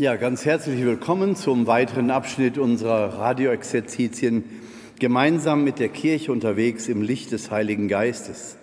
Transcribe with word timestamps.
Ja, 0.00 0.16
ganz 0.16 0.46
herzlich 0.46 0.82
willkommen 0.82 1.36
zum 1.36 1.66
weiteren 1.66 2.10
Abschnitt 2.10 2.56
unserer 2.56 3.18
Radioexerzitien 3.18 4.44
gemeinsam 4.98 5.62
mit 5.62 5.78
der 5.78 5.90
Kirche 5.90 6.32
unterwegs 6.32 6.88
im 6.88 7.02
Licht 7.02 7.32
des 7.32 7.50
Heiligen 7.50 7.86
Geistes. 7.86 8.56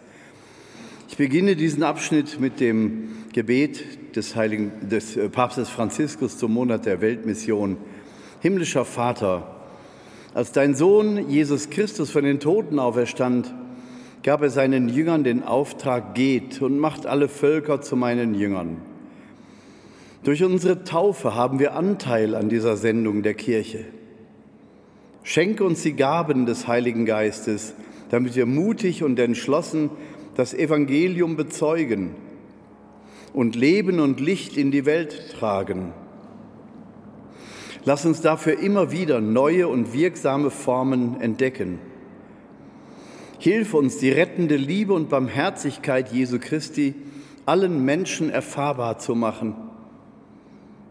Ich 1.09 1.15
beginne 1.15 1.55
diesen 1.55 1.83
Abschnitt 1.83 2.39
mit 2.39 2.59
dem 2.59 3.09
Gebet 3.33 4.15
des, 4.15 4.35
Heiligen, 4.35 4.89
des 4.89 5.15
äh, 5.15 5.29
Papstes 5.29 5.69
Franziskus 5.69 6.39
zum 6.39 6.53
Monat 6.53 6.87
der 6.87 7.01
Weltmission. 7.01 7.77
Himmlischer 8.41 8.83
Vater, 8.83 9.57
als 10.33 10.53
dein 10.53 10.73
Sohn 10.73 11.29
Jesus 11.29 11.69
Christus 11.69 12.09
von 12.09 12.23
den 12.23 12.39
Toten 12.39 12.79
auferstand, 12.79 13.53
gab 14.23 14.41
er 14.41 14.49
seinen 14.49 14.89
Jüngern 14.89 15.23
den 15.23 15.43
Auftrag, 15.43 16.15
geht 16.15 16.63
und 16.63 16.79
macht 16.79 17.05
alle 17.05 17.29
Völker 17.29 17.79
zu 17.79 17.95
meinen 17.95 18.33
Jüngern. 18.33 18.86
Durch 20.27 20.43
unsere 20.43 20.83
Taufe 20.83 21.35
haben 21.35 21.57
wir 21.57 21.73
Anteil 21.73 22.35
an 22.35 22.49
dieser 22.49 22.75
Sendung 22.75 23.23
der 23.23 23.33
Kirche. 23.33 23.85
Schenke 25.23 25.63
uns 25.63 25.83
die 25.83 25.93
Gaben 25.93 26.45
des 26.45 26.67
Heiligen 26.67 27.05
Geistes, 27.05 27.73
damit 28.09 28.35
wir 28.35 28.45
mutig 28.45 29.03
und 29.05 29.17
entschlossen 29.19 29.89
das 30.35 30.53
Evangelium 30.53 31.37
bezeugen 31.37 32.09
und 33.31 33.55
Leben 33.55 34.01
und 34.01 34.19
Licht 34.19 34.57
in 34.57 34.69
die 34.69 34.85
Welt 34.85 35.31
tragen. 35.39 35.93
Lass 37.85 38.05
uns 38.05 38.19
dafür 38.19 38.59
immer 38.59 38.91
wieder 38.91 39.21
neue 39.21 39.69
und 39.69 39.93
wirksame 39.93 40.49
Formen 40.49 41.21
entdecken. 41.21 41.79
Hilf 43.39 43.73
uns, 43.73 43.97
die 43.97 44.09
rettende 44.09 44.57
Liebe 44.57 44.91
und 44.91 45.07
Barmherzigkeit 45.07 46.11
Jesu 46.11 46.37
Christi 46.37 46.95
allen 47.45 47.85
Menschen 47.85 48.29
erfahrbar 48.29 48.99
zu 48.99 49.15
machen. 49.15 49.66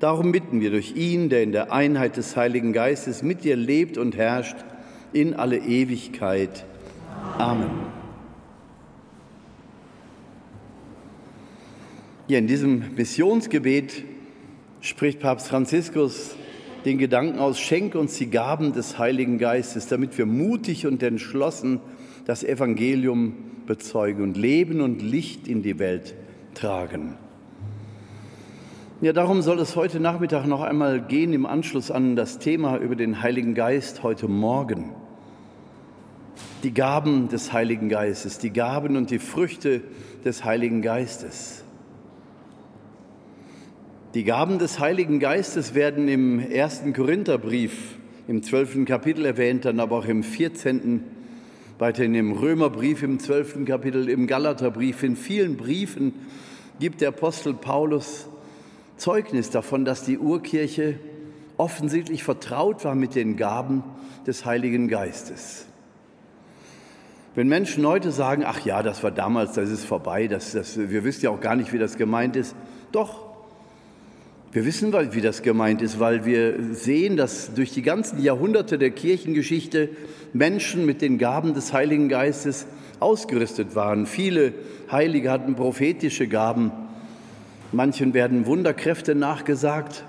Darum 0.00 0.30
bitten 0.30 0.60
wir 0.60 0.70
durch 0.70 0.94
ihn, 0.94 1.28
der 1.30 1.42
in 1.42 1.52
der 1.52 1.72
Einheit 1.72 2.16
des 2.16 2.36
Heiligen 2.36 2.72
Geistes 2.72 3.22
mit 3.22 3.44
dir 3.44 3.56
lebt 3.56 3.96
und 3.96 4.16
herrscht, 4.16 4.56
in 5.12 5.34
alle 5.34 5.58
Ewigkeit. 5.58 6.66
Amen. 7.38 7.70
Ja, 12.28 12.38
in 12.38 12.46
diesem 12.46 12.94
Missionsgebet 12.96 14.04
spricht 14.80 15.20
Papst 15.20 15.48
Franziskus 15.48 16.36
den 16.84 16.98
Gedanken 16.98 17.38
aus, 17.38 17.58
schenk 17.58 17.94
uns 17.94 18.18
die 18.18 18.30
Gaben 18.30 18.72
des 18.72 18.98
Heiligen 18.98 19.38
Geistes, 19.38 19.88
damit 19.88 20.16
wir 20.18 20.26
mutig 20.26 20.86
und 20.86 21.02
entschlossen 21.02 21.80
das 22.26 22.44
Evangelium 22.44 23.34
bezeugen 23.66 24.22
und 24.22 24.36
Leben 24.36 24.80
und 24.80 25.02
Licht 25.02 25.48
in 25.48 25.62
die 25.62 25.78
Welt 25.78 26.14
tragen. 26.54 27.14
Ja, 29.02 29.12
darum 29.12 29.42
soll 29.42 29.58
es 29.60 29.76
heute 29.76 30.00
Nachmittag 30.00 30.46
noch 30.46 30.62
einmal 30.62 31.02
gehen 31.02 31.34
im 31.34 31.44
Anschluss 31.44 31.90
an 31.90 32.16
das 32.16 32.38
Thema 32.38 32.78
über 32.78 32.96
den 32.96 33.20
Heiligen 33.20 33.52
Geist 33.52 34.02
heute 34.02 34.26
Morgen. 34.26 34.94
Die 36.62 36.72
Gaben 36.72 37.28
des 37.28 37.52
Heiligen 37.52 37.90
Geistes, 37.90 38.38
die 38.38 38.54
Gaben 38.54 38.96
und 38.96 39.10
die 39.10 39.18
Früchte 39.18 39.82
des 40.24 40.46
Heiligen 40.46 40.80
Geistes. 40.80 41.62
Die 44.14 44.24
Gaben 44.24 44.58
des 44.58 44.80
Heiligen 44.80 45.20
Geistes 45.20 45.74
werden 45.74 46.08
im 46.08 46.40
ersten 46.40 46.94
Korintherbrief 46.94 47.98
im 48.28 48.42
zwölften 48.42 48.86
Kapitel 48.86 49.26
erwähnt, 49.26 49.66
dann 49.66 49.78
aber 49.78 49.98
auch 49.98 50.06
im 50.06 50.22
vierzehnten, 50.22 51.04
weiterhin 51.78 52.14
im 52.14 52.32
Römerbrief 52.32 53.02
im 53.02 53.18
zwölften 53.18 53.66
Kapitel, 53.66 54.08
im 54.08 54.26
Galaterbrief, 54.26 55.02
in 55.02 55.16
vielen 55.16 55.58
Briefen 55.58 56.14
gibt 56.80 57.02
der 57.02 57.08
Apostel 57.08 57.52
Paulus 57.52 58.30
Zeugnis 58.96 59.50
davon, 59.50 59.84
dass 59.84 60.04
die 60.04 60.18
Urkirche 60.18 60.98
offensichtlich 61.56 62.22
vertraut 62.22 62.84
war 62.84 62.94
mit 62.94 63.14
den 63.14 63.36
Gaben 63.36 63.82
des 64.26 64.44
Heiligen 64.44 64.88
Geistes. 64.88 65.66
Wenn 67.34 67.48
Menschen 67.48 67.86
heute 67.86 68.12
sagen, 68.12 68.44
ach 68.46 68.64
ja, 68.64 68.82
das 68.82 69.02
war 69.02 69.10
damals, 69.10 69.52
das 69.52 69.68
ist 69.68 69.84
vorbei, 69.84 70.26
das, 70.26 70.52
das, 70.52 70.78
wir 70.78 71.04
wissen 71.04 71.24
ja 71.24 71.30
auch 71.30 71.40
gar 71.40 71.54
nicht, 71.54 71.72
wie 71.72 71.78
das 71.78 71.96
gemeint 71.96 72.34
ist, 72.34 72.56
doch, 72.92 73.26
wir 74.52 74.64
wissen, 74.64 74.94
wie 75.12 75.20
das 75.20 75.42
gemeint 75.42 75.82
ist, 75.82 76.00
weil 76.00 76.24
wir 76.24 76.54
sehen, 76.72 77.18
dass 77.18 77.52
durch 77.52 77.72
die 77.72 77.82
ganzen 77.82 78.22
Jahrhunderte 78.22 78.78
der 78.78 78.90
Kirchengeschichte 78.90 79.90
Menschen 80.32 80.86
mit 80.86 81.02
den 81.02 81.18
Gaben 81.18 81.52
des 81.52 81.74
Heiligen 81.74 82.08
Geistes 82.08 82.66
ausgerüstet 82.98 83.74
waren. 83.74 84.06
Viele 84.06 84.54
Heilige 84.90 85.30
hatten 85.30 85.56
prophetische 85.56 86.26
Gaben. 86.26 86.72
Manchen 87.72 88.14
werden 88.14 88.46
Wunderkräfte 88.46 89.16
nachgesagt. 89.16 90.04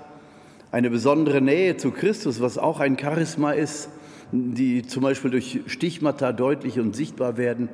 Eine 0.70 0.90
besondere 0.90 1.40
Nähe 1.40 1.76
zu 1.76 1.90
Christus, 1.90 2.40
was 2.40 2.56
auch 2.56 2.78
ein 2.78 2.96
Charisma 2.96 3.50
ist, 3.50 3.88
die 4.30 4.82
zum 4.82 5.02
Beispiel 5.02 5.32
durch 5.32 5.60
Stichmata 5.66 6.32
deutlich 6.32 6.78
und 6.78 6.94
sichtbar 6.94 7.36
werden. 7.36 7.68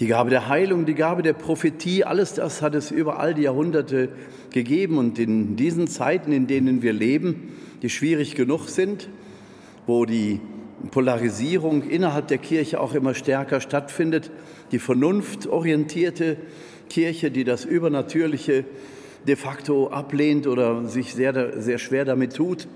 Die 0.00 0.06
Gabe 0.06 0.28
der 0.28 0.48
Heilung, 0.48 0.84
die 0.84 0.94
Gabe 0.94 1.22
der 1.22 1.32
Prophetie, 1.32 2.04
alles 2.04 2.34
das 2.34 2.60
hat 2.60 2.74
es 2.74 2.90
über 2.90 3.20
all 3.20 3.32
die 3.32 3.42
Jahrhunderte 3.42 4.10
gegeben. 4.50 4.98
Und 4.98 5.18
in 5.18 5.56
diesen 5.56 5.86
Zeiten, 5.86 6.32
in 6.32 6.46
denen 6.46 6.82
wir 6.82 6.92
leben, 6.92 7.52
die 7.80 7.88
schwierig 7.88 8.34
genug 8.34 8.68
sind, 8.68 9.08
wo 9.86 10.04
die 10.04 10.40
Polarisierung 10.90 11.84
innerhalb 11.84 12.28
der 12.28 12.38
Kirche 12.38 12.80
auch 12.80 12.94
immer 12.94 13.14
stärker 13.14 13.60
stattfindet, 13.60 14.30
die 14.72 14.78
vernunftorientierte 14.78 16.36
Kirche, 16.88 17.30
die 17.30 17.44
das 17.44 17.64
Übernatürliche 17.64 18.64
de 19.26 19.36
facto 19.36 19.88
ablehnt 19.90 20.46
oder 20.46 20.88
sich 20.88 21.14
sehr, 21.14 21.60
sehr 21.60 21.78
schwer 21.78 22.04
damit 22.04 22.34
tut, 22.34 22.66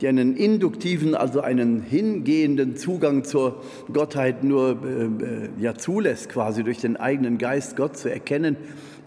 die 0.00 0.08
einen 0.08 0.36
induktiven, 0.36 1.14
also 1.14 1.40
einen 1.40 1.82
hingehenden 1.82 2.76
Zugang 2.76 3.24
zur 3.24 3.62
Gottheit 3.92 4.44
nur 4.44 4.78
äh, 4.84 5.04
äh, 5.04 5.48
ja, 5.58 5.74
zulässt, 5.74 6.28
quasi 6.28 6.62
durch 6.62 6.78
den 6.78 6.96
eigenen 6.96 7.38
Geist 7.38 7.76
Gott 7.76 7.96
zu 7.96 8.08
erkennen, 8.08 8.56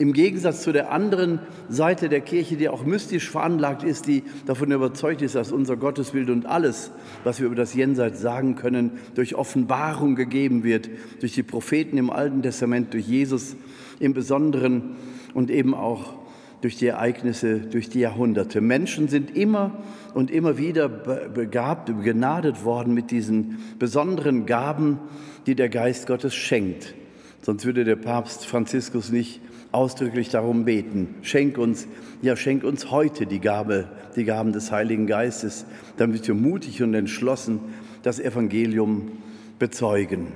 im 0.02 0.14
Gegensatz 0.14 0.64
zu 0.64 0.72
der 0.72 0.92
anderen 0.92 1.40
Seite 1.70 2.10
der 2.10 2.22
Kirche, 2.22 2.58
die 2.58 2.70
auch 2.70 2.84
mystisch 2.84 3.30
veranlagt 3.30 3.84
ist, 3.84 4.08
die 4.08 4.24
davon 4.48 4.72
überzeugt 4.72 5.22
ist, 5.22 5.36
dass 5.36 5.52
unser 5.52 5.78
Gottesbild 5.78 6.32
und 6.32 6.48
alles, 6.48 6.90
was 7.24 7.40
wir 7.40 7.46
über 7.46 7.56
das 7.56 7.76
Jenseits 7.76 8.20
sagen 8.20 8.56
können, 8.56 8.94
durch 9.14 9.36
Offenbarung 9.36 10.16
gegeben 10.16 10.64
wird, 10.64 10.90
durch 11.20 11.34
die 11.34 11.44
Propheten 11.44 12.00
im 12.00 12.10
Alten 12.10 12.42
Testament, 12.42 12.96
durch 12.96 13.08
Jesus 13.08 13.56
im 14.00 14.16
Besonderen 14.16 14.96
und 15.36 15.52
eben 15.52 15.76
auch 15.76 16.16
durch 16.62 16.78
die 16.78 16.88
Ereignisse, 16.88 17.60
durch 17.60 17.88
die 17.88 18.00
Jahrhunderte. 18.00 18.60
Menschen 18.60 19.08
sind 19.08 19.38
immer 19.38 19.84
und 20.16 20.32
immer 20.32 20.58
wieder 20.58 20.90
begabt, 20.90 21.86
begenadet 21.96 22.66
worden 22.66 22.96
mit 22.96 23.12
diesen 23.12 23.60
besonderen 23.78 24.48
Gaben, 24.48 24.98
die 25.46 25.54
der 25.54 25.70
Geist 25.70 26.08
Gottes 26.08 26.34
schenkt. 26.34 26.96
Sonst 27.44 27.66
würde 27.66 27.84
der 27.84 27.96
Papst 27.96 28.48
Franziskus 28.48 29.12
nicht 29.12 29.42
ausdrücklich 29.72 30.30
darum 30.30 30.66
beten. 30.66 31.16
Schenk 31.22 31.58
uns, 31.58 31.88
ja, 32.22 32.36
schenk 32.36 32.64
uns 32.64 32.92
heute 32.92 33.26
die 33.26 33.40
Gabe, 33.40 33.88
die 34.16 34.26
Gaben 34.26 34.52
des 34.52 34.72
Heiligen 34.72 35.08
Geistes, 35.08 35.66
damit 35.98 36.28
wir 36.28 36.36
mutig 36.36 36.84
und 36.84 36.94
entschlossen 36.94 37.60
das 38.04 38.20
Evangelium 38.20 39.12
bezeugen. 39.60 40.28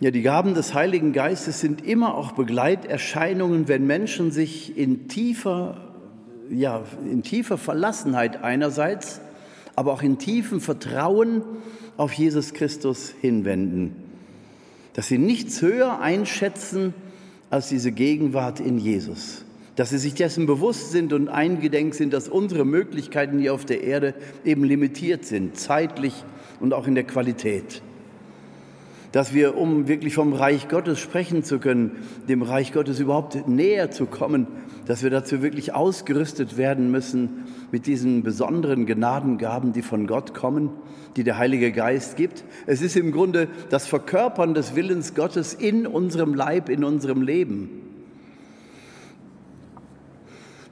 Ja, 0.00 0.10
die 0.10 0.22
Gaben 0.22 0.54
des 0.54 0.74
Heiligen 0.74 1.12
Geistes 1.12 1.60
sind 1.60 1.86
immer 1.86 2.14
auch 2.14 2.32
Begleiterscheinungen, 2.32 3.68
wenn 3.68 3.86
Menschen 3.86 4.30
sich 4.30 4.76
in 4.76 5.08
tiefer, 5.08 5.76
ja, 6.50 6.82
in 7.04 7.22
tiefer 7.22 7.58
Verlassenheit 7.58 8.42
einerseits, 8.42 9.20
aber 9.76 9.92
auch 9.92 10.02
in 10.02 10.18
tiefem 10.18 10.60
Vertrauen 10.60 11.42
auf 11.96 12.12
Jesus 12.14 12.54
Christus 12.54 13.12
hinwenden. 13.20 14.09
Dass 15.00 15.08
sie 15.08 15.16
nichts 15.16 15.62
höher 15.62 16.00
einschätzen 16.00 16.92
als 17.48 17.70
diese 17.70 17.90
Gegenwart 17.90 18.60
in 18.60 18.76
Jesus. 18.76 19.46
Dass 19.74 19.88
sie 19.88 19.96
sich 19.96 20.12
dessen 20.12 20.44
bewusst 20.44 20.90
sind 20.90 21.14
und 21.14 21.28
eingedenk 21.28 21.94
sind, 21.94 22.12
dass 22.12 22.28
unsere 22.28 22.66
Möglichkeiten 22.66 23.38
hier 23.38 23.54
auf 23.54 23.64
der 23.64 23.82
Erde 23.82 24.12
eben 24.44 24.62
limitiert 24.62 25.24
sind, 25.24 25.56
zeitlich 25.56 26.12
und 26.60 26.74
auch 26.74 26.86
in 26.86 26.94
der 26.94 27.04
Qualität 27.04 27.80
dass 29.12 29.34
wir, 29.34 29.56
um 29.56 29.88
wirklich 29.88 30.14
vom 30.14 30.32
Reich 30.34 30.68
Gottes 30.68 31.00
sprechen 31.00 31.42
zu 31.42 31.58
können, 31.58 31.96
dem 32.28 32.42
Reich 32.42 32.72
Gottes 32.72 33.00
überhaupt 33.00 33.48
näher 33.48 33.90
zu 33.90 34.06
kommen, 34.06 34.46
dass 34.86 35.02
wir 35.02 35.10
dazu 35.10 35.42
wirklich 35.42 35.74
ausgerüstet 35.74 36.56
werden 36.56 36.92
müssen 36.92 37.44
mit 37.72 37.86
diesen 37.86 38.22
besonderen 38.22 38.86
Gnadengaben, 38.86 39.72
die 39.72 39.82
von 39.82 40.06
Gott 40.06 40.34
kommen, 40.34 40.70
die 41.16 41.24
der 41.24 41.38
Heilige 41.38 41.72
Geist 41.72 42.16
gibt. 42.16 42.44
Es 42.66 42.82
ist 42.82 42.96
im 42.96 43.12
Grunde 43.12 43.48
das 43.68 43.86
Verkörpern 43.86 44.54
des 44.54 44.74
Willens 44.74 45.14
Gottes 45.14 45.54
in 45.54 45.86
unserem 45.86 46.34
Leib, 46.34 46.68
in 46.68 46.84
unserem 46.84 47.22
Leben. 47.22 47.70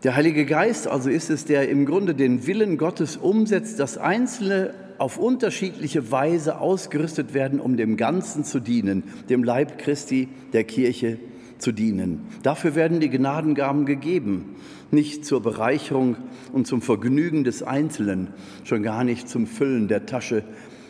Der 0.04 0.14
Heilige 0.14 0.46
Geist 0.46 0.86
also 0.86 1.10
ist 1.10 1.28
es, 1.28 1.44
der 1.44 1.68
im 1.68 1.84
Grunde 1.84 2.14
den 2.14 2.46
Willen 2.46 2.78
Gottes 2.78 3.16
umsetzt, 3.16 3.80
das 3.80 3.98
Einzelne 3.98 4.72
auf 4.98 5.18
unterschiedliche 5.18 6.10
Weise 6.12 6.60
ausgerüstet 6.60 7.34
werden, 7.34 7.60
um 7.60 7.76
dem 7.76 7.96
Ganzen 7.96 8.44
zu 8.44 8.60
dienen, 8.60 9.04
dem 9.28 9.42
Leib 9.42 9.78
Christi, 9.78 10.28
der 10.52 10.64
Kirche, 10.64 11.18
zu 11.58 11.72
dienen. 11.72 12.26
Dafür 12.42 12.74
werden 12.74 13.00
die 13.00 13.10
Gnadengaben 13.10 13.86
gegeben, 13.86 14.56
nicht 14.90 15.24
zur 15.24 15.42
Bereicherung 15.42 16.16
und 16.52 16.66
zum 16.66 16.82
Vergnügen 16.82 17.44
des 17.44 17.62
Einzelnen, 17.62 18.28
schon 18.64 18.82
gar 18.82 19.04
nicht 19.04 19.28
zum 19.28 19.46
Füllen 19.46 19.88
der 19.88 20.06
Tasche 20.06 20.44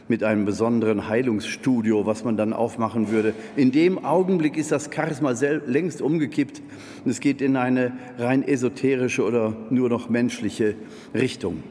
mit 0.08 0.24
einem 0.24 0.44
besonderen 0.44 1.08
Heilungsstudio, 1.08 2.06
was 2.06 2.24
man 2.24 2.36
dann 2.36 2.52
aufmachen 2.52 3.10
würde. 3.10 3.34
In 3.56 3.72
dem 3.72 4.04
Augenblick 4.04 4.56
ist 4.56 4.72
das 4.72 4.90
Charisma 4.94 5.34
längst 5.66 6.00
umgekippt 6.00 6.62
und 7.04 7.10
es 7.10 7.20
geht 7.20 7.42
in 7.42 7.56
eine 7.56 7.92
rein 8.18 8.46
esoterische 8.46 9.24
oder 9.24 9.54
nur 9.70 9.88
noch 9.88 10.08
menschliche 10.08 10.76
Richtung. 11.14 11.62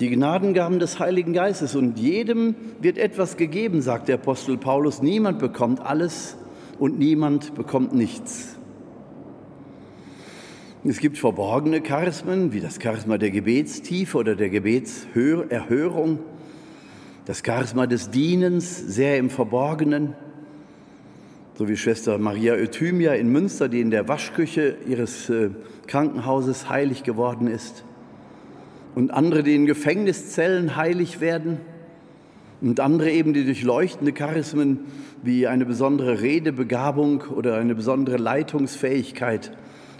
Die 0.00 0.10
Gnadengaben 0.10 0.80
des 0.80 0.98
Heiligen 0.98 1.32
Geistes 1.32 1.76
und 1.76 1.98
jedem 1.98 2.56
wird 2.80 2.98
etwas 2.98 3.36
gegeben, 3.36 3.80
sagt 3.80 4.08
der 4.08 4.16
Apostel 4.16 4.58
Paulus. 4.58 5.00
Niemand 5.00 5.38
bekommt 5.38 5.80
alles 5.80 6.36
und 6.78 6.98
niemand 6.98 7.54
bekommt 7.54 7.94
nichts. 7.94 8.58
Es 10.86 10.98
gibt 10.98 11.16
verborgene 11.16 11.80
Charismen, 11.80 12.52
wie 12.52 12.60
das 12.60 12.78
Charisma 12.82 13.16
der 13.16 13.30
Gebetstiefe 13.30 14.18
oder 14.18 14.36
der 14.36 14.50
Gebetserhörung, 14.50 16.18
das 17.24 17.42
Charisma 17.44 17.86
des 17.86 18.10
Dienens, 18.10 18.78
sehr 18.78 19.16
im 19.16 19.30
Verborgenen, 19.30 20.12
so 21.56 21.68
wie 21.68 21.76
Schwester 21.76 22.18
Maria 22.18 22.52
Euthymia 22.52 23.14
in 23.14 23.30
Münster, 23.30 23.70
die 23.70 23.80
in 23.80 23.90
der 23.90 24.08
Waschküche 24.08 24.76
ihres 24.86 25.30
äh, 25.30 25.50
Krankenhauses 25.86 26.68
heilig 26.68 27.02
geworden 27.02 27.46
ist, 27.46 27.84
und 28.94 29.10
andere, 29.10 29.42
die 29.42 29.54
in 29.54 29.66
Gefängniszellen 29.66 30.76
heilig 30.76 31.20
werden, 31.20 31.60
und 32.60 32.80
andere 32.80 33.10
eben, 33.10 33.32
die 33.32 33.44
durch 33.44 33.62
leuchtende 33.62 34.12
Charismen 34.12 34.80
wie 35.22 35.46
eine 35.46 35.64
besondere 35.66 36.20
Redebegabung 36.20 37.22
oder 37.34 37.56
eine 37.56 37.74
besondere 37.74 38.16
Leitungsfähigkeit 38.16 39.52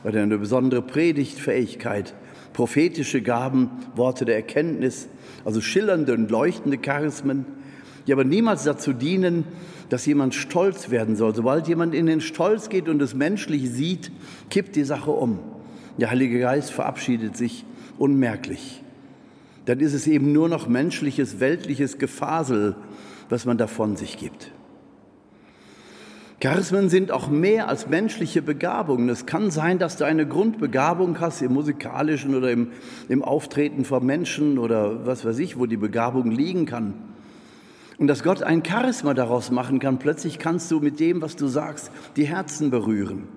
oder 0.04 0.22
eine 0.22 0.38
besondere 0.38 0.82
Predigtfähigkeit, 0.82 2.14
prophetische 2.52 3.22
Gaben, 3.22 3.70
Worte 3.96 4.24
der 4.24 4.36
Erkenntnis, 4.36 5.08
also 5.44 5.60
schillernde 5.60 6.12
und 6.14 6.30
leuchtende 6.30 6.78
Charismen, 6.78 7.46
die 8.06 8.12
aber 8.12 8.24
niemals 8.24 8.64
dazu 8.64 8.92
dienen, 8.92 9.44
dass 9.88 10.06
jemand 10.06 10.34
stolz 10.34 10.90
werden 10.90 11.16
soll. 11.16 11.34
Sobald 11.34 11.68
jemand 11.68 11.94
in 11.94 12.06
den 12.06 12.20
Stolz 12.20 12.68
geht 12.68 12.88
und 12.88 13.00
es 13.02 13.14
menschlich 13.14 13.70
sieht, 13.70 14.10
kippt 14.50 14.76
die 14.76 14.84
Sache 14.84 15.10
um. 15.10 15.38
Der 15.98 16.10
Heilige 16.10 16.40
Geist 16.40 16.70
verabschiedet 16.70 17.36
sich 17.36 17.64
unmerklich. 17.98 18.83
Dann 19.66 19.80
ist 19.80 19.94
es 19.94 20.06
eben 20.06 20.32
nur 20.32 20.48
noch 20.48 20.68
menschliches, 20.68 21.40
weltliches 21.40 21.98
Gefasel, 21.98 22.76
was 23.28 23.46
man 23.46 23.58
davon 23.58 23.96
sich 23.96 24.18
gibt. 24.18 24.52
Charismen 26.40 26.90
sind 26.90 27.10
auch 27.10 27.28
mehr 27.28 27.68
als 27.68 27.88
menschliche 27.88 28.42
Begabungen. 28.42 29.08
Es 29.08 29.24
kann 29.24 29.50
sein, 29.50 29.78
dass 29.78 29.96
du 29.96 30.04
eine 30.04 30.28
Grundbegabung 30.28 31.18
hast 31.18 31.40
im 31.40 31.54
musikalischen 31.54 32.34
oder 32.34 32.50
im, 32.50 32.72
im 33.08 33.22
Auftreten 33.22 33.86
vor 33.86 34.02
Menschen 34.02 34.58
oder 34.58 35.06
was 35.06 35.24
weiß 35.24 35.38
ich, 35.38 35.58
wo 35.58 35.64
die 35.64 35.78
Begabung 35.78 36.30
liegen 36.30 36.66
kann. 36.66 36.94
Und 37.96 38.08
dass 38.08 38.22
Gott 38.22 38.42
ein 38.42 38.62
Charisma 38.62 39.14
daraus 39.14 39.50
machen 39.50 39.78
kann. 39.78 39.98
Plötzlich 39.98 40.38
kannst 40.38 40.70
du 40.70 40.80
mit 40.80 41.00
dem, 41.00 41.22
was 41.22 41.36
du 41.36 41.46
sagst, 41.46 41.90
die 42.16 42.26
Herzen 42.26 42.70
berühren. 42.70 43.28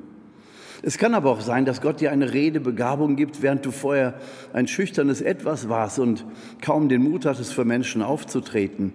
Es 0.83 0.97
kann 0.97 1.13
aber 1.13 1.31
auch 1.31 1.41
sein, 1.41 1.65
dass 1.65 1.81
Gott 1.81 2.01
dir 2.01 2.11
eine 2.11 2.33
Redebegabung 2.33 3.15
gibt, 3.15 3.41
während 3.41 3.65
du 3.65 3.71
vorher 3.71 4.15
ein 4.53 4.67
schüchternes 4.67 5.21
Etwas 5.21 5.69
warst 5.69 5.99
und 5.99 6.25
kaum 6.61 6.89
den 6.89 7.03
Mut 7.03 7.25
hattest, 7.25 7.53
für 7.53 7.65
Menschen 7.65 8.01
aufzutreten. 8.01 8.93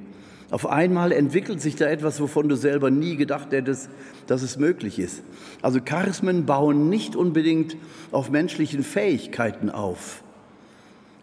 Auf 0.50 0.66
einmal 0.66 1.12
entwickelt 1.12 1.62
sich 1.62 1.76
da 1.76 1.86
etwas, 1.86 2.20
wovon 2.20 2.48
du 2.48 2.56
selber 2.56 2.90
nie 2.90 3.16
gedacht 3.16 3.52
hättest, 3.52 3.88
dass 4.26 4.42
es 4.42 4.58
möglich 4.58 4.98
ist. 4.98 5.22
Also 5.62 5.80
Charismen 5.80 6.44
bauen 6.44 6.90
nicht 6.90 7.16
unbedingt 7.16 7.76
auf 8.10 8.30
menschlichen 8.30 8.82
Fähigkeiten 8.82 9.70
auf. 9.70 10.22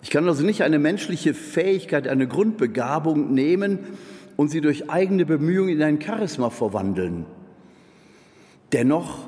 Ich 0.02 0.10
kann 0.10 0.28
also 0.28 0.44
nicht 0.44 0.64
eine 0.64 0.80
menschliche 0.80 1.34
Fähigkeit, 1.34 2.08
eine 2.08 2.28
Grundbegabung 2.28 3.34
nehmen 3.34 3.80
und 4.36 4.50
sie 4.50 4.62
durch 4.62 4.90
eigene 4.90 5.26
Bemühungen 5.26 5.76
in 5.76 5.84
ein 5.84 6.02
Charisma 6.02 6.50
verwandeln. 6.50 7.26
Dennoch 8.74 9.28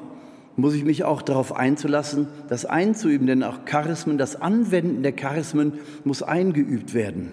muss 0.58 0.74
ich 0.74 0.84
mich 0.84 1.04
auch 1.04 1.22
darauf 1.22 1.56
einzulassen, 1.56 2.28
das 2.50 2.66
einzuüben, 2.66 3.28
denn 3.28 3.44
auch 3.44 3.66
Charismen, 3.66 4.18
das 4.18 4.36
Anwenden 4.36 5.04
der 5.04 5.14
Charismen 5.14 5.74
muss 6.04 6.24
eingeübt 6.24 6.94
werden. 6.94 7.32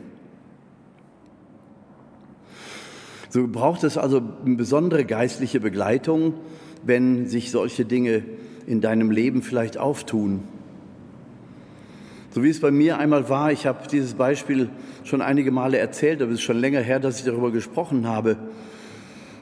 So 3.31 3.47
braucht 3.47 3.85
es 3.85 3.99
also 3.99 4.23
besondere 4.44 5.05
geistliche 5.05 5.61
Begleitung, 5.61 6.35
wenn 6.85 7.26
sich 7.26 7.50
solche 7.50 7.85
Dinge 7.85 8.23
in 8.67 8.81
deinem 8.81 9.11
Leben 9.11 9.43
vielleicht 9.43 9.76
auftun. 9.76 10.44
So 12.31 12.43
wie 12.43 12.50
es 12.50 12.61
bei 12.61 12.71
mir 12.71 12.99
einmal 12.99 13.29
war, 13.29 13.53
ich 13.53 13.67
habe 13.67 13.88
dieses 13.88 14.14
Beispiel 14.14 14.71
schon 15.05 15.23
einige 15.23 15.50
Male 15.50 15.79
erzählt, 15.79 16.23
aber 16.23 16.31
es 16.31 16.38
ist 16.38 16.44
schon 16.44 16.59
länger 16.59 16.81
her, 16.81 17.00
dass 17.00 17.19
ich 17.19 17.25
darüber 17.25 17.50
gesprochen 17.50 18.06
habe. 18.06 18.37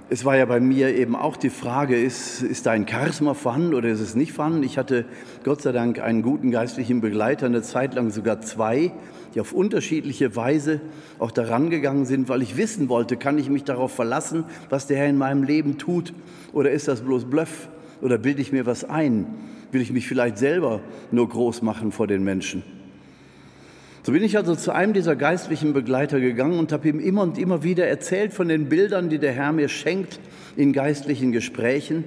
Es 0.08 0.24
war 0.24 0.36
ja 0.36 0.44
bei 0.44 0.60
mir 0.60 0.94
eben 0.94 1.16
auch 1.16 1.36
die 1.36 1.50
Frage, 1.50 2.00
ist, 2.00 2.40
ist 2.40 2.66
da 2.66 2.70
ein 2.70 2.86
Charisma 2.86 3.34
vorhanden 3.34 3.74
oder 3.74 3.88
ist 3.88 3.98
es 3.98 4.14
nicht 4.14 4.32
vorhanden? 4.32 4.62
Ich 4.62 4.78
hatte 4.78 5.04
Gott 5.42 5.62
sei 5.62 5.72
Dank 5.72 5.98
einen 5.98 6.22
guten 6.22 6.52
geistlichen 6.52 7.00
Begleiter, 7.00 7.46
eine 7.46 7.62
Zeit 7.62 7.94
lang 7.94 8.10
sogar 8.10 8.40
zwei, 8.40 8.92
die 9.34 9.40
auf 9.40 9.52
unterschiedliche 9.52 10.36
Weise 10.36 10.80
auch 11.18 11.32
daran 11.32 11.70
gegangen 11.70 12.06
sind, 12.06 12.28
weil 12.28 12.42
ich 12.42 12.56
wissen 12.56 12.88
wollte, 12.88 13.16
kann 13.16 13.36
ich 13.36 13.50
mich 13.50 13.64
darauf 13.64 13.92
verlassen, 13.92 14.44
was 14.70 14.86
der 14.86 14.96
Herr 14.96 15.08
in 15.08 15.18
meinem 15.18 15.42
Leben 15.42 15.76
tut? 15.76 16.14
Oder 16.52 16.70
ist 16.70 16.86
das 16.86 17.00
bloß 17.00 17.24
Bluff? 17.24 17.68
Oder 18.00 18.16
bilde 18.16 18.40
ich 18.40 18.52
mir 18.52 18.64
was 18.64 18.84
ein? 18.84 19.26
Will 19.72 19.80
ich 19.80 19.92
mich 19.92 20.06
vielleicht 20.06 20.38
selber 20.38 20.82
nur 21.10 21.28
groß 21.28 21.62
machen 21.62 21.90
vor 21.90 22.06
den 22.06 22.22
Menschen? 22.22 22.62
So 24.06 24.12
bin 24.12 24.22
ich 24.22 24.36
also 24.36 24.54
zu 24.54 24.72
einem 24.72 24.92
dieser 24.92 25.16
geistlichen 25.16 25.72
Begleiter 25.72 26.20
gegangen 26.20 26.60
und 26.60 26.70
habe 26.70 26.88
ihm 26.88 27.00
immer 27.00 27.22
und 27.22 27.38
immer 27.38 27.64
wieder 27.64 27.88
erzählt 27.88 28.32
von 28.32 28.46
den 28.46 28.68
Bildern, 28.68 29.08
die 29.08 29.18
der 29.18 29.32
Herr 29.32 29.50
mir 29.50 29.68
schenkt 29.68 30.20
in 30.54 30.72
geistlichen 30.72 31.32
Gesprächen. 31.32 32.04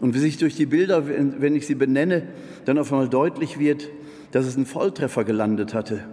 Und 0.00 0.14
wie 0.14 0.18
sich 0.18 0.38
durch 0.38 0.56
die 0.56 0.64
Bilder, 0.64 1.04
wenn 1.06 1.54
ich 1.56 1.66
sie 1.66 1.74
benenne, 1.74 2.22
dann 2.64 2.78
auf 2.78 2.90
einmal 2.90 3.10
deutlich 3.10 3.58
wird, 3.58 3.90
dass 4.32 4.46
es 4.46 4.56
einen 4.56 4.64
Volltreffer 4.64 5.24
gelandet 5.24 5.74
hatte. 5.74 6.04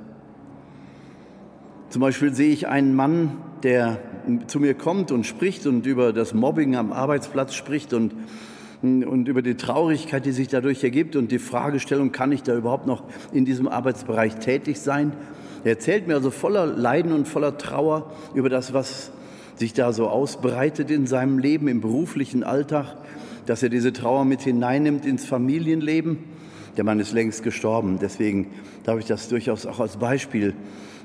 Zum 1.89 2.01
Beispiel 2.01 2.33
sehe 2.33 2.51
ich 2.51 2.67
einen 2.67 2.93
Mann, 2.93 3.37
der 3.63 4.01
zu 4.47 4.59
mir 4.59 4.73
kommt 4.73 5.13
und 5.13 5.25
spricht 5.25 5.67
und 5.67 5.85
über 5.85 6.11
das 6.11 6.33
Mobbing 6.33 6.75
am 6.75 6.91
Arbeitsplatz 6.91 7.53
spricht 7.53 7.93
und, 7.93 8.13
und 8.81 9.27
über 9.27 9.41
die 9.41 9.55
Traurigkeit, 9.55 10.25
die 10.25 10.31
sich 10.31 10.47
dadurch 10.47 10.83
ergibt 10.83 11.15
und 11.15 11.31
die 11.31 11.39
Fragestellung, 11.39 12.11
kann 12.11 12.31
ich 12.31 12.43
da 12.43 12.55
überhaupt 12.55 12.85
noch 12.85 13.03
in 13.33 13.45
diesem 13.45 13.67
Arbeitsbereich 13.67 14.35
tätig 14.35 14.79
sein? 14.79 15.13
Er 15.63 15.71
erzählt 15.71 16.07
mir 16.07 16.13
also 16.15 16.29
voller 16.29 16.65
Leiden 16.65 17.11
und 17.11 17.27
voller 17.27 17.57
Trauer 17.57 18.11
über 18.35 18.49
das, 18.49 18.73
was 18.73 19.11
sich 19.55 19.73
da 19.73 19.91
so 19.91 20.07
ausbreitet 20.07 20.91
in 20.91 21.07
seinem 21.07 21.39
Leben, 21.39 21.67
im 21.67 21.81
beruflichen 21.81 22.43
Alltag, 22.43 22.95
dass 23.47 23.63
er 23.63 23.69
diese 23.69 23.91
Trauer 23.93 24.25
mit 24.25 24.41
hineinnimmt 24.41 25.05
ins 25.05 25.25
Familienleben. 25.25 26.19
Der 26.77 26.83
Mann 26.83 26.99
ist 26.99 27.11
längst 27.13 27.43
gestorben, 27.43 27.97
deswegen 27.99 28.47
darf 28.83 28.99
ich 28.99 29.05
das 29.05 29.29
durchaus 29.29 29.65
auch 29.65 29.79
als 29.79 29.97
Beispiel 29.97 30.53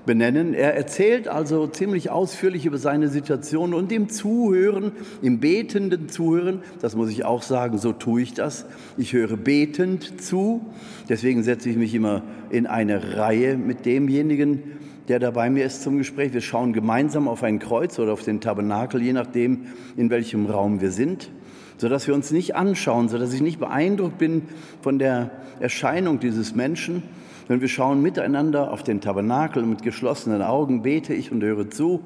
benennen. 0.07 0.55
Er 0.55 0.75
erzählt 0.75 1.29
also 1.29 1.67
ziemlich 1.67 2.11
ausführlich 2.11 2.67
über 2.67 2.79
seine 2.79 3.09
Situation 3.09 3.75
und 3.75 3.93
im 3.93 4.09
Zuhören, 4.09 4.93
im 5.23 5.41
betenden 5.41 6.09
Zuhören, 6.09 6.63
das 6.81 6.97
muss 6.97 7.11
ich 7.11 7.25
auch 7.25 7.43
sagen, 7.43 7.79
so 7.79 7.93
tue 7.93 8.23
ich 8.23 8.35
das. 8.35 8.67
Ich 8.97 9.13
höre 9.13 9.37
betend 9.37 10.23
zu, 10.23 10.65
deswegen 11.09 11.43
setze 11.43 11.71
ich 11.71 11.77
mich 11.77 11.95
immer 11.95 12.23
in 12.51 12.67
eine 12.67 13.17
Reihe 13.17 13.57
mit 13.57 13.87
demjenigen, 13.87 14.63
der 15.09 15.19
da 15.19 15.31
bei 15.31 15.51
mir 15.51 15.65
ist 15.65 15.83
zum 15.83 15.99
Gespräch. 15.99 16.33
Wir 16.33 16.41
schauen 16.41 16.73
gemeinsam 16.73 17.29
auf 17.29 17.43
ein 17.43 17.59
Kreuz 17.59 17.99
oder 17.99 18.13
auf 18.13 18.23
den 18.23 18.41
Tabernakel, 18.41 19.03
je 19.03 19.13
nachdem, 19.13 19.67
in 19.97 20.11
welchem 20.11 20.47
Raum 20.47 20.81
wir 20.81 20.91
sind 20.91 21.31
sodass 21.79 22.07
wir 22.07 22.15
uns 22.15 22.31
nicht 22.31 22.55
anschauen, 22.55 23.09
sodass 23.09 23.33
ich 23.33 23.41
nicht 23.41 23.59
beeindruckt 23.59 24.17
bin 24.17 24.43
von 24.83 25.01
der 25.01 25.33
Erscheinung 25.59 26.21
dieses 26.21 26.55
Menschen, 26.55 27.03
wenn 27.49 27.61
wir 27.61 27.69
schauen 27.69 28.03
miteinander 28.03 28.73
auf 28.73 28.83
den 28.83 29.01
Tabernakel 29.01 29.63
und 29.63 29.71
mit 29.71 29.83
geschlossenen 29.83 30.43
Augen 30.43 30.83
bete 30.83 31.15
ich 31.15 31.33
und 31.33 31.43
höre 31.43 31.71
zu. 31.71 32.01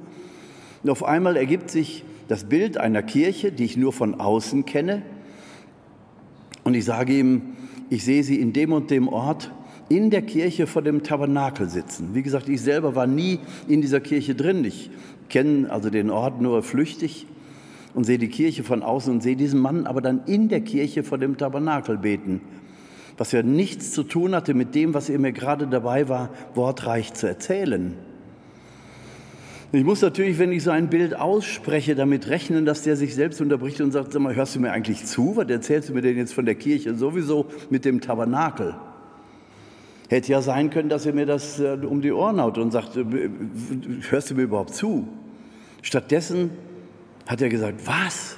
Und 0.83 0.91
auf 0.91 1.05
einmal 1.05 1.37
ergibt 1.37 1.71
sich 1.71 2.05
das 2.29 2.45
Bild 2.45 2.79
einer 2.79 3.03
Kirche, 3.03 3.53
die 3.53 3.65
ich 3.65 3.77
nur 3.77 3.93
von 3.93 4.21
außen 4.21 4.65
kenne. 4.65 5.03
Und 6.65 6.75
ich 6.75 6.85
sage 6.85 7.13
ihm, 7.13 7.43
ich 7.91 8.05
sehe 8.05 8.25
sie 8.25 8.41
in 8.41 8.53
dem 8.53 8.73
und 8.73 8.91
dem 8.91 9.09
Ort 9.09 9.53
in 9.89 10.11
der 10.11 10.23
Kirche 10.23 10.67
vor 10.67 10.83
dem 10.83 11.03
Tabernakel 11.05 11.69
sitzen. 11.69 12.11
Wie 12.15 12.23
gesagt, 12.23 12.49
ich 12.49 12.61
selber 12.61 12.97
war 12.97 13.07
nie 13.07 13.39
in 13.69 13.81
dieser 13.81 14.01
Kirche 14.01 14.35
drin. 14.35 14.65
Ich 14.65 14.91
kenne 15.29 15.71
also 15.71 15.91
den 15.91 16.11
Ort 16.11 16.41
nur 16.41 16.63
flüchtig 16.63 17.27
und 17.95 18.05
sehe 18.05 18.19
die 18.19 18.29
Kirche 18.29 18.65
von 18.65 18.83
außen 18.83 19.13
und 19.13 19.23
sehe 19.23 19.37
diesen 19.37 19.61
Mann 19.61 19.87
aber 19.87 20.01
dann 20.01 20.23
in 20.27 20.49
der 20.49 20.61
Kirche 20.61 21.05
vor 21.05 21.19
dem 21.19 21.37
Tabernakel 21.37 21.99
beten 21.99 22.41
was 23.17 23.33
ja 23.33 23.43
nichts 23.43 23.93
zu 23.93 24.03
tun 24.03 24.35
hatte 24.35 24.55
mit 24.55 24.75
dem, 24.75 24.95
was 24.95 25.09
er 25.09 25.19
mir 25.19 25.33
gerade 25.33 25.67
dabei 25.67 26.09
war, 26.09 26.31
wortreich 26.55 27.15
zu 27.15 27.27
erzählen. 27.27 27.97
Ich 29.73 29.85
muss 29.85 30.01
natürlich, 30.01 30.39
wenn 30.39 30.53
ich 30.53 30.63
so 30.63 30.71
ein 30.71 30.89
Bild 30.89 31.15
ausspreche, 31.15 31.95
damit 31.95 32.29
rechnen, 32.29 32.65
dass 32.65 32.83
der 32.83 32.97
sich 32.97 33.15
selbst 33.15 33.41
unterbricht 33.41 33.81
und 33.81 33.91
sagt, 33.91 34.13
sag 34.13 34.23
mal, 34.23 34.35
hörst 34.35 34.55
du 34.55 34.61
mir 34.61 34.71
eigentlich 34.73 35.05
zu? 35.05 35.37
Was 35.37 35.49
erzählst 35.49 35.89
du 35.89 35.93
mir 35.93 36.03
denn 36.03 36.17
jetzt 36.17 36.33
von 36.33 36.45
der 36.45 36.55
Kirche? 36.55 36.95
Sowieso 36.95 37.47
mit 37.69 37.85
dem 37.85 38.01
Tabernakel. 38.01 38.77
Hätte 40.09 40.31
ja 40.31 40.41
sein 40.41 40.71
können, 40.71 40.89
dass 40.89 41.05
er 41.05 41.13
mir 41.13 41.27
das 41.27 41.59
äh, 41.59 41.77
um 41.85 42.01
die 42.01 42.13
Ohren 42.13 42.41
haut 42.41 42.59
und 42.59 42.71
sagt, 42.71 42.97
äh, 42.97 43.05
hörst 44.09 44.31
du 44.31 44.35
mir 44.37 44.43
überhaupt 44.43 44.75
zu? 44.75 45.09
Stattdessen 45.83 46.51
hat 47.27 47.43
er 47.43 47.49
gesagt, 47.49 47.87
was? 47.87 48.37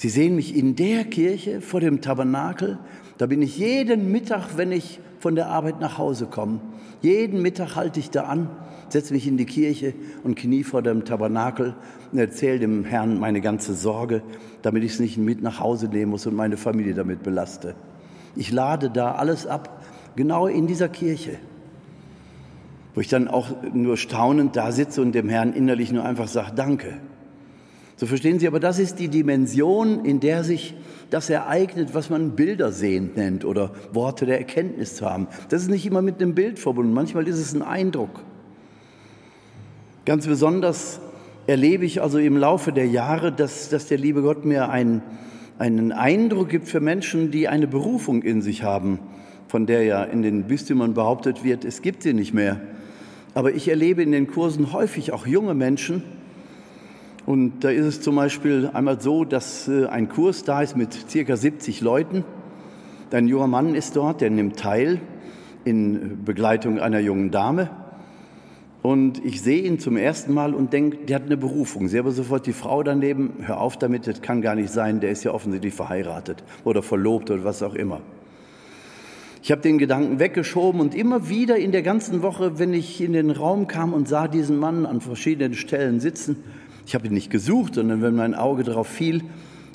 Sie 0.00 0.08
sehen 0.08 0.34
mich 0.34 0.56
in 0.56 0.76
der 0.76 1.04
Kirche 1.04 1.60
vor 1.60 1.80
dem 1.80 2.00
Tabernakel? 2.00 2.78
Da 3.18 3.26
bin 3.26 3.42
ich 3.42 3.58
jeden 3.58 4.10
Mittag, 4.10 4.56
wenn 4.56 4.72
ich 4.72 4.98
von 5.18 5.34
der 5.34 5.48
Arbeit 5.48 5.78
nach 5.78 5.98
Hause 5.98 6.24
komme. 6.24 6.62
Jeden 7.02 7.42
Mittag 7.42 7.76
halte 7.76 8.00
ich 8.00 8.08
da 8.08 8.22
an, 8.22 8.48
setze 8.88 9.12
mich 9.12 9.26
in 9.26 9.36
die 9.36 9.44
Kirche 9.44 9.92
und 10.24 10.36
knie 10.36 10.64
vor 10.64 10.80
dem 10.80 11.04
Tabernakel 11.04 11.74
und 12.12 12.18
erzähle 12.18 12.60
dem 12.60 12.86
Herrn 12.86 13.20
meine 13.20 13.42
ganze 13.42 13.74
Sorge, 13.74 14.22
damit 14.62 14.84
ich 14.84 14.92
es 14.92 15.00
nicht 15.00 15.18
mit 15.18 15.42
nach 15.42 15.60
Hause 15.60 15.88
nehmen 15.88 16.12
muss 16.12 16.26
und 16.26 16.34
meine 16.34 16.56
Familie 16.56 16.94
damit 16.94 17.22
belaste. 17.22 17.74
Ich 18.36 18.50
lade 18.50 18.88
da 18.88 19.16
alles 19.16 19.46
ab, 19.46 19.84
genau 20.16 20.46
in 20.46 20.66
dieser 20.66 20.88
Kirche, 20.88 21.32
wo 22.94 23.02
ich 23.02 23.08
dann 23.08 23.28
auch 23.28 23.50
nur 23.74 23.98
staunend 23.98 24.56
da 24.56 24.72
sitze 24.72 25.02
und 25.02 25.12
dem 25.12 25.28
Herrn 25.28 25.52
innerlich 25.52 25.92
nur 25.92 26.06
einfach 26.06 26.26
sage, 26.26 26.52
danke. 26.56 26.94
So 28.00 28.06
verstehen 28.06 28.38
Sie, 28.38 28.46
aber 28.46 28.60
das 28.60 28.78
ist 28.78 28.98
die 28.98 29.08
Dimension, 29.08 30.06
in 30.06 30.20
der 30.20 30.42
sich 30.42 30.74
das 31.10 31.28
ereignet, 31.28 31.90
was 31.92 32.08
man 32.08 32.30
Bilder 32.30 32.72
sehen 32.72 33.10
nennt 33.14 33.44
oder 33.44 33.72
Worte 33.92 34.24
der 34.24 34.38
Erkenntnis 34.38 34.94
zu 34.94 35.04
haben. 35.04 35.26
Das 35.50 35.60
ist 35.60 35.68
nicht 35.68 35.84
immer 35.84 36.00
mit 36.00 36.22
einem 36.22 36.34
Bild 36.34 36.58
verbunden, 36.58 36.94
manchmal 36.94 37.28
ist 37.28 37.36
es 37.36 37.52
ein 37.52 37.60
Eindruck. 37.60 38.24
Ganz 40.06 40.26
besonders 40.26 40.98
erlebe 41.46 41.84
ich 41.84 42.00
also 42.00 42.16
im 42.16 42.38
Laufe 42.38 42.72
der 42.72 42.86
Jahre, 42.86 43.32
dass, 43.32 43.68
dass 43.68 43.88
der 43.88 43.98
liebe 43.98 44.22
Gott 44.22 44.46
mir 44.46 44.70
einen, 44.70 45.02
einen 45.58 45.92
Eindruck 45.92 46.48
gibt 46.48 46.68
für 46.68 46.80
Menschen, 46.80 47.30
die 47.30 47.48
eine 47.48 47.66
Berufung 47.66 48.22
in 48.22 48.40
sich 48.40 48.62
haben 48.62 48.98
von 49.46 49.66
der 49.66 49.82
ja 49.82 50.04
in 50.04 50.22
den 50.22 50.44
Bistümern 50.44 50.94
behauptet 50.94 51.44
wird, 51.44 51.66
es 51.66 51.82
gibt 51.82 52.04
sie 52.04 52.14
nicht 52.14 52.32
mehr. 52.32 52.60
Aber 53.34 53.52
ich 53.52 53.68
erlebe 53.68 54.02
in 54.02 54.12
den 54.12 54.26
Kursen 54.26 54.72
häufig 54.72 55.12
auch 55.12 55.26
junge 55.26 55.52
Menschen. 55.54 56.02
Und 57.26 57.60
da 57.64 57.70
ist 57.70 57.84
es 57.84 58.00
zum 58.00 58.16
Beispiel 58.16 58.70
einmal 58.72 59.00
so, 59.00 59.24
dass 59.24 59.68
äh, 59.68 59.86
ein 59.86 60.08
Kurs 60.08 60.44
da 60.44 60.62
ist 60.62 60.76
mit 60.76 60.92
circa 61.10 61.36
70 61.36 61.80
Leuten. 61.80 62.24
Ein 63.12 63.28
junger 63.28 63.46
Mann 63.46 63.74
ist 63.74 63.96
dort, 63.96 64.20
der 64.20 64.30
nimmt 64.30 64.58
teil 64.58 65.00
in 65.64 66.24
Begleitung 66.24 66.78
einer 66.78 67.00
jungen 67.00 67.30
Dame. 67.30 67.70
Und 68.82 69.22
ich 69.24 69.42
sehe 69.42 69.62
ihn 69.62 69.78
zum 69.78 69.96
ersten 69.98 70.32
Mal 70.32 70.54
und 70.54 70.72
denke, 70.72 70.98
der 71.04 71.16
hat 71.16 71.24
eine 71.24 71.36
Berufung. 71.36 71.88
Sehe 71.88 72.00
aber 72.00 72.12
sofort 72.12 72.46
die 72.46 72.54
Frau 72.54 72.82
daneben, 72.82 73.34
hör 73.42 73.60
auf 73.60 73.76
damit, 73.76 74.06
das 74.06 74.22
kann 74.22 74.40
gar 74.40 74.54
nicht 74.54 74.70
sein, 74.70 75.00
der 75.00 75.10
ist 75.10 75.22
ja 75.22 75.32
offensichtlich 75.32 75.74
verheiratet 75.74 76.42
oder 76.64 76.82
verlobt 76.82 77.30
oder 77.30 77.44
was 77.44 77.62
auch 77.62 77.74
immer. 77.74 78.00
Ich 79.42 79.50
habe 79.50 79.62
den 79.62 79.78
Gedanken 79.78 80.18
weggeschoben 80.18 80.80
und 80.80 80.94
immer 80.94 81.28
wieder 81.28 81.56
in 81.56 81.72
der 81.72 81.82
ganzen 81.82 82.22
Woche, 82.22 82.58
wenn 82.58 82.72
ich 82.72 83.00
in 83.00 83.12
den 83.12 83.30
Raum 83.30 83.66
kam 83.66 83.92
und 83.92 84.08
sah 84.08 84.28
diesen 84.28 84.58
Mann 84.58 84.86
an 84.86 85.00
verschiedenen 85.00 85.54
Stellen 85.54 86.00
sitzen, 86.00 86.36
ich 86.90 86.94
habe 86.96 87.06
ihn 87.06 87.14
nicht 87.14 87.30
gesucht, 87.30 87.76
sondern 87.76 88.02
wenn 88.02 88.16
mein 88.16 88.34
Auge 88.34 88.64
darauf 88.64 88.88
fiel, 88.88 89.22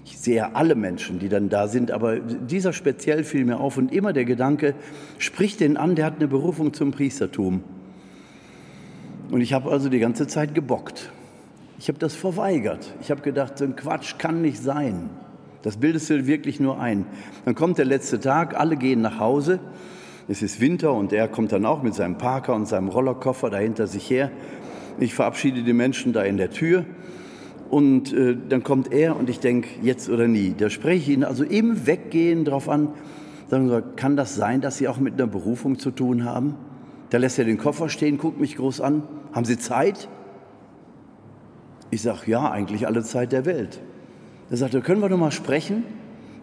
ich 0.03 0.17
sehe 0.17 0.53
alle 0.53 0.75
Menschen, 0.75 1.17
die 1.17 1.29
dann 1.29 1.47
da 1.47 1.69
sind, 1.69 1.89
aber 1.89 2.19
dieser 2.19 2.73
speziell 2.73 3.23
fiel 3.23 3.45
mir 3.45 3.61
auf 3.61 3.77
und 3.77 3.93
immer 3.93 4.11
der 4.11 4.25
Gedanke, 4.25 4.75
sprich 5.17 5.55
den 5.55 5.77
an, 5.77 5.95
der 5.95 6.03
hat 6.03 6.17
eine 6.17 6.27
Berufung 6.27 6.73
zum 6.73 6.91
Priestertum. 6.91 7.63
Und 9.31 9.39
ich 9.39 9.53
habe 9.53 9.71
also 9.71 9.87
die 9.87 9.99
ganze 9.99 10.27
Zeit 10.27 10.53
gebockt. 10.53 11.09
Ich 11.79 11.87
habe 11.87 11.99
das 11.99 12.15
verweigert. 12.15 12.93
Ich 12.99 13.11
habe 13.11 13.21
gedacht, 13.21 13.59
so 13.59 13.63
ein 13.63 13.77
Quatsch 13.77 14.17
kann 14.17 14.41
nicht 14.41 14.61
sein. 14.61 15.09
Das 15.61 15.77
bildest 15.77 16.09
du 16.09 16.27
wirklich 16.27 16.59
nur 16.59 16.81
ein. 16.81 17.05
Dann 17.45 17.55
kommt 17.55 17.77
der 17.77 17.85
letzte 17.85 18.19
Tag, 18.19 18.59
alle 18.59 18.75
gehen 18.75 18.99
nach 18.99 19.21
Hause. 19.21 19.61
Es 20.27 20.41
ist 20.41 20.59
Winter 20.59 20.91
und 20.91 21.13
er 21.13 21.29
kommt 21.29 21.53
dann 21.53 21.65
auch 21.65 21.81
mit 21.81 21.93
seinem 21.93 22.17
Parker 22.17 22.53
und 22.53 22.67
seinem 22.67 22.89
Rollerkoffer 22.89 23.49
dahinter 23.49 23.87
sich 23.87 24.09
her. 24.09 24.31
Ich 24.99 25.13
verabschiede 25.13 25.63
die 25.63 25.73
Menschen 25.73 26.13
da 26.13 26.23
in 26.23 26.37
der 26.37 26.51
Tür 26.51 26.85
und 27.69 28.13
äh, 28.13 28.37
dann 28.47 28.63
kommt 28.63 28.93
er 28.93 29.17
und 29.17 29.29
ich 29.29 29.39
denke, 29.39 29.67
jetzt 29.81 30.09
oder 30.09 30.27
nie. 30.27 30.53
Da 30.57 30.69
spreche 30.69 30.97
ich 30.97 31.09
ihn 31.09 31.23
also 31.23 31.43
im 31.43 31.85
Weggehen 31.85 32.45
darauf 32.45 32.69
an, 32.69 32.89
sagen 33.49 33.69
wir, 33.69 33.81
kann 33.81 34.15
das 34.15 34.35
sein, 34.35 34.61
dass 34.61 34.77
Sie 34.77 34.87
auch 34.87 34.97
mit 34.97 35.15
einer 35.15 35.27
Berufung 35.27 35.79
zu 35.79 35.91
tun 35.91 36.23
haben? 36.23 36.55
Da 37.09 37.17
lässt 37.17 37.37
er 37.37 37.45
den 37.45 37.57
Koffer 37.57 37.89
stehen, 37.89 38.17
guckt 38.17 38.39
mich 38.39 38.55
groß 38.55 38.81
an. 38.81 39.03
Haben 39.33 39.45
Sie 39.45 39.57
Zeit? 39.57 40.07
Ich 41.91 42.01
sage, 42.01 42.31
ja, 42.31 42.49
eigentlich 42.49 42.87
alle 42.87 43.03
Zeit 43.03 43.31
der 43.31 43.45
Welt. 43.45 43.81
Er 44.49 44.57
sagte, 44.57 44.81
können 44.81 45.01
wir 45.01 45.09
noch 45.09 45.17
mal 45.17 45.31
sprechen? 45.31 45.83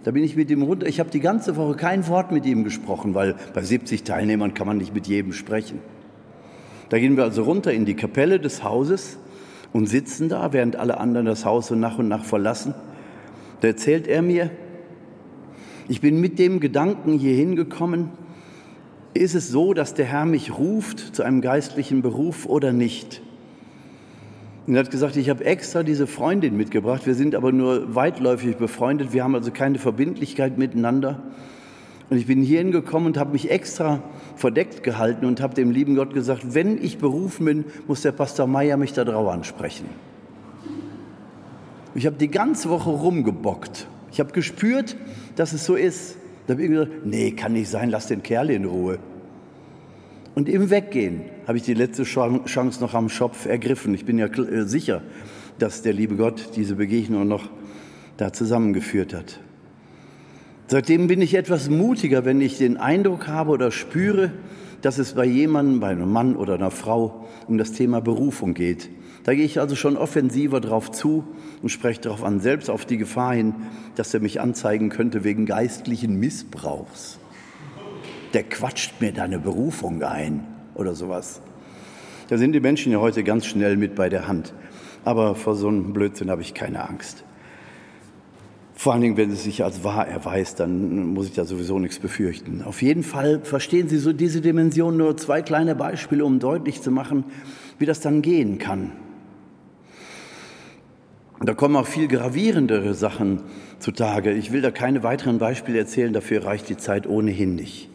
Da 0.05 0.11
bin 0.11 0.25
ich 0.25 0.37
mit 0.37 0.51
ihm 0.51 0.63
runter. 0.63 0.87
Ich 0.87 0.99
habe 0.99 1.11
die 1.11 1.21
ganze 1.21 1.57
Woche 1.57 1.77
kein 1.77 2.07
Wort 2.09 2.33
mit 2.33 2.45
ihm 2.45 2.65
gesprochen, 2.65 3.15
weil 3.15 3.37
bei 3.55 3.63
70 3.63 4.03
Teilnehmern 4.03 4.55
kann 4.55 4.67
man 4.67 4.79
nicht 4.79 4.95
mit 4.95 5.07
jedem 5.07 5.33
sprechen. 5.33 5.79
Da 6.93 6.99
gehen 6.99 7.17
wir 7.17 7.25
also 7.25 7.45
runter 7.45 7.73
in 7.73 7.87
die 7.87 7.95
Kapelle 7.95 8.39
des 8.39 8.63
Hauses 8.63 9.17
und 9.73 9.87
sitzen 9.87 10.29
da, 10.29 10.53
während 10.53 10.77
alle 10.77 11.01
anderen 11.01 11.25
das 11.25 11.47
Haus 11.47 11.69
so 11.69 11.75
nach 11.75 11.99
und 11.99 12.07
nach 12.07 12.23
verlassen. 12.23 12.75
Da 13.63 13.69
erzählt 13.69 14.07
er 14.07 14.21
mir, 14.21 14.51
ich 15.89 16.03
bin 16.03 16.21
mit 16.21 16.39
dem 16.39 16.61
Gedanken 16.61 17.19
hier 17.19 17.35
hingekommen, 17.35 18.11
ist 19.15 19.35
es 19.35 19.49
so, 19.49 19.73
dass 19.73 19.95
der 19.95 20.05
Herr 20.05 20.27
mich 20.27 20.59
ruft 20.59 21.17
zu 21.17 21.23
einem 21.23 21.41
geistlichen 21.41 22.03
Beruf 22.03 22.45
oder 22.45 22.75
nicht? 22.75 23.23
Und 24.67 24.75
er 24.75 24.81
hat 24.81 24.91
gesagt, 24.91 25.17
ich 25.17 25.31
habe 25.31 25.47
extra 25.47 25.85
diese 25.85 26.07
Freundin 26.07 26.59
mitgebracht. 26.59 27.07
Wir 27.07 27.15
sind 27.15 27.35
aber 27.35 27.53
nur 27.53 27.95
weitläufig 27.95 28.57
befreundet. 28.57 29.15
Wir 29.15 29.25
haben 29.25 29.35
also 29.35 29.51
keine 29.51 29.79
Verbindlichkeit 29.79 30.59
miteinander. 30.59 31.23
Und 32.13 32.19
ich 32.19 32.27
bin 32.27 32.43
hierhin 32.43 32.73
gekommen 32.73 33.07
und 33.07 33.17
habe 33.17 33.33
mich 33.33 33.51
extra 33.51 34.03
verdeckt 34.37 34.83
gehalten 34.83 35.25
und 35.25 35.41
habe 35.41 35.55
dem 35.55 35.71
lieben 35.71 35.95
Gott 35.95 36.13
gesagt, 36.13 36.43
wenn 36.55 36.77
ich 36.77 36.99
berufen 36.99 37.47
bin, 37.47 37.65
muss 37.89 38.03
der 38.03 38.13
Pastor 38.13 38.47
Meier 38.47 38.77
mich 38.77 38.93
da 38.93 39.03
drauf 39.03 39.33
ansprechen. 39.33 39.87
Ich 41.95 42.05
habe 42.05 42.17
die 42.17 42.29
ganze 42.29 42.69
Woche 42.69 42.91
rumgebockt. 42.91 43.87
Ich 44.11 44.21
habe 44.21 44.31
gespürt, 44.33 44.95
dass 45.37 45.55
es 45.55 45.65
so 45.65 45.75
ist. 45.75 46.19
Da 46.47 46.53
habe 46.53 46.63
ich 46.65 46.69
gesagt, 46.69 47.07
nee, 47.07 47.31
kann 47.31 47.55
nicht 47.55 47.71
sein, 47.71 47.89
lass 47.89 48.09
den 48.09 48.23
Kerl 48.23 48.51
in 48.51 48.67
Ruhe. 48.67 48.99
Und 50.35 50.51
im 50.51 50.69
Weggehen 50.69 51.23
habe 51.47 51.57
ich 51.57 51.65
die 51.65 51.73
letzte 51.73 52.03
Chance 52.03 52.83
noch 52.83 52.93
am 52.93 53.09
Schopf 53.09 53.47
ergriffen. 53.47 53.95
Ich 53.95 54.05
bin 54.05 54.19
ja 54.19 54.27
äh, 54.27 54.67
sicher, 54.67 55.01
dass 55.59 55.81
der 55.81 55.95
liebe 55.95 56.17
Gott 56.17 56.51
diese 56.57 56.75
Begegnung 56.75 57.27
noch 57.27 57.49
da 58.19 58.35
zusammengeführt 58.35 59.15
hat. 59.15 59.41
Seitdem 60.69 61.07
bin 61.07 61.21
ich 61.21 61.35
etwas 61.35 61.69
mutiger, 61.69 62.25
wenn 62.25 62.41
ich 62.41 62.59
den 62.59 62.77
Eindruck 62.77 63.29
habe 63.29 63.51
oder 63.51 63.71
spüre, 63.71 64.33
dass 64.81 64.99
es 64.99 65.13
bei 65.13 65.25
jemandem, 65.25 65.81
bei 65.81 65.89
einem 65.89 66.11
Mann 66.11 66.35
oder 66.37 66.55
einer 66.55 66.71
Frau 66.71 67.27
um 67.47 67.59
das 67.59 67.73
Thema 67.73 68.01
Berufung 68.01 68.55
geht. 68.55 68.89
Da 69.25 69.35
gehe 69.35 69.45
ich 69.45 69.61
also 69.61 69.77
schon 69.77 69.97
offensiver 69.97 70.61
drauf 70.61 70.91
zu 70.91 71.25
und 71.63 71.69
spreche 71.69 72.01
darauf 72.01 72.25
an, 72.25 72.41
selbst 72.41 72.71
auf 72.71 72.85
die 72.85 72.97
Gefahr 72.97 73.35
hin, 73.35 73.55
dass 73.95 74.13
er 74.15 74.21
mich 74.21 74.41
anzeigen 74.41 74.89
könnte 74.89 75.23
wegen 75.23 75.47
geistlichen 75.47 76.19
Missbrauchs 76.19 77.21
der 78.33 78.45
quatscht 78.45 79.01
mir 79.01 79.13
deine 79.13 79.39
Berufung 79.39 80.03
ein 80.03 80.47
oder 80.75 80.95
sowas. 80.95 81.41
Da 82.29 82.39
sind 82.39 82.53
die 82.53 82.61
Menschen 82.61 82.93
ja 82.93 82.99
heute 82.99 83.25
ganz 83.25 83.47
schnell 83.47 83.77
mit 83.77 83.95
bei 83.95 84.09
der 84.09 84.27
Hand. 84.27 84.55
Aber 85.05 85.35
vor 85.35 85.57
so 85.57 85.69
einem 85.69 85.93
Blödsinn 85.93 86.31
habe 86.31 86.43
ich 86.43 86.55
keine 86.55 86.89
Angst. 86.89 87.25
Vor 88.83 88.95
allen 88.95 89.03
Dingen, 89.03 89.17
wenn 89.17 89.31
es 89.31 89.45
sich 89.45 89.63
als 89.63 89.85
wahr 89.85 90.09
erweist, 90.09 90.59
dann 90.59 91.07
muss 91.15 91.27
ich 91.27 91.35
da 91.35 91.45
sowieso 91.45 91.79
nichts 91.79 92.01
befürchten. 92.01 92.65
Auf 92.65 92.83
jeden 92.83 93.05
Fall 93.05 93.39
verstehen 93.45 93.89
Sie 93.89 93.97
so 93.97 94.13
diese 94.13 94.41
Dimension 94.41 94.97
nur 94.97 95.17
zwei 95.17 95.41
kleine 95.41 95.77
Beispiele, 95.77 96.25
um 96.25 96.41
deutlich 96.41 96.83
zu 96.83 96.91
machen, 96.91 97.23
wie 97.79 97.87
das 97.87 98.01
dann 98.01 98.23
gehen 98.23 98.59
kann. 98.59 98.91
Da 101.41 101.55
kommen 101.55 101.77
auch 101.77 101.87
viel 101.87 102.09
gravierendere 102.09 102.95
Sachen 102.95 103.43
zutage. 103.79 104.33
Ich 104.33 104.51
will 104.51 104.63
da 104.63 104.73
keine 104.73 105.05
weiteren 105.05 105.39
Beispiele 105.39 105.79
erzählen, 105.79 106.13
dafür 106.13 106.45
reicht 106.45 106.69
die 106.69 106.77
Zeit 106.77 107.07
ohnehin 107.07 107.55
nicht. 107.55 107.89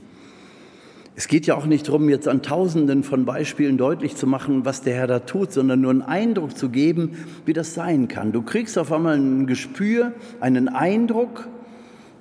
Es 1.19 1.27
geht 1.27 1.47
ja 1.47 1.55
auch 1.55 1.65
nicht 1.65 1.87
darum, 1.87 2.09
jetzt 2.09 2.27
an 2.27 2.43
Tausenden 2.43 3.01
von 3.01 3.25
Beispielen 3.25 3.79
deutlich 3.79 4.15
zu 4.15 4.27
machen, 4.27 4.65
was 4.65 4.83
der 4.83 4.93
Herr 4.93 5.07
da 5.07 5.17
tut, 5.17 5.51
sondern 5.51 5.81
nur 5.81 5.89
einen 5.89 6.03
Eindruck 6.03 6.55
zu 6.55 6.69
geben, 6.69 7.17
wie 7.43 7.53
das 7.53 7.73
sein 7.73 8.07
kann. 8.07 8.31
Du 8.31 8.43
kriegst 8.43 8.77
auf 8.77 8.91
einmal 8.91 9.17
ein 9.17 9.47
Gespür, 9.47 10.13
einen 10.41 10.69
Eindruck 10.69 11.47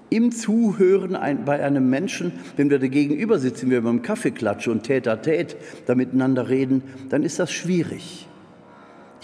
im 0.08 0.32
Zuhören 0.32 1.14
bei 1.44 1.62
einem 1.62 1.90
Menschen, 1.90 2.32
wenn 2.56 2.70
wir 2.70 2.78
da 2.78 2.86
gegenüber 2.86 3.38
sitzen, 3.38 3.68
wir 3.68 3.82
beim 3.82 4.00
Kaffeeklatsch 4.00 4.66
und 4.66 4.84
Tät 4.84 5.04
Tät 5.22 5.58
da 5.84 5.94
miteinander 5.94 6.48
reden, 6.48 6.82
dann 7.10 7.22
ist 7.22 7.38
das 7.38 7.52
schwierig. 7.52 8.26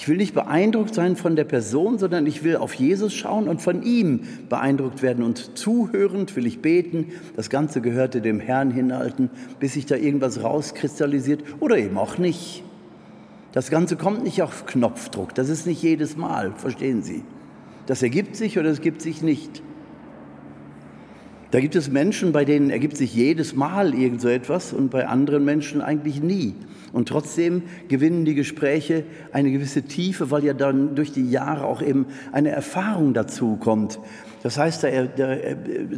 Ich 0.02 0.08
will 0.08 0.16
nicht 0.16 0.34
beeindruckt 0.34 0.96
sein 0.96 1.14
von 1.14 1.36
der 1.36 1.44
Person, 1.44 1.96
sondern 1.96 2.26
ich 2.26 2.42
will 2.42 2.56
auf 2.56 2.74
Jesus 2.74 3.14
schauen 3.14 3.46
und 3.46 3.62
von 3.62 3.84
ihm 3.84 4.22
beeindruckt 4.48 5.00
werden. 5.00 5.24
Und 5.24 5.56
zuhörend 5.56 6.34
will 6.34 6.44
ich 6.44 6.60
beten. 6.60 7.12
Das 7.36 7.50
Ganze 7.50 7.80
gehörte 7.80 8.20
dem 8.20 8.40
Herrn 8.40 8.72
hinhalten, 8.72 9.30
bis 9.60 9.74
sich 9.74 9.86
da 9.86 9.94
irgendwas 9.94 10.42
rauskristallisiert 10.42 11.44
oder 11.60 11.78
eben 11.78 11.98
auch 11.98 12.18
nicht. 12.18 12.64
Das 13.52 13.70
Ganze 13.70 13.94
kommt 13.94 14.24
nicht 14.24 14.42
auf 14.42 14.66
Knopfdruck. 14.66 15.36
Das 15.36 15.48
ist 15.48 15.68
nicht 15.68 15.84
jedes 15.84 16.16
Mal, 16.16 16.50
verstehen 16.56 17.04
Sie. 17.04 17.22
Das 17.86 18.02
ergibt 18.02 18.34
sich 18.34 18.58
oder 18.58 18.70
es 18.70 18.80
gibt 18.80 19.02
sich 19.02 19.22
nicht. 19.22 19.62
Da 21.52 21.60
gibt 21.60 21.76
es 21.76 21.90
Menschen, 21.90 22.32
bei 22.32 22.46
denen 22.46 22.70
ergibt 22.70 22.96
sich 22.96 23.14
jedes 23.14 23.54
Mal 23.54 23.94
irgend 23.94 24.22
so 24.22 24.28
etwas 24.28 24.72
und 24.72 24.90
bei 24.90 25.06
anderen 25.06 25.44
Menschen 25.44 25.82
eigentlich 25.82 26.22
nie. 26.22 26.54
Und 26.94 27.10
trotzdem 27.10 27.64
gewinnen 27.88 28.24
die 28.24 28.34
Gespräche 28.34 29.04
eine 29.32 29.52
gewisse 29.52 29.82
Tiefe, 29.82 30.30
weil 30.30 30.44
ja 30.44 30.54
dann 30.54 30.94
durch 30.94 31.12
die 31.12 31.30
Jahre 31.30 31.66
auch 31.66 31.82
eben 31.82 32.06
eine 32.32 32.48
Erfahrung 32.48 33.12
dazu 33.12 33.56
kommt. 33.56 34.00
Das 34.42 34.56
heißt, 34.56 34.82
da, 34.82 34.88
da, 35.04 35.36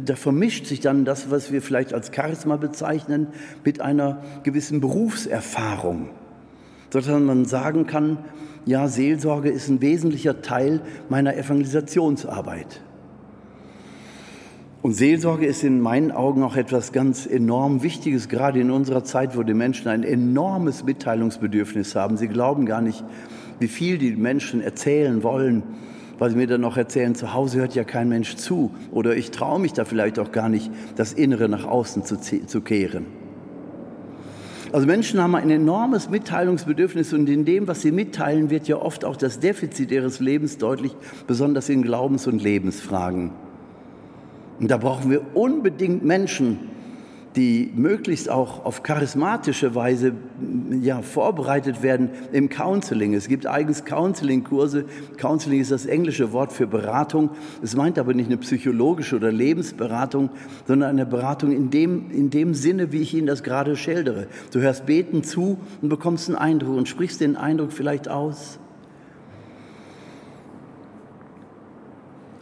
da 0.03 0.15
vermischt 0.17 0.65
sich 0.65 0.81
dann 0.81 1.05
das, 1.05 1.31
was 1.31 1.53
wir 1.53 1.61
vielleicht 1.61 1.93
als 1.93 2.11
Charisma 2.13 2.57
bezeichnen, 2.57 3.27
mit 3.63 3.79
einer 3.79 4.23
gewissen 4.43 4.81
Berufserfahrung, 4.81 6.09
sodass 6.91 7.07
man 7.17 7.45
sagen 7.45 7.87
kann, 7.87 8.17
ja, 8.65 8.89
Seelsorge 8.89 9.51
ist 9.51 9.69
ein 9.69 9.79
wesentlicher 9.79 10.41
Teil 10.41 10.81
meiner 11.07 11.37
Evangelisationsarbeit. 11.37 12.81
Und 14.85 14.93
Seelsorge 14.93 15.47
ist 15.47 15.63
in 15.63 15.81
meinen 15.81 16.11
Augen 16.11 16.43
auch 16.43 16.55
etwas 16.55 16.91
ganz 16.91 17.25
enorm 17.25 17.81
Wichtiges, 17.81 18.29
gerade 18.29 18.59
in 18.59 18.69
unserer 18.69 19.03
Zeit, 19.03 19.35
wo 19.35 19.41
die 19.41 19.55
Menschen 19.55 19.87
ein 19.87 20.03
enormes 20.03 20.83
Mitteilungsbedürfnis 20.83 21.95
haben. 21.95 22.17
Sie 22.17 22.27
glauben 22.27 22.67
gar 22.67 22.81
nicht, 22.81 23.03
wie 23.59 23.67
viel 23.67 23.97
die 23.97 24.15
Menschen 24.15 24.61
erzählen 24.61 25.23
wollen, 25.23 25.63
weil 26.19 26.29
sie 26.29 26.35
mir 26.35 26.45
dann 26.45 26.61
noch 26.61 26.77
erzählen, 26.77 27.15
zu 27.15 27.33
Hause 27.33 27.61
hört 27.61 27.73
ja 27.73 27.83
kein 27.83 28.09
Mensch 28.09 28.35
zu. 28.35 28.75
Oder 28.91 29.15
ich 29.15 29.31
traue 29.31 29.59
mich 29.59 29.73
da 29.73 29.85
vielleicht 29.85 30.19
auch 30.19 30.31
gar 30.31 30.49
nicht, 30.49 30.69
das 30.95 31.13
Innere 31.13 31.49
nach 31.49 31.65
außen 31.65 32.05
zu, 32.05 32.19
zu 32.19 32.61
kehren. 32.61 33.07
Also 34.71 34.85
Menschen 34.85 35.19
haben 35.19 35.33
ein 35.33 35.49
enormes 35.49 36.11
Mitteilungsbedürfnis 36.11 37.11
und 37.11 37.27
in 37.27 37.43
dem, 37.43 37.67
was 37.67 37.81
sie 37.81 37.91
mitteilen, 37.91 38.51
wird 38.51 38.67
ja 38.67 38.75
oft 38.75 39.03
auch 39.03 39.17
das 39.17 39.39
Defizit 39.39 39.89
ihres 39.89 40.19
Lebens 40.19 40.59
deutlich, 40.59 40.95
besonders 41.25 41.69
in 41.69 41.81
Glaubens- 41.81 42.27
und 42.27 42.43
Lebensfragen. 42.43 43.31
Und 44.59 44.71
da 44.71 44.77
brauchen 44.77 45.11
wir 45.11 45.21
unbedingt 45.35 46.03
Menschen, 46.03 46.59
die 47.35 47.71
möglichst 47.75 48.29
auch 48.29 48.63
auf 48.63 48.83
charismatische 48.83 49.75
Weise 49.75 50.13
ja, 50.81 51.01
vorbereitet 51.01 51.83
werden 51.83 52.09
im 52.31 52.47
Counseling. 52.47 53.13
Es 53.13 53.27
gibt 53.27 53.45
eigens 53.45 53.83
Counseling-Kurse. 53.83 54.85
Counseling 55.17 55.59
ist 55.59 55.71
das 55.71 55.85
englische 55.85 56.31
Wort 56.31 56.53
für 56.53 56.65
Beratung. 56.65 57.31
Es 57.61 57.75
meint 57.75 57.99
aber 57.99 58.13
nicht 58.13 58.27
eine 58.27 58.37
psychologische 58.37 59.17
oder 59.17 59.31
Lebensberatung, 59.31 60.29
sondern 60.65 60.89
eine 60.89 61.05
Beratung 61.05 61.51
in 61.51 61.69
dem, 61.69 62.09
in 62.11 62.29
dem 62.29 62.53
Sinne, 62.53 62.93
wie 62.93 63.01
ich 63.01 63.13
Ihnen 63.13 63.27
das 63.27 63.43
gerade 63.43 63.75
schildere. 63.75 64.27
Du 64.53 64.61
hörst 64.61 64.85
beten 64.85 65.23
zu 65.23 65.57
und 65.81 65.89
bekommst 65.89 66.29
einen 66.29 66.37
Eindruck 66.37 66.77
und 66.77 66.87
sprichst 66.87 67.19
den 67.19 67.35
Eindruck 67.35 67.73
vielleicht 67.73 68.07
aus. 68.07 68.59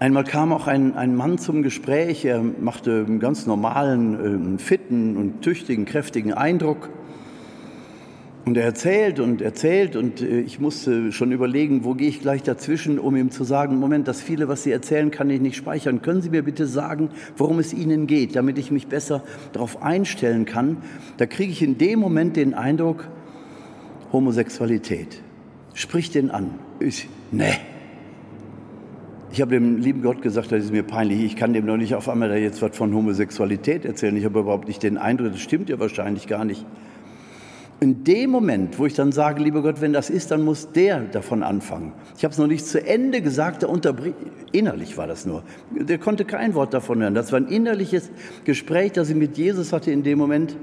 Einmal 0.04 0.26
kam 0.26 0.52
auch 0.52 0.68
ein, 0.68 0.98
ein 0.98 1.16
Mann 1.16 1.38
zum 1.38 1.64
Gespräch, 1.64 2.26
er 2.26 2.44
machte 2.44 3.06
einen 3.08 3.22
ganz 3.22 3.46
normalen, 3.46 4.58
äh, 4.58 4.60
fitten 4.60 5.16
und 5.16 5.42
tüchtigen, 5.44 5.86
kräftigen 5.86 6.34
Eindruck. 6.34 6.90
Und 8.44 8.58
er 8.58 8.66
erzählt 8.66 9.22
und 9.22 9.42
erzählt 9.42 9.96
und 9.96 10.22
äh, 10.22 10.42
ich 10.42 10.60
musste 10.60 11.14
schon 11.14 11.32
überlegen, 11.32 11.86
wo 11.86 11.94
gehe 11.94 12.10
ich 12.10 12.20
gleich 12.20 12.44
dazwischen, 12.44 13.00
um 13.00 13.16
ihm 13.16 13.32
zu 13.32 13.46
sagen, 13.46 13.78
Moment, 13.78 14.10
das 14.10 14.22
viele, 14.22 14.50
was 14.50 14.64
Sie 14.64 14.74
erzählen, 14.74 15.10
kann 15.10 15.30
ich 15.30 15.40
nicht 15.40 15.56
speichern. 15.56 16.02
Können 16.02 16.22
Sie 16.22 16.32
mir 16.32 16.44
bitte 16.44 16.68
sagen, 16.68 17.08
worum 17.38 17.60
es 17.60 17.74
Ihnen 17.74 18.06
geht, 18.06 18.36
damit 18.36 18.58
ich 18.58 18.72
mich 18.72 18.88
besser 18.88 19.24
darauf 19.54 19.82
einstellen 19.82 20.44
kann? 20.44 20.80
Da 21.16 21.28
kriege 21.28 21.54
ich 21.54 21.62
in 21.62 21.78
dem 21.78 22.00
Moment 22.00 22.36
den 22.36 22.54
Eindruck, 22.54 23.08
Homosexualität. 24.12 25.24
Sprich 25.74 26.12
den 26.12 26.30
an. 26.30 26.56
Ich, 26.82 27.08
nee 27.32 27.56
ich 29.34 29.42
habe 29.42 29.56
dem 29.56 29.78
lieben 29.80 30.04
Gott 30.04 30.22
gesagt, 30.22 30.52
das 30.52 30.64
ist 30.64 30.72
mir 30.72 30.84
peinlich, 30.84 31.24
ich 31.24 31.36
kann 31.36 31.54
dem 31.54 31.66
noch 31.66 31.76
nicht 31.76 31.96
auf 31.96 32.08
einmal 32.08 32.30
da 32.30 32.36
jetzt 32.36 32.62
was 32.62 32.78
von 32.78 32.94
Homosexualität 32.94 33.84
erzählen. 33.84 34.16
Ich 34.16 34.26
habe 34.26 34.42
überhaupt 34.42 34.68
nicht 34.68 34.84
den 34.84 35.00
Eindruck, 35.00 35.32
das 35.32 35.42
stimmt 35.42 35.70
ja 35.70 35.80
wahrscheinlich 35.80 36.28
gar 36.28 36.46
nicht. 36.46 36.64
In 37.80 38.04
dem 38.04 38.30
Moment, 38.30 38.78
wo 38.78 38.86
ich 38.86 38.94
dann 38.94 39.12
sage, 39.12 39.42
lieber 39.42 39.64
Gott, 39.64 39.82
wenn 39.82 39.92
das 39.92 40.12
ist, 40.12 40.30
dann 40.30 40.44
muss 40.44 40.72
der 40.72 41.00
davon 41.00 41.42
anfangen. 41.42 41.94
Ich 42.16 42.24
habe 42.24 42.32
es 42.32 42.38
noch 42.38 42.46
nicht 42.46 42.64
zu 42.66 42.86
Ende 42.86 43.22
gesagt, 43.22 43.64
der 43.64 43.70
unterbricht, 43.70 44.16
innerlich 44.52 45.00
war 45.00 45.08
das 45.08 45.26
nur. 45.26 45.42
Der 45.72 45.98
konnte 45.98 46.26
kein 46.26 46.54
Wort 46.54 46.72
davon 46.76 47.02
hören. 47.02 47.16
Das 47.16 47.32
war 47.32 47.40
ein 47.40 47.48
innerliches 47.48 48.12
Gespräch, 48.46 48.92
das 48.92 49.10
ich 49.10 49.16
mit 49.16 49.36
Jesus 49.36 49.74
hatte 49.74 49.90
in 49.92 50.04
dem 50.04 50.20
Moment. 50.20 50.56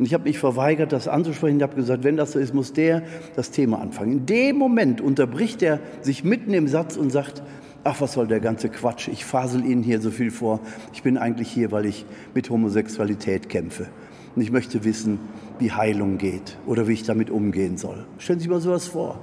Und 0.00 0.04
ich 0.04 0.12
habe 0.12 0.24
mich 0.24 0.40
verweigert, 0.40 0.92
das 0.92 1.06
anzusprechen. 1.06 1.58
Ich 1.58 1.62
habe 1.62 1.76
gesagt, 1.76 2.02
wenn 2.02 2.16
das 2.16 2.32
so 2.32 2.40
ist, 2.40 2.52
muss 2.52 2.72
der 2.72 3.04
das 3.36 3.52
Thema 3.52 3.80
anfangen. 3.80 4.12
In 4.12 4.26
dem 4.26 4.56
Moment 4.56 5.00
unterbricht 5.00 5.62
er 5.62 5.78
sich 6.02 6.24
mitten 6.24 6.52
im 6.52 6.66
Satz 6.66 6.96
und 6.96 7.10
sagt, 7.10 7.42
ach, 7.86 8.00
was 8.00 8.12
soll 8.12 8.26
der 8.26 8.40
ganze 8.40 8.68
Quatsch? 8.68 9.08
Ich 9.08 9.24
fasel 9.24 9.64
Ihnen 9.64 9.82
hier 9.82 10.00
so 10.00 10.10
viel 10.10 10.30
vor. 10.30 10.60
Ich 10.92 11.02
bin 11.02 11.16
eigentlich 11.16 11.48
hier, 11.48 11.72
weil 11.72 11.86
ich 11.86 12.04
mit 12.34 12.50
Homosexualität 12.50 13.48
kämpfe. 13.48 13.86
Und 14.34 14.42
ich 14.42 14.50
möchte 14.50 14.84
wissen, 14.84 15.18
wie 15.58 15.72
Heilung 15.72 16.18
geht 16.18 16.58
oder 16.66 16.88
wie 16.88 16.92
ich 16.92 17.04
damit 17.04 17.30
umgehen 17.30 17.78
soll. 17.78 18.04
Stellen 18.18 18.38
Sie 18.38 18.44
sich 18.44 18.50
mal 18.50 18.60
sowas 18.60 18.86
vor. 18.86 19.18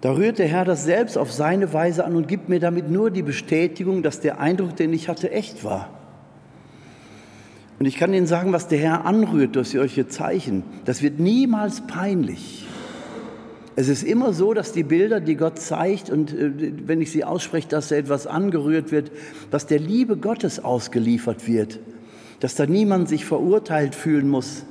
Da 0.00 0.12
rührt 0.12 0.38
der 0.38 0.48
Herr 0.48 0.64
das 0.64 0.84
selbst 0.84 1.18
auf 1.18 1.30
seine 1.30 1.74
Weise 1.74 2.04
an 2.06 2.16
und 2.16 2.26
gibt 2.26 2.48
mir 2.48 2.60
damit 2.60 2.90
nur 2.90 3.10
die 3.10 3.22
Bestätigung, 3.22 4.02
dass 4.02 4.20
der 4.20 4.40
Eindruck, 4.40 4.76
den 4.76 4.94
ich 4.94 5.08
hatte, 5.08 5.30
echt 5.30 5.62
war. 5.62 5.90
Und 7.78 7.86
ich 7.86 7.96
kann 7.96 8.14
Ihnen 8.14 8.26
sagen, 8.26 8.52
was 8.52 8.68
der 8.68 8.78
Herr 8.78 9.04
anrührt 9.04 9.56
durch 9.56 9.70
solche 9.70 10.08
Zeichen, 10.08 10.62
das 10.86 11.02
wird 11.02 11.18
niemals 11.18 11.82
peinlich. 11.82 12.66
Es 13.80 13.88
ist 13.88 14.02
immer 14.02 14.34
so, 14.34 14.52
dass 14.52 14.72
die 14.72 14.82
Bilder, 14.82 15.20
die 15.20 15.36
Gott 15.36 15.58
zeigt, 15.58 16.10
und 16.10 16.34
äh, 16.34 16.50
wenn 16.84 17.00
ich 17.00 17.10
sie 17.10 17.24
ausspreche, 17.24 17.66
dass 17.66 17.88
da 17.88 17.96
etwas 17.96 18.26
angerührt 18.26 18.92
wird, 18.92 19.10
dass 19.50 19.66
der 19.66 19.78
Liebe 19.78 20.18
Gottes 20.18 20.62
ausgeliefert 20.62 21.48
wird, 21.48 21.80
dass 22.40 22.56
da 22.56 22.66
niemand 22.66 23.08
sich 23.08 23.24
verurteilt 23.24 23.94
fühlen 23.94 24.28
muss 24.28 24.66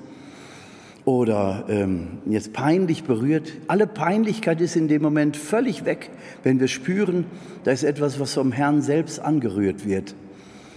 oder 1.05 1.65
ähm, 1.69 2.19
jetzt 2.27 2.53
peinlich 2.53 3.03
berührt. 3.03 3.51
Alle 3.65 3.87
Peinlichkeit 3.87 4.61
ist 4.61 4.75
in 4.75 4.87
dem 4.87 5.01
Moment 5.01 5.35
völlig 5.35 5.85
weg, 5.85 6.11
wenn 6.43 6.59
wir 6.59 6.67
spüren, 6.67 7.25
da 7.63 7.71
ist 7.71 7.83
etwas, 7.83 8.19
was 8.19 8.35
vom 8.35 8.51
Herrn 8.51 8.83
selbst 8.83 9.19
angerührt 9.19 9.87
wird. 9.87 10.13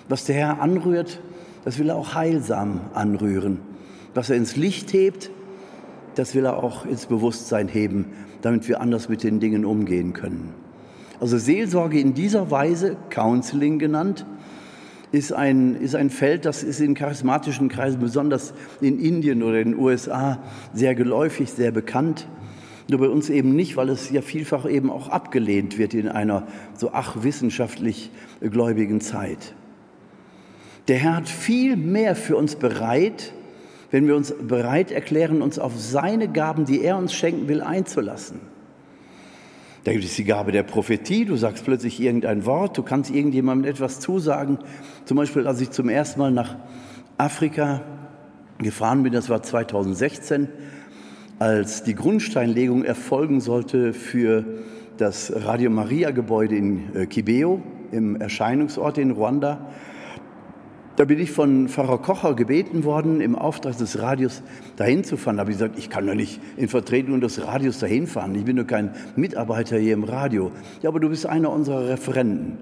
Was 0.08 0.24
der 0.24 0.36
Herr 0.36 0.62
anrührt, 0.62 1.20
das 1.66 1.78
will 1.78 1.90
er 1.90 1.96
auch 1.96 2.14
heilsam 2.14 2.80
anrühren. 2.94 3.58
Was 4.14 4.30
er 4.30 4.36
ins 4.36 4.56
Licht 4.56 4.94
hebt, 4.94 5.30
das 6.14 6.34
will 6.34 6.44
er 6.44 6.62
auch 6.62 6.84
ins 6.84 7.06
Bewusstsein 7.06 7.68
heben, 7.68 8.06
damit 8.42 8.68
wir 8.68 8.80
anders 8.80 9.08
mit 9.08 9.22
den 9.22 9.40
Dingen 9.40 9.64
umgehen 9.64 10.12
können. 10.12 10.54
Also 11.20 11.38
Seelsorge 11.38 12.00
in 12.00 12.14
dieser 12.14 12.50
Weise, 12.50 12.96
Counseling 13.10 13.78
genannt, 13.78 14.26
ist 15.12 15.32
ein, 15.32 15.76
ist 15.76 15.94
ein 15.94 16.10
Feld, 16.10 16.46
das 16.46 16.62
ist 16.62 16.80
in 16.80 16.94
charismatischen 16.94 17.68
Kreisen, 17.68 18.00
besonders 18.00 18.54
in 18.80 18.98
Indien 18.98 19.42
oder 19.42 19.60
in 19.60 19.72
den 19.72 19.78
USA, 19.78 20.42
sehr 20.72 20.94
geläufig, 20.94 21.52
sehr 21.52 21.70
bekannt. 21.70 22.26
Nur 22.88 22.98
bei 22.98 23.08
uns 23.08 23.30
eben 23.30 23.54
nicht, 23.54 23.76
weil 23.76 23.90
es 23.90 24.10
ja 24.10 24.22
vielfach 24.22 24.68
eben 24.68 24.90
auch 24.90 25.08
abgelehnt 25.08 25.78
wird 25.78 25.94
in 25.94 26.08
einer 26.08 26.46
so 26.74 26.90
ach 26.92 27.22
wissenschaftlich 27.22 28.10
gläubigen 28.40 29.00
Zeit. 29.00 29.54
Der 30.88 30.96
Herr 30.96 31.16
hat 31.16 31.28
viel 31.28 31.76
mehr 31.76 32.16
für 32.16 32.36
uns 32.36 32.56
bereit, 32.56 33.32
wenn 33.92 34.08
wir 34.08 34.16
uns 34.16 34.34
bereit 34.40 34.90
erklären, 34.90 35.42
uns 35.42 35.58
auf 35.58 35.78
seine 35.78 36.26
Gaben, 36.26 36.64
die 36.64 36.82
er 36.82 36.96
uns 36.96 37.12
schenken 37.12 37.46
will, 37.46 37.60
einzulassen. 37.60 38.40
Da 39.84 39.92
gibt 39.92 40.04
es 40.04 40.16
die 40.16 40.24
Gabe 40.24 40.50
der 40.50 40.62
Prophetie, 40.62 41.26
du 41.26 41.36
sagst 41.36 41.64
plötzlich 41.64 42.00
irgendein 42.00 42.46
Wort, 42.46 42.78
du 42.78 42.82
kannst 42.82 43.10
irgendjemandem 43.10 43.70
etwas 43.70 44.00
zusagen. 44.00 44.58
Zum 45.04 45.18
Beispiel, 45.18 45.46
als 45.46 45.60
ich 45.60 45.70
zum 45.70 45.88
ersten 45.88 46.20
Mal 46.20 46.30
nach 46.30 46.56
Afrika 47.18 47.82
gefahren 48.58 49.02
bin, 49.02 49.12
das 49.12 49.28
war 49.28 49.42
2016, 49.42 50.48
als 51.38 51.82
die 51.82 51.94
Grundsteinlegung 51.94 52.84
erfolgen 52.84 53.40
sollte 53.40 53.92
für 53.92 54.44
das 54.96 55.32
Radio 55.44 55.68
Maria 55.68 56.12
Gebäude 56.12 56.56
in 56.56 56.96
äh, 56.96 57.06
Kibeo, 57.06 57.60
im 57.90 58.16
Erscheinungsort 58.16 58.96
in 58.96 59.10
Ruanda. 59.10 59.66
Da 60.96 61.06
bin 61.06 61.18
ich 61.18 61.30
von 61.30 61.68
Pfarrer 61.68 61.98
Kocher 61.98 62.34
gebeten 62.34 62.84
worden, 62.84 63.22
im 63.22 63.34
Auftrag 63.34 63.78
des 63.78 64.00
Radios 64.00 64.42
dahin 64.76 65.04
zu 65.04 65.16
fahren. 65.16 65.36
Da 65.36 65.40
habe 65.40 65.50
ich 65.50 65.56
gesagt, 65.56 65.78
ich 65.78 65.88
kann 65.88 66.06
doch 66.06 66.14
nicht 66.14 66.38
in 66.58 66.68
Vertretung 66.68 67.20
des 67.20 67.46
Radios 67.46 67.78
dahin 67.78 68.06
fahren. 68.06 68.34
Ich 68.34 68.44
bin 68.44 68.56
doch 68.56 68.66
kein 68.66 68.90
Mitarbeiter 69.16 69.78
hier 69.78 69.94
im 69.94 70.04
Radio. 70.04 70.52
Ja, 70.82 70.90
aber 70.90 71.00
du 71.00 71.08
bist 71.08 71.24
einer 71.24 71.50
unserer 71.50 71.88
Referenten. 71.88 72.58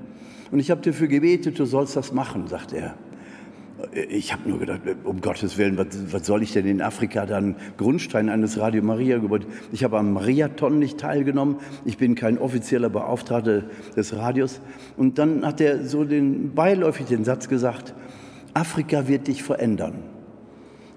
Und 0.52 0.60
ich 0.60 0.70
habe 0.70 0.80
dafür 0.80 1.08
gebetet, 1.08 1.58
du 1.58 1.64
sollst 1.64 1.96
das 1.96 2.12
machen, 2.12 2.46
sagt 2.46 2.72
er. 2.72 2.94
Ich 4.08 4.32
habe 4.32 4.48
nur 4.48 4.58
gedacht, 4.58 4.80
um 5.04 5.20
Gottes 5.20 5.56
Willen, 5.56 5.78
was, 5.78 5.86
was, 6.12 6.26
soll 6.26 6.42
ich 6.42 6.52
denn 6.52 6.66
in 6.66 6.82
Afrika 6.82 7.24
dann 7.24 7.56
Grundstein 7.78 8.28
eines 8.28 8.58
Radio 8.58 8.82
Maria 8.82 9.18
Gebäudes? 9.18 9.48
Ich 9.72 9.84
habe 9.84 9.98
am 9.98 10.12
Mariathon 10.12 10.78
nicht 10.78 10.98
teilgenommen. 10.98 11.56
Ich 11.84 11.96
bin 11.96 12.14
kein 12.14 12.38
offizieller 12.38 12.90
Beauftragter 12.90 13.64
des 13.96 14.14
Radios. 14.14 14.60
Und 14.96 15.18
dann 15.18 15.46
hat 15.46 15.60
er 15.60 15.84
so 15.84 16.04
den 16.04 16.54
beiläufig 16.54 17.06
den 17.06 17.24
Satz 17.24 17.48
gesagt: 17.48 17.94
Afrika 18.60 19.08
wird 19.08 19.26
dich 19.26 19.42
verändern. 19.42 19.94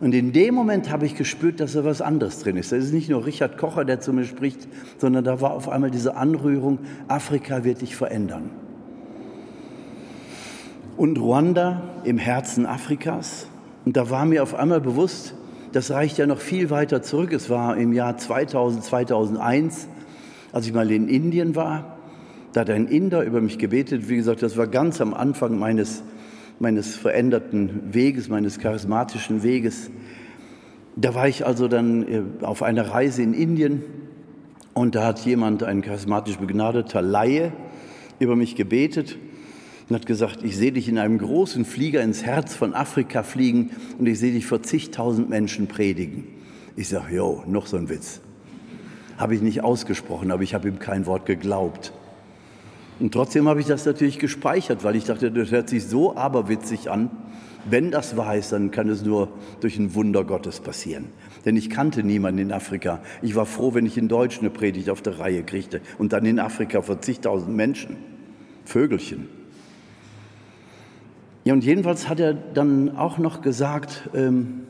Und 0.01 0.13
in 0.13 0.33
dem 0.33 0.53
Moment 0.53 0.91
habe 0.91 1.05
ich 1.05 1.15
gespürt, 1.15 1.61
dass 1.61 1.73
da 1.73 1.85
was 1.85 2.01
anderes 2.01 2.39
drin 2.39 2.57
ist. 2.57 2.73
Das 2.73 2.83
ist 2.83 2.93
nicht 2.93 3.09
nur 3.09 3.25
Richard 3.25 3.57
Kocher, 3.57 3.85
der 3.85 4.01
zu 4.01 4.11
mir 4.11 4.25
spricht, 4.25 4.67
sondern 4.97 5.23
da 5.23 5.39
war 5.39 5.51
auf 5.51 5.69
einmal 5.69 5.89
diese 5.89 6.17
Anrührung, 6.17 6.79
Afrika 7.07 7.63
wird 7.63 7.79
dich 7.79 7.95
verändern. 7.95 8.49
Und 10.97 11.17
Ruanda 11.17 11.83
im 12.03 12.17
Herzen 12.17 12.65
Afrikas. 12.65 13.47
Und 13.85 13.95
da 13.95 14.09
war 14.09 14.25
mir 14.25 14.43
auf 14.43 14.55
einmal 14.55 14.81
bewusst, 14.81 15.33
das 15.71 15.89
reicht 15.89 16.17
ja 16.17 16.27
noch 16.27 16.39
viel 16.39 16.69
weiter 16.69 17.01
zurück. 17.01 17.31
Es 17.31 17.49
war 17.49 17.77
im 17.77 17.93
Jahr 17.93 18.17
2000, 18.17 18.83
2001, 18.83 19.87
als 20.51 20.67
ich 20.67 20.73
mal 20.73 20.91
in 20.91 21.07
Indien 21.07 21.55
war. 21.55 21.97
Da 22.51 22.61
hat 22.61 22.69
ein 22.69 22.87
Inder 22.87 23.23
über 23.23 23.39
mich 23.39 23.57
gebetet. 23.57 24.09
Wie 24.09 24.17
gesagt, 24.17 24.43
das 24.43 24.57
war 24.57 24.67
ganz 24.67 24.99
am 24.99 25.13
Anfang 25.13 25.57
meines 25.57 26.03
meines 26.59 26.95
veränderten 26.95 27.93
Weges, 27.93 28.29
meines 28.29 28.59
charismatischen 28.59 29.43
Weges. 29.43 29.89
Da 30.95 31.15
war 31.15 31.27
ich 31.27 31.45
also 31.45 31.67
dann 31.67 32.07
äh, 32.07 32.21
auf 32.41 32.63
einer 32.63 32.89
Reise 32.89 33.21
in 33.23 33.33
Indien 33.33 33.83
und 34.73 34.95
da 34.95 35.05
hat 35.05 35.19
jemand, 35.25 35.63
ein 35.63 35.81
charismatisch 35.81 36.37
begnadeter 36.37 37.01
Laie, 37.01 37.51
über 38.19 38.35
mich 38.35 38.55
gebetet 38.55 39.17
und 39.89 39.95
hat 39.95 40.05
gesagt, 40.05 40.43
ich 40.43 40.57
sehe 40.57 40.71
dich 40.71 40.87
in 40.87 40.97
einem 40.97 41.17
großen 41.17 41.65
Flieger 41.65 42.01
ins 42.01 42.23
Herz 42.23 42.55
von 42.55 42.73
Afrika 42.73 43.23
fliegen 43.23 43.71
und 43.99 44.07
ich 44.07 44.19
sehe 44.19 44.31
dich 44.31 44.45
vor 44.45 44.63
zigtausend 44.63 45.29
Menschen 45.29 45.67
predigen. 45.67 46.25
Ich 46.75 46.87
sage, 46.87 47.15
jo, 47.15 47.43
noch 47.47 47.67
so 47.67 47.77
ein 47.77 47.89
Witz. 47.89 48.21
Habe 49.17 49.35
ich 49.35 49.41
nicht 49.41 49.63
ausgesprochen, 49.63 50.31
aber 50.31 50.41
ich 50.41 50.53
habe 50.53 50.67
ihm 50.67 50.79
kein 50.79 51.05
Wort 51.05 51.25
geglaubt. 51.25 51.93
Und 52.99 53.13
trotzdem 53.13 53.47
habe 53.47 53.59
ich 53.59 53.65
das 53.65 53.85
natürlich 53.85 54.19
gespeichert, 54.19 54.83
weil 54.83 54.95
ich 54.95 55.05
dachte, 55.05 55.31
das 55.31 55.51
hört 55.51 55.69
sich 55.69 55.85
so 55.85 56.15
aberwitzig 56.15 56.89
an. 56.89 57.09
Wenn 57.65 57.91
das 57.91 58.17
wahr 58.17 58.35
ist, 58.35 58.51
dann 58.51 58.71
kann 58.71 58.89
es 58.89 59.03
nur 59.03 59.29
durch 59.61 59.77
ein 59.77 59.95
Wunder 59.95 60.25
Gottes 60.25 60.59
passieren. 60.59 61.05
Denn 61.45 61.55
ich 61.55 61.69
kannte 61.69 62.03
niemanden 62.03 62.39
in 62.39 62.51
Afrika. 62.51 63.01
Ich 63.21 63.35
war 63.35 63.45
froh, 63.45 63.73
wenn 63.73 63.85
ich 63.85 63.97
in 63.97 64.09
Deutsch 64.09 64.39
eine 64.39 64.49
Predigt 64.49 64.89
auf 64.89 65.01
der 65.01 65.19
Reihe 65.19 65.43
kriegte. 65.43 65.81
Und 65.97 66.13
dann 66.13 66.25
in 66.25 66.39
Afrika 66.39 66.81
vor 66.81 67.01
zigtausend 67.01 67.55
Menschen. 67.55 67.95
Vögelchen. 68.65 69.27
Ja, 71.45 71.53
und 71.53 71.63
jedenfalls 71.63 72.07
hat 72.07 72.19
er 72.19 72.33
dann 72.33 72.95
auch 72.95 73.17
noch 73.17 73.41
gesagt, 73.41 74.09
ähm, 74.13 74.61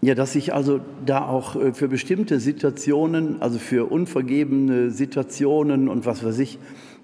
ja, 0.00 0.14
dass 0.14 0.34
ich 0.36 0.54
also 0.54 0.80
da 1.04 1.26
auch 1.26 1.56
äh, 1.56 1.74
für 1.74 1.88
bestimmte 1.88 2.38
Situationen, 2.40 3.42
also 3.42 3.58
für 3.58 3.90
unvergebene 3.90 4.90
Situationen 4.90 5.88
und 5.88 6.06
was 6.06 6.24
weiß 6.24 6.38
ich, 6.38 6.58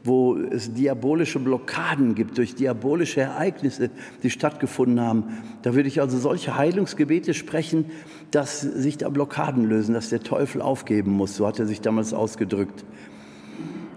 wo 0.05 0.37
es 0.37 0.75
diabolische 0.75 1.39
Blockaden 1.39 2.15
gibt 2.15 2.37
durch 2.37 2.55
diabolische 2.55 3.23
Ereignisse, 3.23 3.91
die 4.23 4.29
stattgefunden 4.29 5.01
haben. 5.01 5.25
Da 5.63 5.75
würde 5.75 5.89
ich 5.89 6.01
also 6.03 6.19
solche 6.19 6.57
Heilungsgebete 6.57 7.33
sprechen, 7.33 7.87
dass 8.31 8.61
sich 8.61 8.99
da 8.99 9.09
Blockaden 9.09 9.65
lösen, 9.65 9.95
dass 9.95 10.11
der 10.11 10.23
Teufel 10.23 10.61
aufgeben 10.61 11.11
muss. 11.13 11.37
So 11.37 11.47
hat 11.47 11.59
er 11.59 11.67
sich 11.67 11.81
damals 11.81 12.13
ausgedrückt. 12.13 12.85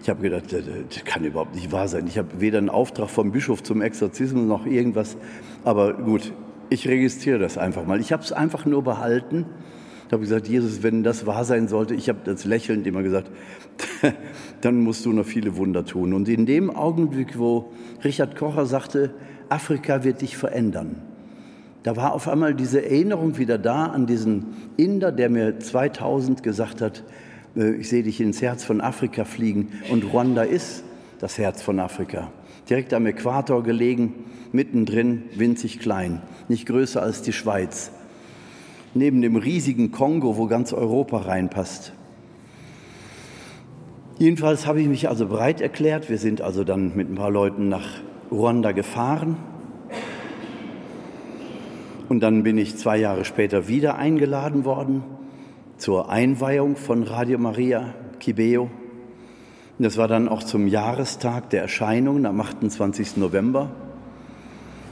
Ich 0.02 0.08
habe 0.08 0.22
gedacht, 0.22 0.44
das 0.50 1.04
kann 1.04 1.24
überhaupt 1.24 1.54
nicht 1.54 1.70
wahr 1.72 1.88
sein. 1.88 2.06
Ich 2.06 2.16
habe 2.16 2.40
weder 2.40 2.56
einen 2.56 2.70
Auftrag 2.70 3.10
vom 3.10 3.30
Bischof 3.30 3.62
zum 3.62 3.82
Exorzismus 3.82 4.46
noch 4.46 4.64
irgendwas. 4.64 5.18
Aber 5.64 5.92
gut, 5.92 6.32
ich 6.70 6.88
registriere 6.88 7.38
das 7.38 7.58
einfach 7.58 7.86
mal. 7.86 8.00
Ich 8.00 8.12
habe 8.12 8.22
es 8.22 8.32
einfach 8.32 8.66
nur 8.66 8.82
behalten. 8.82 9.46
Ich 10.06 10.12
habe 10.12 10.22
gesagt, 10.22 10.48
Jesus, 10.48 10.82
wenn 10.82 11.02
das 11.02 11.26
wahr 11.26 11.44
sein 11.44 11.68
sollte, 11.68 11.94
ich 11.94 12.08
habe 12.08 12.20
das 12.24 12.44
lächelnd 12.44 12.86
immer 12.86 13.02
gesagt, 13.02 13.30
dann 14.62 14.80
musst 14.80 15.04
du 15.04 15.12
noch 15.12 15.26
viele 15.26 15.56
Wunder 15.56 15.84
tun. 15.84 16.14
Und 16.14 16.28
in 16.28 16.46
dem 16.46 16.70
Augenblick, 16.70 17.38
wo 17.38 17.72
Richard 18.04 18.36
Kocher 18.36 18.64
sagte, 18.64 19.10
Afrika 19.50 20.04
wird 20.04 20.22
dich 20.22 20.36
verändern, 20.36 20.96
da 21.82 21.96
war 21.96 22.12
auf 22.12 22.28
einmal 22.28 22.54
diese 22.54 22.84
Erinnerung 22.84 23.38
wieder 23.38 23.56
da 23.56 23.86
an 23.86 24.06
diesen 24.06 24.46
Inder, 24.76 25.12
der 25.12 25.30
mir 25.30 25.58
2000 25.60 26.42
gesagt 26.42 26.80
hat, 26.80 27.04
äh, 27.56 27.72
ich 27.72 27.88
sehe 27.88 28.02
dich 28.02 28.20
ins 28.20 28.42
Herz 28.42 28.64
von 28.64 28.80
Afrika 28.80 29.24
fliegen. 29.24 29.68
Und 29.90 30.04
Ruanda 30.12 30.42
ist 30.42 30.84
das 31.18 31.38
Herz 31.38 31.62
von 31.62 31.78
Afrika 31.80 32.32
direkt 32.68 32.92
am 32.94 33.06
Äquator 33.06 33.62
gelegen, 33.62 34.12
mittendrin 34.52 35.24
winzig 35.34 35.78
klein, 35.78 36.22
nicht 36.48 36.66
größer 36.66 37.02
als 37.02 37.22
die 37.22 37.32
Schweiz, 37.32 37.90
neben 38.94 39.22
dem 39.22 39.36
riesigen 39.36 39.90
Kongo, 39.90 40.36
wo 40.36 40.46
ganz 40.46 40.72
Europa 40.72 41.18
reinpasst. 41.18 41.92
Jedenfalls 44.18 44.66
habe 44.66 44.80
ich 44.80 44.88
mich 44.88 45.08
also 45.08 45.26
bereit 45.26 45.60
erklärt. 45.60 46.10
Wir 46.10 46.18
sind 46.18 46.40
also 46.40 46.64
dann 46.64 46.96
mit 46.96 47.08
ein 47.08 47.14
paar 47.14 47.30
Leuten 47.30 47.68
nach 47.68 47.86
Ruanda 48.32 48.72
gefahren. 48.72 49.36
Und 52.08 52.20
dann 52.20 52.42
bin 52.42 52.58
ich 52.58 52.76
zwei 52.76 52.96
Jahre 52.96 53.24
später 53.24 53.68
wieder 53.68 53.96
eingeladen 53.96 54.64
worden 54.64 55.04
zur 55.76 56.10
Einweihung 56.10 56.74
von 56.74 57.04
Radio 57.04 57.38
Maria 57.38 57.94
Kibeo 58.18 58.70
das 59.78 59.96
war 59.96 60.08
dann 60.08 60.28
auch 60.28 60.42
zum 60.42 60.66
Jahrestag 60.66 61.50
der 61.50 61.62
Erscheinungen 61.62 62.26
am 62.26 62.40
28. 62.40 63.16
November. 63.16 63.70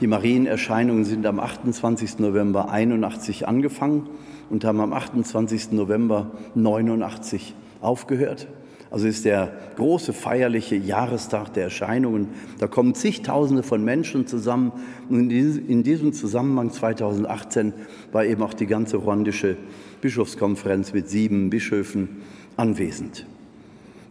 Die 0.00 0.06
Marienerscheinungen 0.06 1.04
sind 1.04 1.26
am 1.26 1.40
28. 1.40 2.18
November 2.18 2.70
81 2.70 3.48
angefangen 3.48 4.08
und 4.50 4.64
haben 4.64 4.80
am 4.80 4.92
28. 4.92 5.72
November 5.72 6.30
89 6.54 7.54
aufgehört. 7.80 8.46
Also 8.90 9.08
ist 9.08 9.24
der 9.24 9.52
große 9.76 10.12
feierliche 10.12 10.76
Jahrestag 10.76 11.52
der 11.54 11.64
Erscheinungen. 11.64 12.28
Da 12.58 12.68
kommen 12.68 12.94
zigtausende 12.94 13.62
von 13.62 13.84
Menschen 13.84 14.26
zusammen. 14.26 14.72
Und 15.08 15.30
in 15.30 15.82
diesem 15.82 16.12
Zusammenhang 16.12 16.70
2018 16.70 17.72
war 18.12 18.24
eben 18.24 18.42
auch 18.42 18.54
die 18.54 18.66
ganze 18.66 18.98
ruandische 18.98 19.56
Bischofskonferenz 20.00 20.92
mit 20.92 21.08
sieben 21.08 21.50
Bischöfen 21.50 22.22
anwesend. 22.56 23.26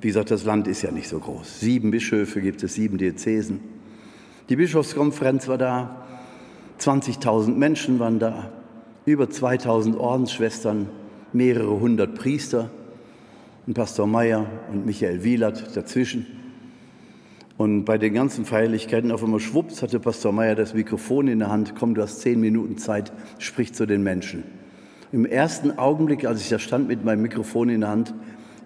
Wie 0.06 0.10
gesagt, 0.10 0.30
das 0.30 0.44
Land 0.44 0.68
ist 0.68 0.84
ja 0.84 0.92
nicht 0.92 1.10
so 1.10 1.18
groß. 1.18 1.62
Sieben 1.62 1.90
Bischöfe 1.90 2.40
gibt 2.40 2.62
es, 2.62 2.76
sieben 2.76 3.00
Diözesen. 3.00 3.60
Die 4.50 4.56
Bischofskonferenz 4.56 5.48
war 5.48 5.58
da, 5.58 6.06
20.000 6.80 7.56
Menschen 7.56 7.98
waren 7.98 8.20
da, 8.20 8.52
über 9.08 9.24
2.000 9.24 9.98
Ordensschwestern, 9.98 10.92
mehrere 11.34 11.80
hundert 11.80 12.14
Priester 12.14 12.70
und 13.66 13.74
Pastor 13.74 14.06
Meyer 14.06 14.46
und 14.72 14.86
Michael 14.86 15.24
Wielert 15.24 15.76
dazwischen. 15.76 16.28
Und 17.58 17.86
bei 17.86 17.98
den 17.98 18.14
ganzen 18.14 18.46
Feierlichkeiten 18.46 19.12
auf 19.12 19.24
einmal 19.24 19.40
schwupps 19.40 19.82
hatte 19.82 20.00
Pastor 20.00 20.32
Meyer 20.32 20.54
das 20.54 20.76
Mikrofon 20.76 21.28
in 21.28 21.40
der 21.40 21.50
Hand. 21.50 21.74
Komm, 21.76 21.96
du 21.96 22.04
hast 22.04 22.22
zehn 22.22 22.40
Minuten 22.40 22.78
Zeit, 22.78 23.12
sprich 23.40 23.74
zu 23.74 23.88
den 23.88 24.04
Menschen. 24.04 24.44
Im 25.12 25.26
ersten 25.26 25.80
Augenblick, 25.80 26.26
als 26.26 26.42
ich 26.42 26.50
da 26.50 26.60
stand 26.60 26.90
mit 26.90 27.04
meinem 27.04 27.24
Mikrofon 27.24 27.70
in 27.70 27.82
der 27.82 27.90
Hand, 27.90 28.14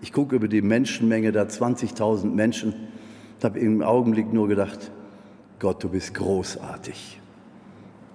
ich 0.01 0.13
gucke 0.13 0.35
über 0.35 0.47
die 0.47 0.62
Menschenmenge, 0.62 1.31
da 1.31 1.43
20.000 1.43 2.27
Menschen, 2.27 2.73
und 2.73 3.43
habe 3.43 3.59
im 3.59 3.81
Augenblick 3.81 4.31
nur 4.33 4.47
gedacht, 4.47 4.91
Gott, 5.59 5.83
du 5.83 5.89
bist 5.89 6.13
großartig. 6.13 7.19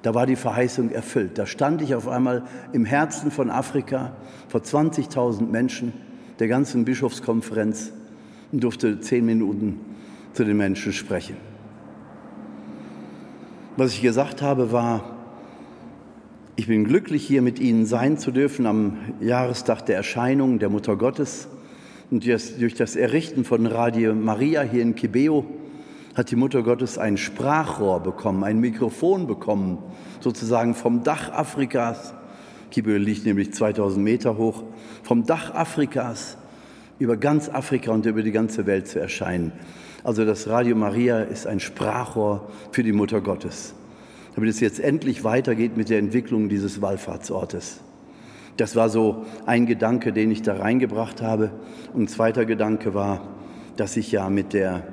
Da 0.02 0.14
war 0.14 0.26
die 0.26 0.36
Verheißung 0.36 0.90
erfüllt. 0.90 1.38
Da 1.38 1.46
stand 1.46 1.80
ich 1.80 1.94
auf 1.94 2.08
einmal 2.08 2.44
im 2.72 2.84
Herzen 2.84 3.30
von 3.30 3.50
Afrika 3.50 4.12
vor 4.48 4.60
20.000 4.60 5.46
Menschen 5.46 5.94
der 6.38 6.48
ganzen 6.48 6.84
Bischofskonferenz 6.84 7.92
und 8.52 8.62
durfte 8.62 9.00
zehn 9.00 9.24
Minuten 9.24 9.80
zu 10.34 10.44
den 10.44 10.56
Menschen 10.56 10.92
sprechen. 10.92 11.36
Was 13.76 13.92
ich 13.94 14.02
gesagt 14.02 14.42
habe, 14.42 14.72
war, 14.72 15.16
ich 16.56 16.66
bin 16.66 16.84
glücklich, 16.84 17.26
hier 17.26 17.42
mit 17.42 17.58
Ihnen 17.58 17.86
sein 17.86 18.18
zu 18.18 18.30
dürfen 18.30 18.66
am 18.66 18.98
Jahrestag 19.20 19.86
der 19.86 19.96
Erscheinung 19.96 20.58
der 20.58 20.68
Mutter 20.68 20.96
Gottes. 20.96 21.48
Und 22.14 22.24
durch 22.24 22.74
das 22.74 22.94
Errichten 22.94 23.44
von 23.44 23.66
Radio 23.66 24.14
Maria 24.14 24.62
hier 24.62 24.82
in 24.82 24.94
Kibeo 24.94 25.44
hat 26.14 26.30
die 26.30 26.36
Mutter 26.36 26.62
Gottes 26.62 26.96
ein 26.96 27.16
Sprachrohr 27.16 27.98
bekommen, 28.04 28.44
ein 28.44 28.60
Mikrofon 28.60 29.26
bekommen, 29.26 29.78
sozusagen 30.20 30.76
vom 30.76 31.02
Dach 31.02 31.32
Afrikas. 31.32 32.14
Kibeo 32.70 32.98
liegt 32.98 33.26
nämlich 33.26 33.52
2000 33.52 34.00
Meter 34.04 34.36
hoch, 34.36 34.62
vom 35.02 35.26
Dach 35.26 35.56
Afrikas 35.56 36.36
über 37.00 37.16
ganz 37.16 37.48
Afrika 37.48 37.90
und 37.90 38.06
über 38.06 38.22
die 38.22 38.30
ganze 38.30 38.64
Welt 38.64 38.86
zu 38.86 39.00
erscheinen. 39.00 39.50
Also 40.04 40.24
das 40.24 40.46
Radio 40.46 40.76
Maria 40.76 41.18
ist 41.20 41.48
ein 41.48 41.58
Sprachrohr 41.58 42.48
für 42.70 42.84
die 42.84 42.92
Mutter 42.92 43.22
Gottes, 43.22 43.74
damit 44.36 44.50
es 44.50 44.60
jetzt 44.60 44.78
endlich 44.78 45.24
weitergeht 45.24 45.76
mit 45.76 45.90
der 45.90 45.98
Entwicklung 45.98 46.48
dieses 46.48 46.80
Wallfahrtsortes. 46.80 47.80
Das 48.56 48.76
war 48.76 48.88
so 48.88 49.24
ein 49.46 49.66
Gedanke, 49.66 50.12
den 50.12 50.30
ich 50.30 50.42
da 50.42 50.56
reingebracht 50.56 51.22
habe. 51.22 51.50
Und 51.92 52.02
ein 52.02 52.08
zweiter 52.08 52.44
Gedanke 52.44 52.94
war, 52.94 53.20
dass 53.76 53.96
ich 53.96 54.12
ja 54.12 54.30
mit 54.30 54.52
der 54.52 54.84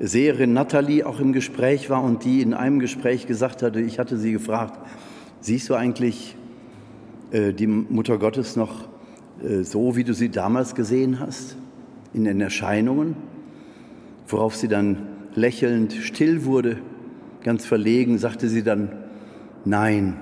Seherin 0.00 0.52
Natalie 0.52 1.06
auch 1.06 1.20
im 1.20 1.32
Gespräch 1.32 1.90
war 1.90 2.02
und 2.02 2.24
die 2.24 2.40
in 2.40 2.54
einem 2.54 2.80
Gespräch 2.80 3.26
gesagt 3.26 3.62
hatte, 3.62 3.80
ich 3.80 3.98
hatte 3.98 4.16
sie 4.16 4.32
gefragt, 4.32 4.80
siehst 5.40 5.68
du 5.68 5.74
eigentlich 5.74 6.36
äh, 7.30 7.52
die 7.52 7.66
Mutter 7.66 8.18
Gottes 8.18 8.56
noch 8.56 8.88
äh, 9.42 9.62
so, 9.62 9.96
wie 9.96 10.04
du 10.04 10.14
sie 10.14 10.30
damals 10.30 10.74
gesehen 10.74 11.20
hast, 11.20 11.56
in 12.12 12.24
den 12.24 12.40
Erscheinungen? 12.40 13.16
Worauf 14.26 14.56
sie 14.56 14.68
dann 14.68 15.06
lächelnd 15.34 15.92
still 15.92 16.44
wurde, 16.44 16.78
ganz 17.42 17.66
verlegen, 17.66 18.18
sagte 18.18 18.48
sie 18.48 18.62
dann, 18.62 18.90
nein, 19.64 20.16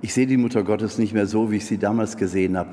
Ich 0.00 0.14
sehe 0.14 0.26
die 0.26 0.36
Mutter 0.36 0.62
Gottes 0.62 0.98
nicht 0.98 1.12
mehr 1.12 1.26
so, 1.26 1.50
wie 1.50 1.56
ich 1.56 1.66
sie 1.66 1.78
damals 1.78 2.16
gesehen 2.16 2.56
habe. 2.56 2.70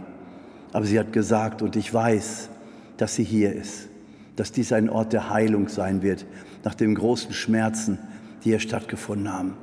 Aber 0.73 0.85
sie 0.85 0.99
hat 0.99 1.11
gesagt, 1.11 1.61
und 1.61 1.75
ich 1.75 1.91
weiß, 1.91 2.49
dass 2.97 3.15
sie 3.15 3.23
hier 3.23 3.53
ist, 3.53 3.89
dass 4.35 4.51
dies 4.51 4.71
ein 4.73 4.89
Ort 4.89 5.13
der 5.13 5.29
Heilung 5.29 5.67
sein 5.67 6.01
wird, 6.01 6.25
nach 6.63 6.75
den 6.75 6.93
großen 6.95 7.33
Schmerzen, 7.33 7.97
die 8.43 8.49
hier 8.49 8.59
stattgefunden 8.59 9.31
haben. 9.31 9.53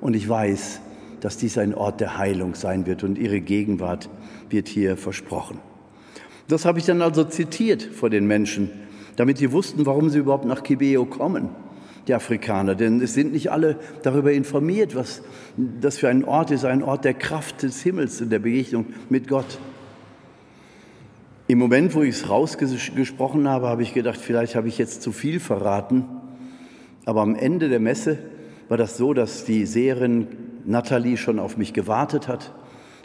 Und 0.00 0.14
ich 0.14 0.28
weiß, 0.28 0.80
dass 1.20 1.36
dies 1.36 1.56
ein 1.56 1.74
Ort 1.74 2.00
der 2.00 2.18
Heilung 2.18 2.54
sein 2.54 2.84
wird 2.86 3.04
und 3.04 3.16
ihre 3.16 3.40
Gegenwart 3.40 4.10
wird 4.50 4.68
hier 4.68 4.96
versprochen. 4.96 5.58
Das 6.48 6.64
habe 6.64 6.78
ich 6.78 6.84
dann 6.84 7.00
also 7.00 7.24
zitiert 7.24 7.82
vor 7.82 8.10
den 8.10 8.26
Menschen, 8.26 8.70
damit 9.16 9.38
sie 9.38 9.52
wussten, 9.52 9.86
warum 9.86 10.10
sie 10.10 10.18
überhaupt 10.18 10.44
nach 10.44 10.62
Kibeo 10.62 11.06
kommen, 11.06 11.48
die 12.06 12.14
Afrikaner. 12.14 12.74
Denn 12.74 13.00
es 13.00 13.14
sind 13.14 13.32
nicht 13.32 13.50
alle 13.50 13.76
darüber 14.02 14.32
informiert, 14.32 14.94
was 14.94 15.22
das 15.56 15.98
für 15.98 16.08
ein 16.08 16.24
Ort 16.24 16.50
ist, 16.50 16.64
ein 16.64 16.82
Ort 16.82 17.04
der 17.04 17.14
Kraft 17.14 17.62
des 17.62 17.82
Himmels 17.82 18.20
und 18.20 18.30
der 18.30 18.38
Begegnung 18.38 18.86
mit 19.08 19.28
Gott. 19.28 19.58
Im 21.46 21.58
Moment, 21.58 21.94
wo 21.94 22.02
ich 22.02 22.16
es 22.16 22.28
rausgesprochen 22.28 23.48
habe, 23.48 23.68
habe 23.68 23.82
ich 23.82 23.92
gedacht, 23.92 24.18
vielleicht 24.18 24.54
habe 24.54 24.68
ich 24.68 24.78
jetzt 24.78 25.02
zu 25.02 25.12
viel 25.12 25.40
verraten. 25.40 26.04
Aber 27.04 27.20
am 27.20 27.34
Ende 27.34 27.68
der 27.68 27.80
Messe 27.80 28.18
war 28.68 28.78
das 28.78 28.96
so, 28.96 29.12
dass 29.12 29.44
die 29.44 29.66
Seherin 29.66 30.26
Nathalie 30.64 31.18
schon 31.18 31.38
auf 31.38 31.58
mich 31.58 31.74
gewartet 31.74 32.28
hat 32.28 32.54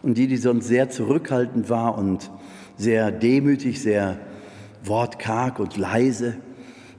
und 0.03 0.17
die, 0.17 0.27
die 0.27 0.37
sonst 0.37 0.67
sehr 0.67 0.89
zurückhaltend 0.89 1.69
war 1.69 1.97
und 1.97 2.31
sehr 2.77 3.11
demütig, 3.11 3.81
sehr 3.81 4.17
wortkarg 4.85 5.59
und 5.59 5.75
leise, 5.75 6.37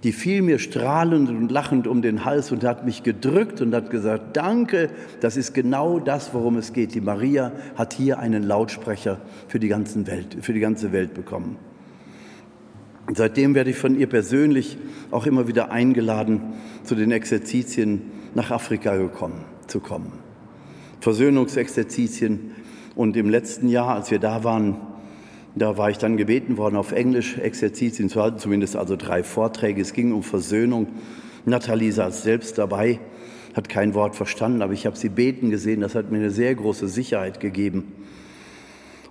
die 0.02 0.12
fiel 0.12 0.40
mir 0.40 0.58
strahlend 0.58 1.28
und 1.28 1.50
lachend 1.50 1.86
um 1.86 2.00
den 2.00 2.24
Hals 2.24 2.52
und 2.52 2.64
hat 2.64 2.86
mich 2.86 3.02
gedrückt 3.02 3.60
und 3.60 3.74
hat 3.74 3.90
gesagt, 3.90 4.36
danke, 4.36 4.88
das 5.20 5.36
ist 5.36 5.52
genau 5.52 5.98
das, 5.98 6.32
worum 6.32 6.56
es 6.56 6.72
geht. 6.72 6.94
Die 6.94 7.02
Maria 7.02 7.52
hat 7.76 7.92
hier 7.92 8.18
einen 8.18 8.42
Lautsprecher 8.42 9.20
für 9.48 9.60
die, 9.60 9.68
ganze 9.68 10.06
Welt, 10.06 10.38
für 10.40 10.54
die 10.54 10.60
ganze 10.60 10.92
Welt 10.92 11.12
bekommen. 11.12 11.56
Und 13.06 13.16
seitdem 13.16 13.54
werde 13.54 13.70
ich 13.70 13.76
von 13.76 13.98
ihr 13.98 14.06
persönlich 14.06 14.78
auch 15.10 15.26
immer 15.26 15.48
wieder 15.48 15.70
eingeladen, 15.70 16.54
zu 16.84 16.94
den 16.94 17.10
Exerzitien 17.10 18.02
nach 18.34 18.50
Afrika 18.50 18.96
gekommen, 18.96 19.44
zu 19.66 19.80
kommen. 19.80 20.12
Versöhnungsexerzitien. 21.00 22.52
Und 22.94 23.16
im 23.16 23.28
letzten 23.28 23.68
Jahr, 23.68 23.96
als 23.96 24.10
wir 24.10 24.18
da 24.18 24.44
waren, 24.44 24.76
da 25.54 25.76
war 25.76 25.90
ich 25.90 25.98
dann 25.98 26.16
gebeten 26.16 26.56
worden 26.56 26.76
auf 26.76 26.92
Englisch, 26.92 27.36
Exerzitien 27.38 28.08
zu 28.08 28.22
halten, 28.22 28.38
zumindest 28.38 28.76
also 28.76 28.96
drei 28.96 29.24
Vorträge. 29.24 29.80
Es 29.80 29.92
ging 29.92 30.12
um 30.12 30.22
Versöhnung. 30.22 30.88
Nathalie 31.44 31.92
saß 31.92 32.22
selbst 32.22 32.58
dabei, 32.58 33.00
hat 33.54 33.68
kein 33.68 33.94
Wort 33.94 34.14
verstanden, 34.14 34.62
aber 34.62 34.72
ich 34.72 34.86
habe 34.86 34.96
sie 34.96 35.08
beten 35.08 35.50
gesehen. 35.50 35.80
Das 35.80 35.94
hat 35.94 36.10
mir 36.12 36.18
eine 36.18 36.30
sehr 36.30 36.54
große 36.54 36.86
Sicherheit 36.88 37.40
gegeben. 37.40 37.92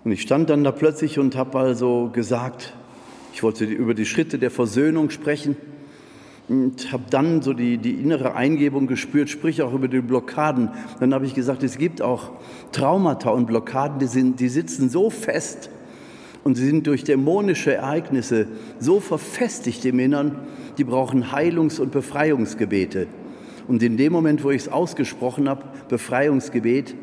Und 0.05 0.13
ich 0.13 0.21
stand 0.21 0.49
dann 0.49 0.63
da 0.63 0.71
plötzlich 0.71 1.19
und 1.19 1.35
habe 1.35 1.59
also 1.59 2.09
gesagt, 2.13 2.73
ich 3.33 3.43
wollte 3.43 3.65
über 3.65 3.93
die 3.93 4.05
Schritte 4.05 4.39
der 4.39 4.49
Versöhnung 4.49 5.09
sprechen 5.09 5.57
und 6.47 6.93
habe 6.93 7.03
dann 7.09 7.41
so 7.41 7.53
die, 7.53 7.77
die 7.77 7.95
innere 7.95 8.35
Eingebung 8.35 8.87
gespürt, 8.87 9.29
sprich 9.29 9.61
auch 9.61 9.73
über 9.73 9.89
die 9.89 9.99
Blockaden. 9.99 10.69
Dann 11.01 11.13
habe 11.13 11.25
ich 11.25 11.35
gesagt, 11.35 11.63
es 11.63 11.77
gibt 11.77 12.01
auch 12.01 12.31
Traumata 12.71 13.29
und 13.29 13.45
Blockaden, 13.45 13.99
die, 13.99 14.07
sind, 14.07 14.39
die 14.39 14.47
sitzen 14.47 14.89
so 14.89 15.09
fest 15.09 15.69
und 16.49 16.55
sie 16.55 16.65
sind 16.65 16.87
durch 16.87 17.03
dämonische 17.03 17.75
Ereignisse 17.75 18.47
so 18.79 18.99
verfestigt 18.99 19.85
im 19.85 19.99
Innern, 19.99 20.35
die 20.79 20.83
brauchen 20.83 21.31
Heilungs- 21.31 21.79
und 21.79 21.91
Befreiungsgebete. 21.91 23.05
Und 23.67 23.83
in 23.83 23.97
dem 23.97 24.11
Moment, 24.11 24.43
wo 24.43 24.49
ich 24.49 24.63
es 24.63 24.67
ausgesprochen 24.67 25.47
habe, 25.47 25.65
Befreiungsgebet, 25.89 26.95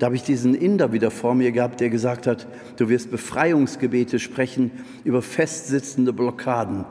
da 0.00 0.06
habe 0.06 0.16
ich 0.16 0.24
diesen 0.24 0.52
Inder 0.52 0.92
wieder 0.92 1.12
vor 1.12 1.36
mir 1.36 1.52
gehabt, 1.52 1.78
der 1.78 1.90
gesagt 1.90 2.26
hat, 2.26 2.48
du 2.76 2.88
wirst 2.88 3.12
Befreiungsgebete 3.12 4.18
sprechen 4.18 4.72
über 5.04 5.22
festsitzende 5.22 6.12
Blockaden. 6.12 6.84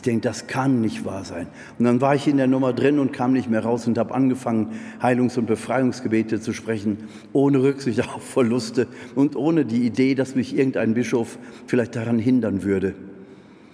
Ich 0.00 0.04
denke, 0.04 0.22
das 0.22 0.46
kann 0.46 0.80
nicht 0.80 1.04
wahr 1.04 1.26
sein. 1.26 1.46
Und 1.78 1.84
dann 1.84 2.00
war 2.00 2.14
ich 2.14 2.26
in 2.26 2.38
der 2.38 2.46
Nummer 2.46 2.72
drin 2.72 2.98
und 2.98 3.12
kam 3.12 3.34
nicht 3.34 3.50
mehr 3.50 3.62
raus 3.62 3.86
und 3.86 3.98
habe 3.98 4.14
angefangen, 4.14 4.70
Heilungs- 5.02 5.36
und 5.36 5.44
Befreiungsgebete 5.44 6.40
zu 6.40 6.54
sprechen, 6.54 7.04
ohne 7.34 7.62
Rücksicht 7.62 8.00
auf 8.14 8.24
Verluste 8.24 8.86
und 9.14 9.36
ohne 9.36 9.66
die 9.66 9.84
Idee, 9.84 10.14
dass 10.14 10.34
mich 10.34 10.56
irgendein 10.56 10.94
Bischof 10.94 11.38
vielleicht 11.66 11.96
daran 11.96 12.18
hindern 12.18 12.62
würde. 12.62 12.94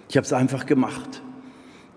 Ich 0.09 0.17
habe 0.17 0.25
es 0.25 0.33
einfach 0.33 0.65
gemacht. 0.65 1.23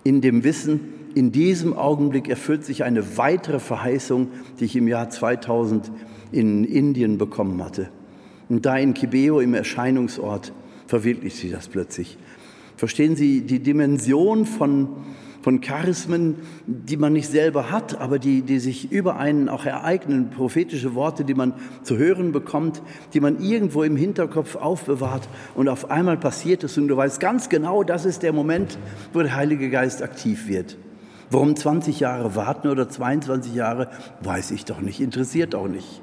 In 0.05 0.21
dem 0.21 0.45
Wissen, 0.45 0.79
in 1.17 1.33
diesem 1.33 1.77
Augenblick 1.77 2.29
erfüllt 2.29 2.65
sich 2.65 2.85
eine 2.85 3.17
weitere 3.17 3.59
Verheißung, 3.59 4.29
die 4.61 4.67
ich 4.67 4.77
im 4.77 4.87
Jahr 4.87 5.11
2000 5.11 5.91
in 6.31 6.63
Indien 6.63 7.19
bekommen 7.19 7.65
hatte. 7.65 7.89
Und 8.49 8.65
da 8.65 8.77
in 8.77 8.95
Kibeo 8.95 9.41
im 9.41 9.55
Erscheinungsort 9.55 10.53
verwirklicht 10.87 11.37
sich 11.37 11.51
das 11.51 11.67
plötzlich. 11.67 12.17
Verstehen 12.81 13.15
Sie 13.15 13.43
die 13.43 13.59
Dimension 13.59 14.47
von, 14.47 14.89
von 15.43 15.61
Charismen, 15.61 16.37
die 16.67 16.97
man 16.97 17.13
nicht 17.13 17.29
selber 17.29 17.71
hat, 17.71 18.01
aber 18.01 18.19
die, 18.19 18.41
die 18.41 18.59
sich 18.59 18.91
über 18.91 19.19
einen 19.19 19.51
auch 19.51 19.67
ereignen, 19.67 20.31
prophetische 20.31 20.95
Worte, 20.95 21.27
die 21.27 21.35
man 21.35 21.53
zu 21.83 21.99
hören 21.99 22.33
bekommt, 22.33 22.81
die 23.13 23.21
man 23.21 23.39
irgendwo 23.39 23.83
im 23.83 23.97
Hinterkopf 23.97 24.57
aufbewahrt 24.57 25.29
und 25.55 25.69
auf 25.69 25.91
einmal 25.91 26.17
passiert 26.17 26.65
es 26.65 26.79
und 26.79 26.89
du 26.89 26.97
weißt 26.97 27.21
ganz 27.21 27.51
genau, 27.51 27.83
das 27.83 28.07
ist 28.07 28.23
der 28.23 28.33
Moment, 28.33 28.79
wo 29.13 29.21
der 29.21 29.37
Heilige 29.37 29.69
Geist 29.69 30.03
aktiv 30.03 30.49
wird. 30.49 30.79
Warum 31.29 31.57
20 31.57 32.01
Jahre 32.01 32.35
warten 32.35 32.69
oder 32.69 32.89
22 32.89 33.55
Jahre, 33.55 33.91
weiß 34.23 34.53
ich 34.53 34.65
doch 34.65 34.81
nicht, 34.81 35.03
interessiert 35.03 35.55
auch 35.55 35.69
nicht. 35.69 36.01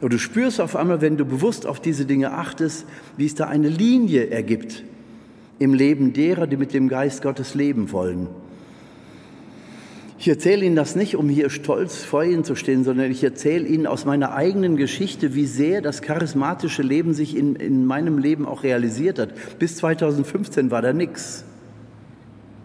Und 0.00 0.12
du 0.12 0.20
spürst 0.20 0.60
auf 0.60 0.76
einmal, 0.76 1.00
wenn 1.00 1.16
du 1.16 1.24
bewusst 1.24 1.66
auf 1.66 1.80
diese 1.80 2.06
Dinge 2.06 2.30
achtest, 2.30 2.86
wie 3.16 3.26
es 3.26 3.34
da 3.34 3.48
eine 3.48 3.68
Linie 3.68 4.28
ergibt 4.28 4.84
im 5.58 5.74
Leben 5.74 6.12
derer, 6.12 6.46
die 6.46 6.56
mit 6.56 6.74
dem 6.74 6.88
Geist 6.88 7.22
Gottes 7.22 7.54
leben 7.54 7.92
wollen. 7.92 8.28
Ich 10.18 10.28
erzähle 10.28 10.64
Ihnen 10.64 10.76
das 10.76 10.96
nicht, 10.96 11.16
um 11.16 11.28
hier 11.28 11.50
stolz 11.50 12.02
vor 12.02 12.24
Ihnen 12.24 12.42
zu 12.42 12.56
stehen, 12.56 12.84
sondern 12.84 13.10
ich 13.10 13.22
erzähle 13.22 13.66
Ihnen 13.66 13.86
aus 13.86 14.06
meiner 14.06 14.34
eigenen 14.34 14.76
Geschichte, 14.76 15.34
wie 15.34 15.46
sehr 15.46 15.82
das 15.82 16.00
charismatische 16.00 16.82
Leben 16.82 17.12
sich 17.12 17.36
in, 17.36 17.54
in 17.56 17.84
meinem 17.84 18.18
Leben 18.18 18.46
auch 18.46 18.62
realisiert 18.62 19.18
hat. 19.18 19.58
Bis 19.58 19.76
2015 19.76 20.70
war 20.70 20.80
da 20.80 20.94
nichts 20.94 21.44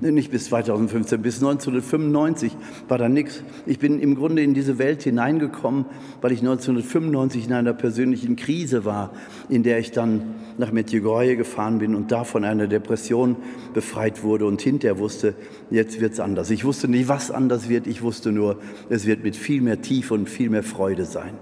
nicht 0.09 0.31
bis 0.31 0.45
2015, 0.45 1.21
bis 1.21 1.35
1995 1.35 2.57
war 2.87 2.97
da 2.97 3.07
nichts. 3.07 3.43
Ich 3.67 3.77
bin 3.77 3.99
im 3.99 4.15
Grunde 4.15 4.41
in 4.41 4.55
diese 4.55 4.79
Welt 4.79 5.03
hineingekommen, 5.03 5.85
weil 6.21 6.31
ich 6.31 6.39
1995 6.39 7.45
in 7.45 7.53
einer 7.53 7.73
persönlichen 7.73 8.35
Krise 8.35 8.83
war, 8.83 9.11
in 9.47 9.61
der 9.61 9.77
ich 9.77 9.91
dann 9.91 10.35
nach 10.57 10.71
Medjugorje 10.71 11.37
gefahren 11.37 11.77
bin 11.77 11.93
und 11.93 12.11
da 12.11 12.23
von 12.23 12.43
einer 12.43 12.67
Depression 12.67 13.35
befreit 13.73 14.23
wurde 14.23 14.45
und 14.47 14.61
hinterher 14.61 14.97
wusste, 14.97 15.35
jetzt 15.69 16.01
wird 16.01 16.13
es 16.13 16.19
anders. 16.19 16.49
Ich 16.49 16.65
wusste 16.65 16.87
nicht, 16.87 17.07
was 17.07 17.29
anders 17.29 17.69
wird, 17.69 17.85
ich 17.85 18.01
wusste 18.01 18.31
nur, 18.31 18.57
es 18.89 19.05
wird 19.05 19.23
mit 19.23 19.35
viel 19.35 19.61
mehr 19.61 19.81
Tiefe 19.81 20.15
und 20.15 20.29
viel 20.29 20.49
mehr 20.49 20.63
Freude 20.63 21.05
sein. 21.05 21.33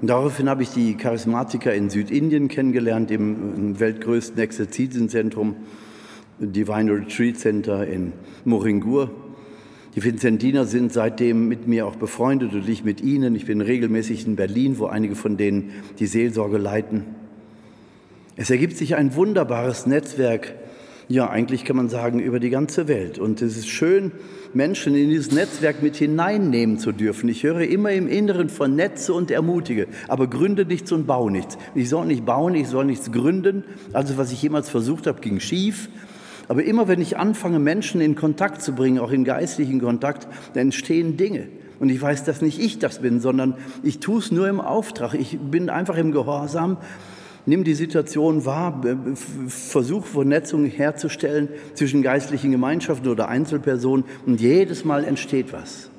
Und 0.00 0.08
daraufhin 0.08 0.48
habe 0.48 0.62
ich 0.62 0.70
die 0.70 0.94
Charismatiker 0.96 1.74
in 1.74 1.90
Südindien 1.90 2.48
kennengelernt, 2.48 3.10
im 3.10 3.78
weltgrößten 3.78 4.40
Exerzitienzentrum 4.40 5.56
Divine 6.40 6.92
Retreat 6.92 7.38
Center 7.38 7.86
in 7.86 8.12
Moringur. 8.44 9.10
Die 9.94 10.02
Vincentiner 10.02 10.64
sind 10.64 10.92
seitdem 10.92 11.48
mit 11.48 11.66
mir 11.66 11.86
auch 11.86 11.96
befreundet 11.96 12.54
und 12.54 12.68
ich 12.68 12.84
mit 12.84 13.02
ihnen. 13.02 13.34
Ich 13.34 13.44
bin 13.44 13.60
regelmäßig 13.60 14.26
in 14.26 14.36
Berlin, 14.36 14.78
wo 14.78 14.86
einige 14.86 15.16
von 15.16 15.36
denen 15.36 15.70
die 15.98 16.06
Seelsorge 16.06 16.58
leiten. 16.58 17.04
Es 18.36 18.50
ergibt 18.50 18.76
sich 18.76 18.94
ein 18.94 19.14
wunderbares 19.16 19.86
Netzwerk, 19.86 20.54
ja 21.08 21.28
eigentlich 21.28 21.64
kann 21.64 21.76
man 21.76 21.88
sagen, 21.88 22.20
über 22.20 22.38
die 22.38 22.50
ganze 22.50 22.86
Welt. 22.86 23.18
Und 23.18 23.42
es 23.42 23.56
ist 23.56 23.68
schön, 23.68 24.12
Menschen 24.54 24.94
in 24.94 25.10
dieses 25.10 25.32
Netzwerk 25.32 25.82
mit 25.82 25.96
hineinnehmen 25.96 26.78
zu 26.78 26.92
dürfen. 26.92 27.28
Ich 27.28 27.42
höre 27.42 27.62
immer 27.62 27.90
im 27.90 28.06
Inneren 28.06 28.48
von 28.48 28.76
Netze 28.76 29.12
und 29.12 29.30
ermutige, 29.32 29.88
aber 30.06 30.28
gründe 30.28 30.64
nichts 30.64 30.92
und 30.92 31.08
baue 31.08 31.32
nichts. 31.32 31.58
Ich 31.74 31.88
soll 31.88 32.06
nicht 32.06 32.24
bauen, 32.24 32.54
ich 32.54 32.68
soll 32.68 32.84
nichts 32.84 33.10
gründen. 33.10 33.64
Also 33.92 34.16
was 34.16 34.30
ich 34.30 34.40
jemals 34.40 34.70
versucht 34.70 35.08
habe, 35.08 35.20
ging 35.20 35.40
schief. 35.40 35.88
Aber 36.50 36.64
immer 36.64 36.88
wenn 36.88 37.00
ich 37.00 37.16
anfange, 37.16 37.60
Menschen 37.60 38.00
in 38.00 38.16
Kontakt 38.16 38.60
zu 38.60 38.72
bringen, 38.72 38.98
auch 38.98 39.12
in 39.12 39.22
geistlichen 39.22 39.80
Kontakt, 39.80 40.26
dann 40.54 40.62
entstehen 40.62 41.16
Dinge. 41.16 41.46
Und 41.78 41.90
ich 41.90 42.02
weiß, 42.02 42.24
dass 42.24 42.42
nicht 42.42 42.58
ich 42.58 42.80
das 42.80 42.98
bin, 42.98 43.20
sondern 43.20 43.54
ich 43.84 44.00
tue 44.00 44.18
es 44.18 44.32
nur 44.32 44.48
im 44.48 44.60
Auftrag. 44.60 45.14
Ich 45.14 45.38
bin 45.38 45.70
einfach 45.70 45.96
im 45.96 46.10
Gehorsam, 46.10 46.78
nimm 47.46 47.62
die 47.62 47.74
Situation 47.74 48.46
wahr, 48.46 48.82
versuche 49.46 50.08
Vernetzung 50.08 50.64
herzustellen 50.64 51.50
zwischen 51.74 52.02
geistlichen 52.02 52.50
Gemeinschaften 52.50 53.06
oder 53.06 53.28
Einzelpersonen 53.28 54.04
und 54.26 54.40
jedes 54.40 54.84
Mal 54.84 55.04
entsteht 55.04 55.52
was. 55.52 55.89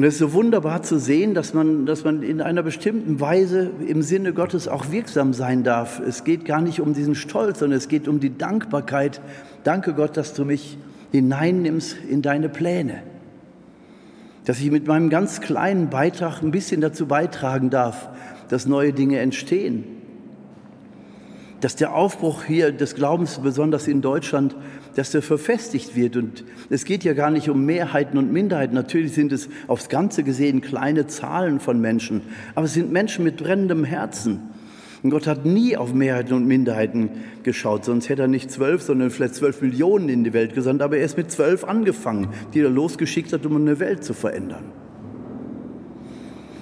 Und 0.00 0.06
es 0.06 0.14
ist 0.14 0.20
so 0.20 0.32
wunderbar 0.32 0.82
zu 0.82 0.98
sehen, 0.98 1.34
dass 1.34 1.52
man, 1.52 1.84
dass 1.84 2.04
man 2.04 2.22
in 2.22 2.40
einer 2.40 2.62
bestimmten 2.62 3.20
Weise 3.20 3.70
im 3.86 4.00
Sinne 4.00 4.32
Gottes 4.32 4.66
auch 4.66 4.90
wirksam 4.90 5.34
sein 5.34 5.62
darf. 5.62 6.00
Es 6.00 6.24
geht 6.24 6.46
gar 6.46 6.62
nicht 6.62 6.80
um 6.80 6.94
diesen 6.94 7.14
Stolz, 7.14 7.58
sondern 7.58 7.76
es 7.76 7.86
geht 7.86 8.08
um 8.08 8.18
die 8.18 8.34
Dankbarkeit. 8.34 9.20
Danke 9.62 9.92
Gott, 9.92 10.16
dass 10.16 10.32
du 10.32 10.46
mich 10.46 10.78
hineinnimmst 11.12 11.98
in 12.08 12.22
deine 12.22 12.48
Pläne. 12.48 13.02
dass 14.46 14.58
ich 14.58 14.70
mit 14.70 14.86
meinem 14.86 15.10
ganz 15.10 15.42
kleinen 15.42 15.90
Beitrag 15.90 16.40
ein 16.40 16.50
bisschen 16.50 16.80
dazu 16.80 17.04
beitragen 17.04 17.68
darf, 17.68 18.08
dass 18.48 18.64
neue 18.64 18.94
Dinge 18.94 19.18
entstehen. 19.18 19.84
Dass 21.60 21.76
der 21.76 21.94
Aufbruch 21.94 22.44
hier 22.44 22.72
des 22.72 22.94
Glaubens, 22.94 23.38
besonders 23.40 23.86
in 23.86 24.00
Deutschland, 24.00 24.56
dass 25.00 25.12
der 25.12 25.22
verfestigt 25.22 25.96
wird. 25.96 26.18
Und 26.18 26.44
es 26.68 26.84
geht 26.84 27.04
ja 27.04 27.14
gar 27.14 27.30
nicht 27.30 27.48
um 27.48 27.64
Mehrheiten 27.64 28.18
und 28.18 28.30
Minderheiten. 28.30 28.74
Natürlich 28.74 29.14
sind 29.14 29.32
es 29.32 29.48
aufs 29.66 29.88
Ganze 29.88 30.24
gesehen 30.24 30.60
kleine 30.60 31.06
Zahlen 31.06 31.58
von 31.58 31.80
Menschen, 31.80 32.20
aber 32.54 32.66
es 32.66 32.74
sind 32.74 32.92
Menschen 32.92 33.24
mit 33.24 33.38
brennendem 33.38 33.84
Herzen. 33.84 34.40
Und 35.02 35.08
Gott 35.08 35.26
hat 35.26 35.46
nie 35.46 35.74
auf 35.78 35.94
Mehrheiten 35.94 36.34
und 36.34 36.46
Minderheiten 36.46 37.12
geschaut, 37.44 37.86
sonst 37.86 38.10
hätte 38.10 38.20
er 38.20 38.28
nicht 38.28 38.50
zwölf, 38.50 38.82
sondern 38.82 39.08
vielleicht 39.08 39.36
zwölf 39.36 39.62
Millionen 39.62 40.10
in 40.10 40.22
die 40.22 40.34
Welt 40.34 40.52
gesandt. 40.52 40.82
Aber 40.82 40.98
er 40.98 41.06
ist 41.06 41.16
mit 41.16 41.30
zwölf 41.30 41.64
angefangen, 41.64 42.28
die 42.52 42.60
er 42.60 42.68
losgeschickt 42.68 43.32
hat, 43.32 43.46
um 43.46 43.56
eine 43.56 43.80
Welt 43.80 44.04
zu 44.04 44.12
verändern. 44.12 44.64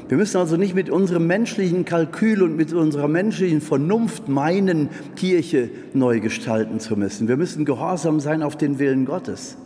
Wir 0.09 0.17
müssen 0.17 0.39
also 0.39 0.57
nicht 0.57 0.75
mit 0.75 0.89
unserem 0.89 1.27
menschlichen 1.27 1.85
Kalkül 1.85 2.43
und 2.43 2.57
mit 2.57 2.73
unserer 2.73 3.09
menschlichen 3.09 3.61
Vernunft 3.61 4.29
meinen, 4.29 4.89
Kirche 5.17 5.69
neu 5.93 6.21
gestalten 6.21 6.81
zu 6.81 6.97
müssen. 6.97 7.29
Wir 7.29 7.37
müssen 7.37 7.67
gehorsam 7.67 8.19
sein 8.19 8.43
auf 8.43 8.57
den 8.57 8.79
Willen 8.79 9.05
Gottes 9.05 9.59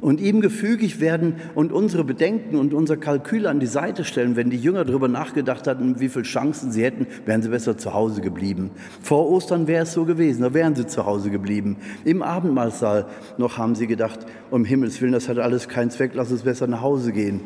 und 0.00 0.20
ihm 0.20 0.40
gefügig 0.40 1.00
werden 1.00 1.34
und 1.54 1.72
unsere 1.72 2.04
Bedenken 2.04 2.56
und 2.56 2.72
unser 2.72 2.96
Kalkül 2.96 3.46
an 3.46 3.60
die 3.60 3.66
Seite 3.66 4.04
stellen. 4.04 4.36
Wenn 4.36 4.48
die 4.48 4.56
Jünger 4.56 4.84
darüber 4.84 5.08
nachgedacht 5.08 5.66
hatten, 5.66 6.00
wie 6.00 6.08
viele 6.08 6.24
Chancen 6.24 6.70
sie 6.70 6.84
hätten, 6.84 7.06
wären 7.26 7.42
sie 7.42 7.48
besser 7.48 7.76
zu 7.76 7.92
Hause 7.92 8.20
geblieben. 8.20 8.70
Vor 9.02 9.28
Ostern 9.30 9.66
wäre 9.66 9.82
es 9.82 9.92
so 9.92 10.04
gewesen, 10.04 10.42
da 10.42 10.54
wären 10.54 10.76
sie 10.76 10.86
zu 10.86 11.04
Hause 11.04 11.30
geblieben. 11.30 11.76
Im 12.04 12.22
Abendmahlsaal 12.22 13.06
noch 13.36 13.58
haben 13.58 13.74
sie 13.74 13.86
gedacht, 13.86 14.20
um 14.50 14.64
Himmels 14.64 15.00
Willen, 15.00 15.12
das 15.12 15.28
hat 15.28 15.38
alles 15.38 15.68
keinen 15.68 15.90
Zweck, 15.90 16.12
lass 16.14 16.30
uns 16.30 16.42
besser 16.42 16.66
nach 16.66 16.80
Hause 16.80 17.12
gehen. 17.12 17.40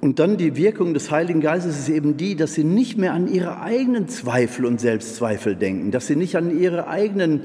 Und 0.00 0.20
dann 0.20 0.36
die 0.36 0.56
Wirkung 0.56 0.94
des 0.94 1.10
Heiligen 1.10 1.40
Geistes 1.40 1.76
ist 1.76 1.88
eben 1.88 2.16
die, 2.16 2.36
dass 2.36 2.54
sie 2.54 2.62
nicht 2.62 2.96
mehr 2.98 3.14
an 3.14 3.26
ihre 3.26 3.60
eigenen 3.60 4.06
Zweifel 4.06 4.64
und 4.64 4.80
Selbstzweifel 4.80 5.56
denken, 5.56 5.90
dass 5.90 6.06
sie 6.06 6.14
nicht 6.14 6.36
an 6.36 6.56
ihre 6.56 6.86
eigenen, 6.86 7.40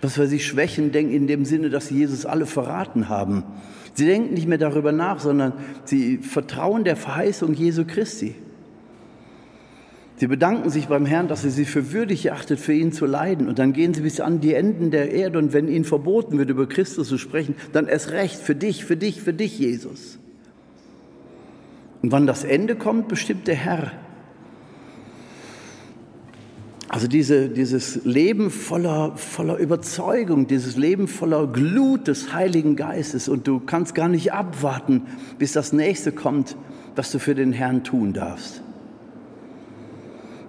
was 0.00 0.16
weiß 0.16 0.30
ich, 0.30 0.46
Schwächen 0.46 0.92
denken, 0.92 1.12
in 1.12 1.26
dem 1.26 1.44
Sinne, 1.44 1.68
dass 1.68 1.88
sie 1.88 1.96
Jesus 1.96 2.24
alle 2.24 2.46
verraten 2.46 3.08
haben. 3.08 3.42
Sie 3.94 4.06
denken 4.06 4.34
nicht 4.34 4.46
mehr 4.46 4.58
darüber 4.58 4.92
nach, 4.92 5.18
sondern 5.18 5.54
sie 5.84 6.18
vertrauen 6.18 6.84
der 6.84 6.94
Verheißung 6.94 7.52
Jesu 7.54 7.84
Christi. 7.84 8.36
Sie 10.20 10.28
bedanken 10.28 10.70
sich 10.70 10.86
beim 10.86 11.06
Herrn, 11.06 11.26
dass 11.26 11.44
er 11.44 11.50
sie 11.50 11.64
für 11.64 11.92
würdig 11.92 12.26
erachtet, 12.26 12.60
für 12.60 12.74
ihn 12.74 12.92
zu 12.92 13.06
leiden. 13.06 13.48
Und 13.48 13.58
dann 13.58 13.72
gehen 13.72 13.92
sie 13.92 14.02
bis 14.02 14.20
an 14.20 14.40
die 14.40 14.54
Enden 14.54 14.92
der 14.92 15.10
Erde. 15.10 15.38
Und 15.38 15.52
wenn 15.52 15.66
ihnen 15.66 15.86
verboten 15.86 16.38
wird, 16.38 16.50
über 16.50 16.68
Christus 16.68 17.08
zu 17.08 17.18
sprechen, 17.18 17.56
dann 17.72 17.88
erst 17.88 18.10
recht 18.10 18.36
für 18.36 18.54
dich, 18.54 18.84
für 18.84 18.98
dich, 18.98 19.22
für 19.22 19.32
dich, 19.32 19.58
Jesus. 19.58 20.19
Und 22.02 22.12
wann 22.12 22.26
das 22.26 22.44
Ende 22.44 22.76
kommt, 22.76 23.08
bestimmt 23.08 23.46
der 23.46 23.56
Herr. 23.56 23.92
Also 26.88 27.06
diese, 27.06 27.48
dieses 27.48 28.04
Leben 28.04 28.50
voller, 28.50 29.16
voller 29.16 29.58
Überzeugung, 29.58 30.48
dieses 30.48 30.76
Leben 30.76 31.06
voller 31.06 31.46
Glut 31.46 32.08
des 32.08 32.32
Heiligen 32.32 32.74
Geistes 32.74 33.28
und 33.28 33.46
du 33.46 33.60
kannst 33.60 33.94
gar 33.94 34.08
nicht 34.08 34.32
abwarten, 34.32 35.02
bis 35.38 35.52
das 35.52 35.72
nächste 35.72 36.10
kommt, 36.10 36.56
was 36.96 37.12
du 37.12 37.20
für 37.20 37.36
den 37.36 37.52
Herrn 37.52 37.84
tun 37.84 38.12
darfst. 38.12 38.62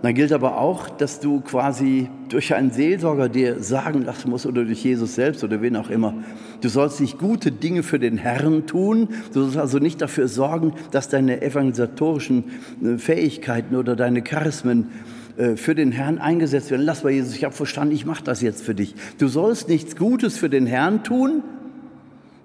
Dann 0.01 0.15
gilt 0.15 0.33
aber 0.33 0.57
auch, 0.57 0.89
dass 0.89 1.19
du 1.19 1.41
quasi 1.41 2.09
durch 2.29 2.55
einen 2.55 2.71
Seelsorger 2.71 3.29
dir 3.29 3.61
sagen 3.61 4.03
lassen 4.03 4.31
musst 4.31 4.47
oder 4.47 4.65
durch 4.65 4.83
Jesus 4.83 5.13
selbst 5.13 5.43
oder 5.43 5.61
wen 5.61 5.75
auch 5.75 5.91
immer, 5.91 6.15
du 6.62 6.69
sollst 6.69 7.02
nicht 7.02 7.17
gute 7.17 7.52
Dinge 7.52 7.84
für 7.84 8.00
den 8.00 8.17
Herrn 8.17 8.65
tun, 8.65 9.10
du 9.34 9.43
sollst 9.43 9.58
also 9.58 9.80
nicht 9.80 10.02
dafür 10.02 10.28
sorgen, 10.28 10.74
dass 10.91 11.10
deine 11.10 11.41
evangelisatorischen 11.41 12.45
äh, 12.84 12.97
Fähigkeiten 12.97 13.76
oder 13.76 13.95
deine 13.95 14.24
Charismen 14.24 14.89
äh, 15.38 15.56
für 15.56 15.76
den 15.76 15.91
Herrn 15.91 16.19
eingesetzt 16.19 16.71
werden. 16.71 16.86
Lass 16.86 17.04
mal 17.04 17.12
Jesus, 17.12 17.36
ich 17.36 17.43
habe 17.43 17.54
verstanden, 17.54 17.93
ich 17.93 18.06
mache 18.06 18.24
das 18.24 18.41
jetzt 18.41 18.63
für 18.63 18.76
dich. 18.76 18.95
Du 19.17 19.28
sollst 19.28 19.69
nichts 19.69 19.95
Gutes 19.95 20.38
für 20.38 20.50
den 20.50 20.65
Herrn 20.65 21.04
tun, 21.04 21.43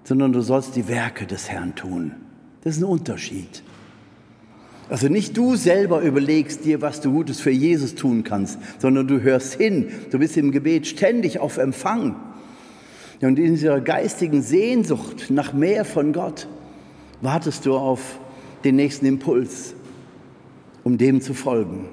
sondern 0.03 0.33
du 0.33 0.41
sollst 0.41 0.75
die 0.75 0.87
Werke 0.87 1.25
des 1.25 1.49
Herrn 1.49 1.75
tun. 1.75 2.13
Das 2.63 2.75
ist 2.75 2.81
ein 2.81 2.85
Unterschied. 2.85 3.63
Also 4.89 5.09
nicht 5.09 5.35
du 5.35 5.55
selber 5.55 6.01
überlegst 6.01 6.63
dir, 6.63 6.81
was 6.81 7.01
du 7.01 7.11
Gutes 7.11 7.41
für 7.41 7.51
Jesus 7.51 7.95
tun 7.95 8.23
kannst, 8.23 8.57
sondern 8.79 9.07
du 9.07 9.21
hörst 9.21 9.55
hin. 9.55 9.87
Du 10.11 10.19
bist 10.19 10.37
im 10.37 10.51
Gebet 10.51 10.87
ständig 10.87 11.39
auf 11.39 11.57
Empfang. 11.57 12.15
Und 13.21 13.39
in 13.39 13.55
dieser 13.55 13.81
geistigen 13.81 14.41
Sehnsucht 14.41 15.29
nach 15.29 15.53
mehr 15.53 15.85
von 15.85 16.13
Gott 16.13 16.47
wartest 17.21 17.65
du 17.65 17.75
auf 17.75 18.19
den 18.63 18.75
nächsten 18.75 19.05
Impuls, 19.05 19.73
um 20.83 20.97
dem 20.97 21.21
zu 21.21 21.33
folgen. 21.33 21.89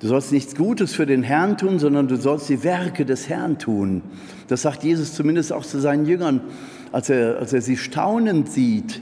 Du 0.00 0.08
sollst 0.08 0.32
nichts 0.32 0.54
Gutes 0.54 0.94
für 0.94 1.06
den 1.06 1.22
Herrn 1.22 1.56
tun, 1.56 1.78
sondern 1.78 2.08
du 2.08 2.16
sollst 2.16 2.48
die 2.48 2.62
Werke 2.62 3.04
des 3.04 3.28
Herrn 3.28 3.58
tun. 3.58 4.02
Das 4.48 4.62
sagt 4.62 4.84
Jesus 4.84 5.14
zumindest 5.14 5.52
auch 5.52 5.64
zu 5.64 5.80
seinen 5.80 6.06
Jüngern, 6.06 6.40
als 6.92 7.10
er, 7.10 7.38
als 7.38 7.52
er 7.52 7.62
sie 7.62 7.76
staunend 7.76 8.50
sieht 8.50 9.00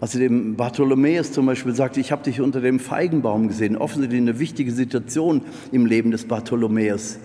als 0.00 0.14
er 0.14 0.20
dem 0.20 0.56
Bartholomäus 0.56 1.32
zum 1.32 1.46
Beispiel 1.46 1.74
sagte, 1.74 2.00
ich 2.00 2.12
habe 2.12 2.22
dich 2.22 2.40
unter 2.40 2.60
dem 2.60 2.78
Feigenbaum 2.78 3.48
gesehen, 3.48 3.76
offensichtlich 3.76 4.20
eine 4.20 4.38
wichtige 4.38 4.70
Situation 4.70 5.42
im 5.72 5.86
Leben 5.86 6.10
des 6.10 6.26
Bartholomäus. 6.26 7.18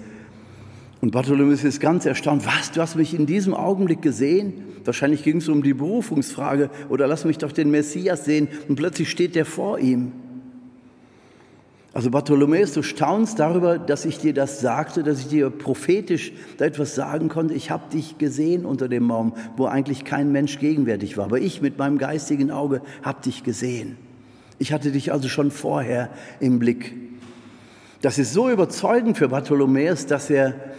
Und 1.01 1.11
Bartholomäus 1.11 1.63
ist 1.63 1.79
ganz 1.79 2.05
erstaunt, 2.05 2.45
was, 2.45 2.71
du 2.71 2.79
hast 2.79 2.95
mich 2.95 3.15
in 3.15 3.25
diesem 3.25 3.55
Augenblick 3.55 4.03
gesehen? 4.03 4.53
Wahrscheinlich 4.85 5.23
ging 5.23 5.37
es 5.37 5.49
um 5.49 5.63
die 5.63 5.73
Berufungsfrage 5.73 6.69
oder 6.89 7.07
lass 7.07 7.25
mich 7.25 7.39
doch 7.39 7.51
den 7.51 7.71
Messias 7.71 8.25
sehen. 8.25 8.47
Und 8.67 8.75
plötzlich 8.75 9.09
steht 9.09 9.35
der 9.35 9.45
vor 9.45 9.79
ihm. 9.79 10.11
Also 11.93 12.09
Bartholomäus, 12.09 12.73
du 12.73 12.83
staunst 12.83 13.39
darüber, 13.39 13.77
dass 13.77 14.05
ich 14.05 14.19
dir 14.19 14.33
das 14.33 14.61
sagte, 14.61 15.03
dass 15.03 15.19
ich 15.19 15.27
dir 15.27 15.49
prophetisch 15.49 16.31
da 16.57 16.65
etwas 16.65 16.95
sagen 16.95 17.27
konnte. 17.27 17.53
Ich 17.55 17.69
habe 17.69 17.91
dich 17.91 18.17
gesehen 18.17 18.63
unter 18.63 18.87
dem 18.87 19.07
Baum, 19.07 19.33
wo 19.57 19.65
eigentlich 19.65 20.05
kein 20.05 20.31
Mensch 20.31 20.59
gegenwärtig 20.59 21.17
war. 21.17 21.25
Aber 21.25 21.39
ich 21.39 21.61
mit 21.61 21.77
meinem 21.79 21.97
geistigen 21.97 22.51
Auge 22.51 22.81
habe 23.01 23.23
dich 23.23 23.43
gesehen. 23.43 23.97
Ich 24.57 24.71
hatte 24.71 24.91
dich 24.91 25.11
also 25.11 25.27
schon 25.27 25.51
vorher 25.51 26.11
im 26.39 26.59
Blick. 26.59 26.93
Das 28.01 28.17
ist 28.17 28.33
so 28.33 28.49
überzeugend 28.49 29.17
für 29.17 29.29
Bartholomäus, 29.29 30.05
dass 30.05 30.29
er 30.29 30.70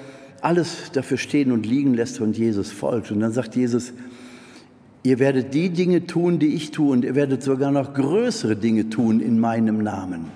alles 0.43 0.91
dafür 0.93 1.17
stehen 1.17 1.53
und 1.53 1.65
liegen 1.65 1.95
lässt 1.95 2.21
und 2.21 2.37
Jesus 2.37 2.71
folgt. 2.71 3.11
Und 3.11 3.21
dann 3.21 3.33
sagt 3.33 3.57
Jesus, 3.57 3.93
ihr 5.05 5.19
werdet 5.19 5.55
die 5.55 5.71
Dinge 5.71 6.07
tun, 6.07 6.39
die 6.39 6.55
ich 6.55 6.73
tue, 6.73 6.93
und 6.93 7.05
ihr 7.05 7.15
werdet 7.15 7.43
sogar 7.43 7.71
noch 7.71 7.95
größere 7.95 8.57
Dinge 8.57 8.91
tun 8.91 9.21
in 9.21 9.39
meinem 9.39 9.83
Namen. 9.83 10.27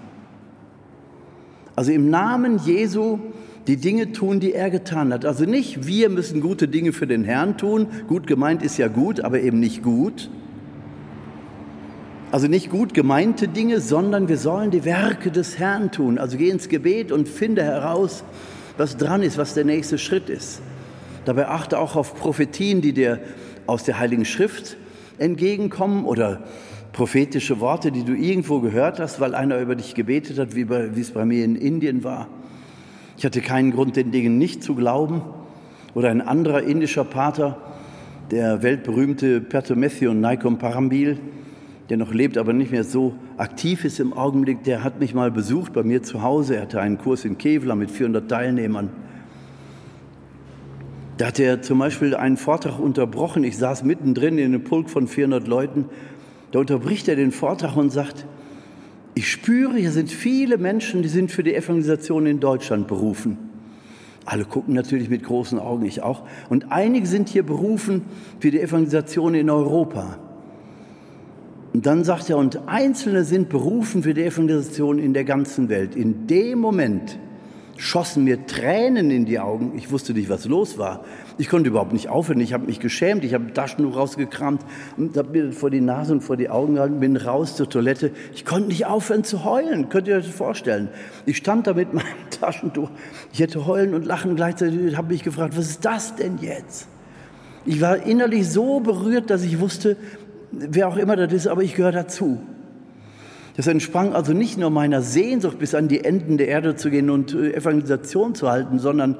Also 1.74 1.92
im 1.92 2.08
Namen 2.08 2.58
Jesu 2.64 3.18
die 3.66 3.76
Dinge 3.76 4.12
tun, 4.12 4.38
die 4.38 4.52
er 4.52 4.70
getan 4.70 5.12
hat. 5.12 5.24
Also 5.24 5.44
nicht 5.44 5.86
wir 5.86 6.08
müssen 6.08 6.40
gute 6.40 6.68
Dinge 6.68 6.92
für 6.92 7.06
den 7.06 7.24
Herrn 7.24 7.58
tun. 7.58 7.88
Gut 8.06 8.26
gemeint 8.26 8.62
ist 8.62 8.78
ja 8.78 8.88
gut, 8.88 9.20
aber 9.20 9.40
eben 9.40 9.58
nicht 9.58 9.82
gut. 9.82 10.30
Also 12.30 12.46
nicht 12.46 12.70
gut 12.70 12.94
gemeinte 12.94 13.48
Dinge, 13.48 13.80
sondern 13.80 14.28
wir 14.28 14.38
sollen 14.38 14.70
die 14.70 14.84
Werke 14.84 15.30
des 15.30 15.58
Herrn 15.58 15.90
tun. 15.90 16.18
Also 16.18 16.38
geh 16.38 16.48
ins 16.48 16.68
Gebet 16.68 17.10
und 17.10 17.28
finde 17.28 17.62
heraus, 17.62 18.22
was 18.76 18.96
dran 18.96 19.22
ist, 19.22 19.38
was 19.38 19.54
der 19.54 19.64
nächste 19.64 19.98
Schritt 19.98 20.28
ist. 20.28 20.60
Dabei 21.24 21.48
achte 21.48 21.78
auch 21.78 21.96
auf 21.96 22.14
Prophetien, 22.14 22.80
die 22.80 22.92
dir 22.92 23.20
aus 23.66 23.84
der 23.84 23.98
Heiligen 23.98 24.24
Schrift 24.24 24.76
entgegenkommen 25.18 26.04
oder 26.04 26.44
prophetische 26.92 27.60
Worte, 27.60 27.92
die 27.92 28.04
du 28.04 28.14
irgendwo 28.14 28.60
gehört 28.60 29.00
hast, 29.00 29.20
weil 29.20 29.34
einer 29.34 29.58
über 29.58 29.74
dich 29.74 29.94
gebetet 29.94 30.38
hat, 30.38 30.54
wie, 30.54 30.64
bei, 30.64 30.94
wie 30.96 31.00
es 31.00 31.10
bei 31.10 31.24
mir 31.24 31.44
in 31.44 31.56
Indien 31.56 32.04
war. 32.04 32.28
Ich 33.18 33.24
hatte 33.24 33.40
keinen 33.40 33.72
Grund, 33.72 33.96
den 33.96 34.12
Dingen 34.12 34.38
nicht 34.38 34.62
zu 34.62 34.74
glauben. 34.74 35.22
Oder 35.94 36.10
ein 36.10 36.20
anderer 36.20 36.62
indischer 36.62 37.04
Pater, 37.04 37.56
der 38.30 38.62
weltberühmte 38.62 39.40
Pertomethion 39.40 40.20
Naikom 40.20 40.58
Parambil, 40.58 41.18
der 41.88 41.96
noch 41.96 42.12
lebt, 42.12 42.36
aber 42.38 42.52
nicht 42.52 42.72
mehr 42.72 42.84
so 42.84 43.14
aktiv 43.36 43.84
ist 43.84 44.00
im 44.00 44.12
Augenblick, 44.12 44.64
der 44.64 44.82
hat 44.82 45.00
mich 45.00 45.14
mal 45.14 45.30
besucht 45.30 45.72
bei 45.72 45.82
mir 45.82 46.02
zu 46.02 46.22
Hause. 46.22 46.56
Er 46.56 46.62
hatte 46.62 46.80
einen 46.80 46.98
Kurs 46.98 47.24
in 47.24 47.38
Kevlar 47.38 47.76
mit 47.76 47.90
400 47.90 48.28
Teilnehmern. 48.28 48.90
Da 51.16 51.26
hat 51.26 51.38
er 51.38 51.62
zum 51.62 51.78
Beispiel 51.78 52.14
einen 52.14 52.36
Vortrag 52.36 52.78
unterbrochen. 52.78 53.44
Ich 53.44 53.56
saß 53.56 53.84
mittendrin 53.84 54.38
in 54.38 54.46
einem 54.46 54.64
Pulk 54.64 54.90
von 54.90 55.08
400 55.08 55.46
Leuten 55.46 55.86
da 56.56 56.60
unterbricht 56.60 57.08
er 57.08 57.16
den 57.16 57.32
Vortrag 57.32 57.76
und 57.76 57.90
sagt, 57.90 58.26
ich 59.14 59.30
spüre, 59.30 59.76
hier 59.76 59.90
sind 59.90 60.10
viele 60.10 60.58
Menschen, 60.58 61.02
die 61.02 61.08
sind 61.08 61.30
für 61.30 61.42
die 61.42 61.54
Evangelisation 61.54 62.26
in 62.26 62.40
Deutschland 62.40 62.86
berufen. 62.86 63.36
Alle 64.24 64.44
gucken 64.44 64.74
natürlich 64.74 65.08
mit 65.08 65.22
großen 65.22 65.58
Augen, 65.58 65.84
ich 65.84 66.02
auch. 66.02 66.24
Und 66.48 66.72
einige 66.72 67.06
sind 67.06 67.28
hier 67.28 67.44
berufen 67.44 68.02
für 68.40 68.50
die 68.50 68.60
Evangelisation 68.60 69.34
in 69.34 69.50
Europa. 69.50 70.18
Und 71.76 71.84
dann 71.84 72.04
sagt 72.04 72.30
er, 72.30 72.38
und 72.38 72.68
Einzelne 72.68 73.24
sind 73.24 73.50
berufen 73.50 74.02
für 74.02 74.14
die 74.14 74.24
Evangelisation 74.24 74.98
in 74.98 75.12
der 75.12 75.24
ganzen 75.24 75.68
Welt. 75.68 75.94
In 75.94 76.26
dem 76.26 76.58
Moment, 76.58 77.18
schossen 77.76 78.24
mir 78.24 78.46
Tränen 78.46 79.10
in 79.10 79.26
die 79.26 79.38
Augen. 79.38 79.72
Ich 79.76 79.90
wusste 79.90 80.14
nicht, 80.14 80.30
was 80.30 80.46
los 80.46 80.78
war. 80.78 81.04
Ich 81.36 81.50
konnte 81.50 81.68
überhaupt 81.68 81.92
nicht 81.92 82.08
aufhören. 82.08 82.40
Ich 82.40 82.54
habe 82.54 82.64
mich 82.64 82.80
geschämt. 82.80 83.24
Ich 83.24 83.34
habe 83.34 83.52
Taschentuch 83.52 83.94
rausgekramt 83.94 84.62
und 84.96 85.18
habe 85.18 85.28
mir 85.32 85.52
vor 85.52 85.68
die 85.68 85.82
Nase 85.82 86.14
und 86.14 86.22
vor 86.22 86.38
die 86.38 86.48
Augen 86.48 86.76
gehalten, 86.76 86.98
bin 86.98 87.14
raus 87.14 87.56
zur 87.56 87.68
Toilette. 87.68 88.10
Ich 88.34 88.46
konnte 88.46 88.68
nicht 88.68 88.86
aufhören 88.86 89.22
zu 89.22 89.44
heulen. 89.44 89.90
Könnt 89.90 90.08
ihr 90.08 90.16
euch 90.16 90.24
das 90.24 90.34
vorstellen? 90.34 90.88
Ich 91.26 91.36
stand 91.36 91.66
da 91.66 91.74
mit 91.74 91.92
meinem 91.92 92.06
Taschentuch. 92.30 92.88
Ich 93.34 93.40
hätte 93.40 93.66
heulen 93.66 93.92
und 93.92 94.06
lachen 94.06 94.34
gleichzeitig. 94.34 94.80
Ich 94.80 94.96
habe 94.96 95.12
mich 95.12 95.22
gefragt, 95.22 95.58
was 95.58 95.68
ist 95.68 95.84
das 95.84 96.16
denn 96.16 96.38
jetzt? 96.40 96.88
Ich 97.66 97.80
war 97.80 98.06
innerlich 98.06 98.48
so 98.48 98.80
berührt, 98.80 99.28
dass 99.28 99.42
ich 99.42 99.60
wusste, 99.60 99.96
wer 100.58 100.88
auch 100.88 100.96
immer 100.96 101.16
das 101.16 101.32
ist, 101.32 101.46
aber 101.46 101.62
ich 101.62 101.74
gehöre 101.74 101.92
dazu. 101.92 102.40
Das 103.56 103.66
entsprang 103.66 104.12
also 104.12 104.32
nicht 104.32 104.58
nur 104.58 104.70
meiner 104.70 105.00
Sehnsucht, 105.00 105.58
bis 105.58 105.74
an 105.74 105.88
die 105.88 106.04
Enden 106.04 106.36
der 106.36 106.48
Erde 106.48 106.76
zu 106.76 106.90
gehen 106.90 107.08
und 107.10 107.34
äh, 107.34 107.54
Evangelisation 107.54 108.34
zu 108.34 108.50
halten, 108.50 108.78
sondern 108.78 109.16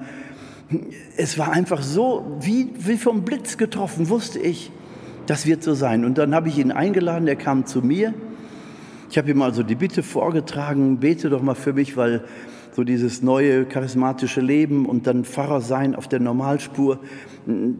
es 1.17 1.39
war 1.39 1.53
einfach 1.53 1.83
so, 1.83 2.39
wie, 2.41 2.71
wie 2.79 2.97
vom 2.97 3.25
Blitz 3.25 3.57
getroffen, 3.57 4.09
wusste 4.09 4.39
ich, 4.39 4.71
das 5.27 5.47
wird 5.47 5.63
so 5.63 5.75
sein. 5.75 6.05
Und 6.05 6.19
dann 6.19 6.35
habe 6.35 6.49
ich 6.49 6.59
ihn 6.59 6.73
eingeladen, 6.73 7.27
er 7.29 7.37
kam 7.37 7.67
zu 7.67 7.83
mir. 7.83 8.15
Ich 9.11 9.19
habe 9.19 9.31
ihm 9.31 9.43
also 9.43 9.63
die 9.63 9.75
Bitte 9.75 10.03
vorgetragen, 10.03 10.99
bete 10.99 11.31
doch 11.31 11.43
mal 11.43 11.55
für 11.55 11.73
mich, 11.73 11.97
weil 11.97 12.25
so 12.77 12.85
dieses 12.85 13.23
neue 13.23 13.65
charismatische 13.65 14.43
Leben 14.43 14.85
und 14.85 15.07
dann 15.07 15.25
Pfarrer 15.25 15.63
sein 15.63 15.95
auf 15.95 16.09
der 16.09 16.21
Normalspur, 16.21 17.01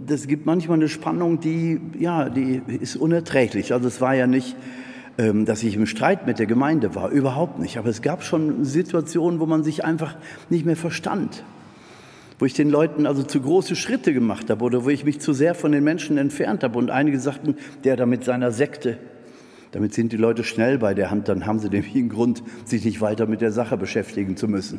das 0.07 0.27
gibt 0.27 0.47
manchmal 0.47 0.79
eine 0.79 0.89
Spannung, 0.89 1.39
die, 1.39 1.79
ja, 1.99 2.31
die 2.31 2.63
ist 2.81 2.97
unerträglich. 2.97 3.75
Also 3.75 3.89
es 3.89 4.01
war 4.01 4.15
ja 4.15 4.27
nicht, 4.27 4.57
ähm, 5.19 5.45
dass 5.45 5.63
ich 5.63 5.77
im 5.77 5.85
Streit 5.85 6.27
mit 6.27 6.39
der 6.39 6.47
Gemeinde 6.47 6.95
war, 6.95 7.11
überhaupt 7.11 7.59
nicht. 7.59 7.77
Aber 7.77 7.91
es 7.91 8.01
gab 8.01 8.23
schon 8.23 8.65
Situationen, 8.65 9.39
wo 9.39 9.45
man 9.45 9.65
sich 9.65 9.85
einfach 9.85 10.17
nicht 10.49 10.65
mehr 10.65 10.77
verstand. 10.77 11.45
Wo 12.39 12.47
ich 12.47 12.55
den 12.55 12.71
Leuten 12.71 13.07
also 13.07 13.23
zu 13.23 13.43
große 13.43 13.77
Schritte 13.77 14.15
gemacht 14.15 14.49
habe 14.49 14.65
oder 14.65 14.87
wo 14.87 14.89
ich 14.89 15.05
mich 15.05 15.21
zu 15.21 15.35
sehr 15.35 15.55
von 15.55 15.73
den 15.73 15.85
Menschen 15.85 16.17
entfernt 16.17 16.65
habe. 16.65 16.79
Und 16.79 16.91
einige 16.91 17.21
sagten, 17.21 17.57
der 17.85 17.97
da 17.97 18.07
mit 18.07 18.25
seiner 18.25 18.51
Sekte, 18.51 18.97
damit 19.77 19.93
sind 19.93 20.11
die 20.11 20.17
Leute 20.17 20.43
schnell 20.43 20.79
bei 20.79 20.95
der 20.95 21.11
Hand, 21.11 21.29
dann 21.29 21.45
haben 21.45 21.59
sie 21.59 21.69
nämlich 21.69 21.95
einen 21.95 22.09
Grund, 22.09 22.43
sich 22.65 22.83
nicht 22.87 23.03
weiter 23.03 23.27
mit 23.27 23.43
der 23.43 23.53
Sache 23.53 23.77
beschäftigen 23.77 24.35
zu 24.35 24.49
müssen. 24.49 24.79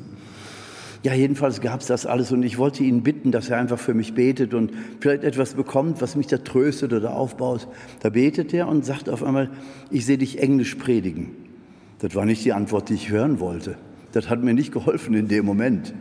Ja, 1.03 1.13
jedenfalls 1.13 1.61
gab 1.61 1.81
es 1.81 1.85
das 1.85 2.07
alles 2.07 2.31
und 2.31 2.41
ich 2.41 2.57
wollte 2.57 2.83
ihn 2.83 3.03
bitten, 3.03 3.31
dass 3.31 3.51
er 3.51 3.59
einfach 3.59 3.77
für 3.77 3.93
mich 3.93 4.15
betet 4.15 4.55
und 4.55 4.71
vielleicht 4.99 5.23
etwas 5.23 5.53
bekommt, 5.53 6.01
was 6.01 6.15
mich 6.15 6.25
da 6.25 6.39
tröstet 6.39 6.93
oder 6.93 7.15
aufbaut. 7.15 7.67
Da 7.99 8.09
betet 8.09 8.55
er 8.55 8.67
und 8.67 8.85
sagt 8.85 9.07
auf 9.07 9.23
einmal, 9.23 9.51
ich 9.91 10.03
sehe 10.03 10.17
dich 10.17 10.41
Englisch 10.41 10.73
predigen. 10.73 11.29
Das 11.99 12.15
war 12.15 12.25
nicht 12.25 12.43
die 12.43 12.53
Antwort, 12.53 12.89
die 12.89 12.95
ich 12.95 13.11
hören 13.11 13.39
wollte. 13.39 13.77
Das 14.13 14.31
hat 14.31 14.41
mir 14.41 14.55
nicht 14.55 14.71
geholfen 14.71 15.13
in 15.13 15.27
dem 15.27 15.45
Moment. 15.45 15.93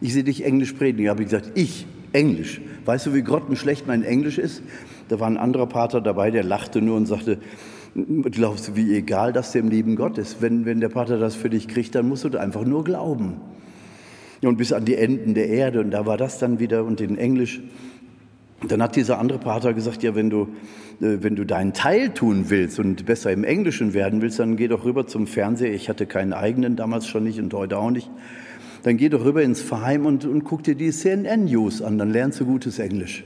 Ich 0.00 0.12
sehe 0.12 0.24
dich 0.24 0.44
Englisch 0.44 0.72
predigen. 0.72 1.04
Da 1.04 1.12
habe 1.12 1.22
ich 1.22 1.28
gesagt, 1.28 1.52
ich, 1.54 1.86
Englisch. 2.12 2.60
Weißt 2.84 3.06
du, 3.06 3.14
wie 3.14 3.22
grottenschlecht 3.22 3.86
mein 3.86 4.02
Englisch 4.02 4.38
ist? 4.38 4.60
Da 5.08 5.20
war 5.20 5.28
ein 5.28 5.36
anderer 5.36 5.68
Pater 5.68 6.00
dabei, 6.00 6.32
der 6.32 6.42
lachte 6.42 6.82
nur 6.82 6.96
und 6.96 7.06
sagte, 7.06 7.38
glaubst 7.94 8.68
du, 8.68 8.76
wie 8.76 8.96
egal 8.96 9.32
das 9.32 9.52
dem 9.52 9.68
lieben 9.68 9.96
Gott 9.96 10.18
ist? 10.18 10.42
Wenn, 10.42 10.64
wenn 10.64 10.80
der 10.80 10.88
Pater 10.88 11.18
das 11.18 11.34
für 11.34 11.50
dich 11.50 11.68
kriegt, 11.68 11.94
dann 11.94 12.08
musst 12.08 12.24
du 12.24 12.38
einfach 12.38 12.64
nur 12.64 12.84
glauben. 12.84 13.36
Und 14.42 14.56
bis 14.56 14.72
an 14.72 14.84
die 14.84 14.96
Enden 14.96 15.34
der 15.34 15.48
Erde. 15.48 15.80
Und 15.80 15.90
da 15.90 16.04
war 16.04 16.18
das 16.18 16.38
dann 16.38 16.58
wieder 16.58 16.84
und 16.84 17.00
in 17.00 17.16
Englisch. 17.16 17.60
Dann 18.66 18.82
hat 18.82 18.96
dieser 18.96 19.18
andere 19.18 19.38
Pater 19.38 19.74
gesagt, 19.74 20.02
ja, 20.02 20.14
wenn 20.14 20.28
du, 20.28 20.48
äh, 21.00 21.18
wenn 21.20 21.36
du 21.36 21.44
deinen 21.44 21.72
Teil 21.72 22.10
tun 22.10 22.46
willst 22.48 22.78
und 22.78 23.06
besser 23.06 23.30
im 23.30 23.44
Englischen 23.44 23.94
werden 23.94 24.22
willst, 24.22 24.38
dann 24.38 24.56
geh 24.56 24.68
doch 24.68 24.84
rüber 24.84 25.06
zum 25.06 25.26
Fernseher. 25.26 25.72
Ich 25.72 25.88
hatte 25.88 26.06
keinen 26.06 26.32
eigenen, 26.32 26.76
damals 26.76 27.06
schon 27.06 27.24
nicht 27.24 27.38
und 27.38 27.54
heute 27.54 27.78
auch 27.78 27.90
nicht. 27.90 28.10
Dann 28.82 28.96
geh 28.96 29.08
doch 29.08 29.24
rüber 29.24 29.42
ins 29.42 29.62
Verein 29.62 30.04
und, 30.04 30.24
und 30.26 30.44
guck 30.44 30.62
dir 30.62 30.74
die 30.74 30.90
CNN-News 30.90 31.80
an, 31.80 31.96
dann 31.96 32.10
lernst 32.10 32.40
du 32.40 32.44
gutes 32.44 32.78
Englisch. 32.78 33.24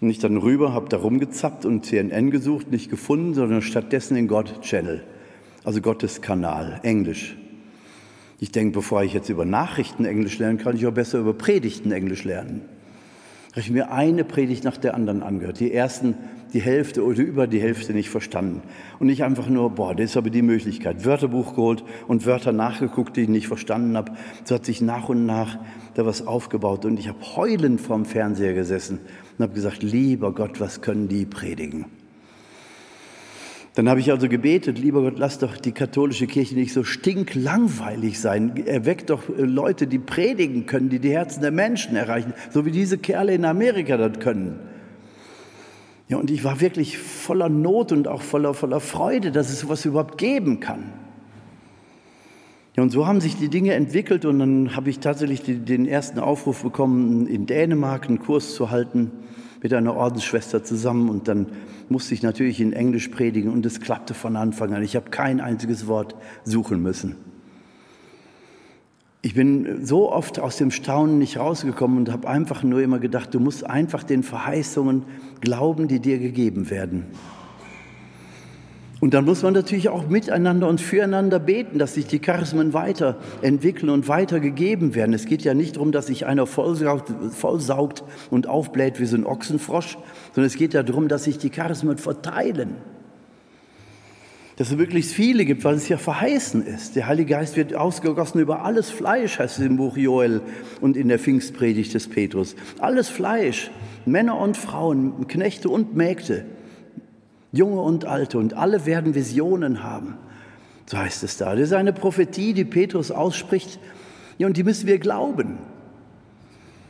Und 0.00 0.10
ich 0.10 0.18
dann 0.18 0.36
rüber, 0.36 0.72
habe 0.72 0.88
da 0.88 0.98
rumgezappt 0.98 1.64
und 1.64 1.84
CNN 1.84 2.30
gesucht, 2.30 2.70
nicht 2.70 2.90
gefunden, 2.90 3.34
sondern 3.34 3.62
stattdessen 3.62 4.14
den 4.14 4.28
God 4.28 4.62
Channel, 4.62 5.02
also 5.64 5.80
Gottes 5.80 6.22
Kanal, 6.22 6.80
Englisch. 6.82 7.36
Ich 8.40 8.52
denke, 8.52 8.74
bevor 8.74 9.02
ich 9.02 9.12
jetzt 9.12 9.28
über 9.28 9.44
Nachrichten 9.44 10.04
Englisch 10.04 10.38
lernen 10.38 10.58
kann, 10.58 10.76
ich 10.76 10.86
auch 10.86 10.92
besser 10.92 11.18
über 11.18 11.34
Predigten 11.34 11.90
Englisch 11.90 12.22
lernen. 12.22 12.62
Da 13.54 13.60
ich 13.60 13.70
mir 13.70 13.90
eine 13.90 14.22
Predigt 14.22 14.62
nach 14.62 14.76
der 14.76 14.94
anderen 14.94 15.24
angehört. 15.24 15.58
Die 15.58 15.72
ersten, 15.72 16.14
die 16.52 16.60
Hälfte 16.60 17.04
oder 17.04 17.20
über 17.20 17.48
die 17.48 17.60
Hälfte 17.60 17.92
nicht 17.92 18.10
verstanden. 18.10 18.62
Und 19.00 19.08
nicht 19.08 19.24
einfach 19.24 19.48
nur, 19.48 19.70
boah, 19.70 19.96
das 19.96 20.10
ist 20.10 20.16
aber 20.16 20.30
die 20.30 20.42
Möglichkeit. 20.42 21.04
Wörterbuch 21.04 21.56
geholt 21.56 21.82
und 22.06 22.24
Wörter 22.24 22.52
nachgeguckt, 22.52 23.16
die 23.16 23.22
ich 23.22 23.28
nicht 23.28 23.48
verstanden 23.48 23.96
habe. 23.96 24.12
So 24.44 24.54
hat 24.54 24.64
sich 24.64 24.80
nach 24.80 25.08
und 25.08 25.26
nach 25.26 25.58
da 25.94 26.06
was 26.06 26.24
aufgebaut. 26.24 26.84
Und 26.84 27.00
ich 27.00 27.08
habe 27.08 27.18
heulend 27.34 27.80
vorm 27.80 28.04
Fernseher 28.04 28.54
gesessen 28.54 29.00
und 29.38 29.44
habe 29.44 29.54
gesagt, 29.54 29.82
lieber 29.82 30.32
Gott, 30.32 30.60
was 30.60 30.80
können 30.80 31.06
die 31.08 31.24
predigen? 31.24 31.86
Dann 33.74 33.88
habe 33.88 34.00
ich 34.00 34.10
also 34.10 34.28
gebetet, 34.28 34.76
lieber 34.76 35.02
Gott, 35.02 35.20
lass 35.20 35.38
doch 35.38 35.56
die 35.56 35.70
katholische 35.70 36.26
Kirche 36.26 36.56
nicht 36.56 36.72
so 36.72 36.82
stinklangweilig 36.82 38.18
sein. 38.18 38.56
Erweckt 38.66 39.10
doch 39.10 39.28
äh, 39.28 39.42
Leute, 39.42 39.86
die 39.86 40.00
predigen 40.00 40.66
können, 40.66 40.88
die 40.88 40.98
die 40.98 41.12
Herzen 41.12 41.42
der 41.42 41.52
Menschen 41.52 41.94
erreichen, 41.94 42.34
so 42.50 42.66
wie 42.66 42.72
diese 42.72 42.98
Kerle 42.98 43.34
in 43.34 43.44
Amerika 43.44 43.96
das 43.96 44.18
können. 44.18 44.58
Ja, 46.08 46.16
und 46.16 46.30
ich 46.32 46.42
war 46.42 46.60
wirklich 46.60 46.98
voller 46.98 47.48
Not 47.48 47.92
und 47.92 48.08
auch 48.08 48.22
voller, 48.22 48.54
voller 48.54 48.80
Freude, 48.80 49.30
dass 49.30 49.50
es 49.50 49.60
sowas 49.60 49.84
überhaupt 49.84 50.18
geben 50.18 50.58
kann. 50.58 50.92
Ja, 52.78 52.82
und 52.82 52.90
so 52.90 53.08
haben 53.08 53.20
sich 53.20 53.36
die 53.36 53.48
Dinge 53.48 53.74
entwickelt 53.74 54.24
und 54.24 54.38
dann 54.38 54.76
habe 54.76 54.88
ich 54.88 55.00
tatsächlich 55.00 55.42
den 55.42 55.84
ersten 55.84 56.20
Aufruf 56.20 56.62
bekommen, 56.62 57.26
in 57.26 57.44
Dänemark 57.44 58.06
einen 58.06 58.20
Kurs 58.20 58.54
zu 58.54 58.70
halten 58.70 59.10
mit 59.60 59.74
einer 59.74 59.96
Ordensschwester 59.96 60.62
zusammen 60.62 61.08
und 61.08 61.26
dann 61.26 61.46
musste 61.88 62.14
ich 62.14 62.22
natürlich 62.22 62.60
in 62.60 62.72
Englisch 62.72 63.08
predigen 63.08 63.50
und 63.50 63.66
es 63.66 63.80
klappte 63.80 64.14
von 64.14 64.36
Anfang 64.36 64.72
an. 64.74 64.84
Ich 64.84 64.94
habe 64.94 65.10
kein 65.10 65.40
einziges 65.40 65.88
Wort 65.88 66.14
suchen 66.44 66.80
müssen. 66.80 67.16
Ich 69.22 69.34
bin 69.34 69.84
so 69.84 70.12
oft 70.12 70.38
aus 70.38 70.56
dem 70.56 70.70
Staunen 70.70 71.18
nicht 71.18 71.36
rausgekommen 71.36 71.98
und 71.98 72.12
habe 72.12 72.28
einfach 72.28 72.62
nur 72.62 72.80
immer 72.80 73.00
gedacht, 73.00 73.34
du 73.34 73.40
musst 73.40 73.68
einfach 73.68 74.04
den 74.04 74.22
Verheißungen 74.22 75.02
glauben, 75.40 75.88
die 75.88 75.98
dir 75.98 76.20
gegeben 76.20 76.70
werden. 76.70 77.06
Und 79.00 79.14
dann 79.14 79.24
muss 79.24 79.42
man 79.42 79.54
natürlich 79.54 79.88
auch 79.90 80.08
miteinander 80.08 80.68
und 80.68 80.80
füreinander 80.80 81.38
beten, 81.38 81.78
dass 81.78 81.94
sich 81.94 82.06
die 82.06 82.18
Charismen 82.18 82.72
weiterentwickeln 82.72 83.90
und 83.90 84.08
weitergegeben 84.08 84.96
werden. 84.96 85.12
Es 85.12 85.26
geht 85.26 85.42
ja 85.42 85.54
nicht 85.54 85.76
darum, 85.76 85.92
dass 85.92 86.08
sich 86.08 86.26
einer 86.26 86.46
vollsaugt, 86.46 87.12
vollsaugt 87.32 88.02
und 88.30 88.48
aufbläht 88.48 88.98
wie 88.98 89.04
so 89.04 89.16
ein 89.16 89.24
Ochsenfrosch, 89.24 89.98
sondern 90.34 90.46
es 90.46 90.56
geht 90.56 90.74
ja 90.74 90.82
darum, 90.82 91.06
dass 91.06 91.24
sich 91.24 91.38
die 91.38 91.50
Charismen 91.50 91.96
verteilen. 91.96 92.74
Dass 94.56 94.70
es 94.70 94.76
möglichst 94.76 95.12
viele 95.12 95.44
gibt, 95.44 95.62
weil 95.62 95.76
es 95.76 95.88
ja 95.88 95.98
verheißen 95.98 96.66
ist. 96.66 96.96
Der 96.96 97.06
Heilige 97.06 97.30
Geist 97.34 97.56
wird 97.56 97.76
ausgegossen 97.76 98.40
über 98.40 98.64
alles 98.64 98.90
Fleisch, 98.90 99.38
heißt 99.38 99.60
es 99.60 99.64
im 99.64 99.76
Buch 99.76 99.96
Joel 99.96 100.40
und 100.80 100.96
in 100.96 101.06
der 101.06 101.20
Pfingstpredigt 101.20 101.94
des 101.94 102.08
Petrus. 102.08 102.56
Alles 102.80 103.08
Fleisch, 103.08 103.70
Männer 104.04 104.40
und 104.40 104.56
Frauen, 104.56 105.28
Knechte 105.28 105.68
und 105.68 105.94
Mägde. 105.94 106.44
Junge 107.52 107.80
und 107.80 108.04
Alte, 108.04 108.38
und 108.38 108.54
alle 108.54 108.86
werden 108.86 109.14
Visionen 109.14 109.82
haben. 109.82 110.14
So 110.86 110.98
heißt 110.98 111.22
es 111.22 111.36
da. 111.36 111.54
Das 111.54 111.64
ist 111.64 111.72
eine 111.72 111.92
Prophetie, 111.92 112.52
die 112.52 112.64
Petrus 112.64 113.10
ausspricht, 113.10 113.78
ja, 114.38 114.46
und 114.46 114.56
die 114.56 114.64
müssen 114.64 114.86
wir 114.86 114.98
glauben. 114.98 115.58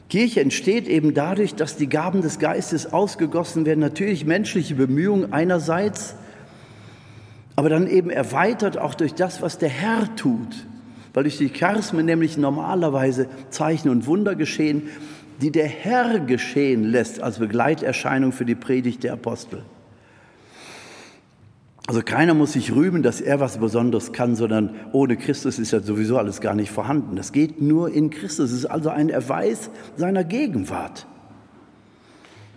Kirche 0.09 0.41
entsteht 0.41 0.89
eben 0.89 1.15
dadurch, 1.15 1.55
dass 1.55 1.77
die 1.77 1.89
Gaben 1.89 2.23
des 2.23 2.39
Geistes 2.39 2.93
ausgegossen 2.93 3.67
werden. 3.67 3.81
Natürlich 3.81 4.25
menschliche 4.25 4.75
Bemühungen 4.75 5.33
einerseits, 5.33 6.15
aber 7.57 7.69
dann 7.69 7.89
eben 7.89 8.09
erweitert 8.09 8.79
auch 8.79 8.95
durch 8.95 9.15
das, 9.15 9.43
was 9.43 9.59
der 9.59 9.69
Herr 9.69 10.15
tut. 10.17 10.67
Weil 11.13 11.25
durch 11.25 11.39
die 11.39 11.51
Charismen 11.51 12.07
nämlich 12.07 12.39
normalerweise 12.39 13.29
Zeichen 13.51 13.89
und 13.89 14.07
Wunder 14.07 14.35
geschehen, 14.35 14.89
die 15.43 15.51
der 15.51 15.67
Herr 15.67 16.21
geschehen 16.21 16.85
lässt 16.85 17.23
als 17.23 17.39
Begleiterscheinung 17.39 18.33
für 18.33 18.45
die 18.45 18.55
Predigt 18.55 19.05
der 19.05 19.15
Apostel. 19.15 19.63
Also 21.89 22.03
keiner 22.03 22.35
muss 22.35 22.53
sich 22.53 22.75
rühmen, 22.75 23.03
dass 23.03 23.23
er 23.23 23.41
was 23.41 23.57
Besonderes 23.57 24.13
kann, 24.13 24.37
sondern 24.37 24.75
ohne 24.93 25.17
Christus 25.17 25.59
ist 25.59 25.71
ja 25.71 25.81
sowieso 25.81 26.19
alles 26.19 26.43
gar 26.43 26.55
nicht 26.55 26.71
vorhanden. 26.71 27.17
Das 27.17 27.33
geht 27.33 27.63
nur 27.63 27.91
in 27.91 28.11
Christus. 28.11 28.51
Es 28.51 28.59
ist 28.59 28.67
also 28.67 28.91
ein 28.91 29.09
Erweis 29.09 29.71
seiner 29.97 30.23
Gegenwart. 30.23 31.07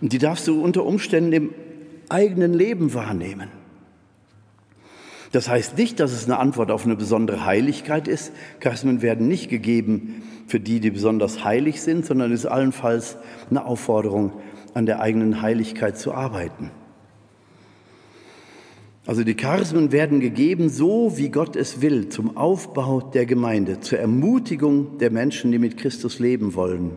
Und 0.02 0.12
die 0.12 0.18
darfst 0.18 0.50
du 0.50 0.62
unter 0.62 0.86
Umständen 0.86 1.32
im 1.32 1.54
eigenen 2.10 2.54
Leben 2.54 2.94
wahrnehmen. 2.94 3.48
Das 5.32 5.48
heißt 5.48 5.78
nicht, 5.78 6.02
dass 6.02 6.12
es 6.12 6.26
eine 6.26 6.38
Antwort 6.38 6.70
auf 6.70 6.84
eine 6.84 6.98
besondere 6.98 7.46
Heiligkeit 7.46 8.10
ist. 8.10 8.34
Charismen 8.60 9.02
werden 9.02 9.30
nicht 9.30 9.50
gegeben 9.50 10.24
für 10.46 10.60
die, 10.60 10.82
die 10.82 10.92
besonders 10.92 11.46
heilig 11.46 11.82
sind, 11.82 12.06
sondern 12.06 12.34
es 12.34 12.42
ist 12.42 12.48
allenfalls 12.48 13.16
eine 13.50 13.64
Aufforderung, 13.64 14.34
an 14.74 14.86
der 14.86 15.00
eigenen 15.00 15.42
Heiligkeit 15.42 15.98
zu 15.98 16.14
arbeiten. 16.14 16.70
Also 19.06 19.24
die 19.24 19.36
Charismen 19.36 19.92
werden 19.92 20.20
gegeben, 20.20 20.70
so 20.70 21.18
wie 21.18 21.30
Gott 21.30 21.56
es 21.56 21.82
will, 21.82 22.10
zum 22.10 22.38
Aufbau 22.38 23.02
der 23.02 23.26
Gemeinde, 23.26 23.80
zur 23.80 23.98
Ermutigung 23.98 25.00
der 25.00 25.12
Menschen, 25.12 25.52
die 25.52 25.58
mit 25.58 25.78
Christus 25.78 26.20
leben 26.20 26.54
wollen. 26.54 26.92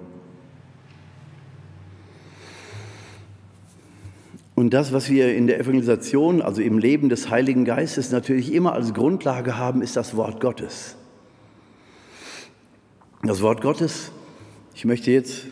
Und 4.55 4.73
das, 4.73 4.93
was 4.93 5.11
wir 5.11 5.35
in 5.35 5.47
der 5.47 5.59
Evangelisation, 5.59 6.41
also 6.41 6.63
im 6.63 6.79
Leben 6.79 7.09
des 7.09 7.31
Heiligen 7.31 7.65
Geistes 7.65 8.13
natürlich 8.13 8.53
immer 8.53 8.75
als 8.75 8.95
Grundlage 8.95 9.59
haben, 9.59 9.83
ist 9.83 9.97
das 9.97 10.15
Wort 10.15 10.41
Gottes. 10.41 10.97
Das 13.23 13.41
Wort 13.41 13.63
Gottes, 13.63 14.13
ich 14.75 14.85
möchte 14.85 15.11
jetzt 15.11 15.47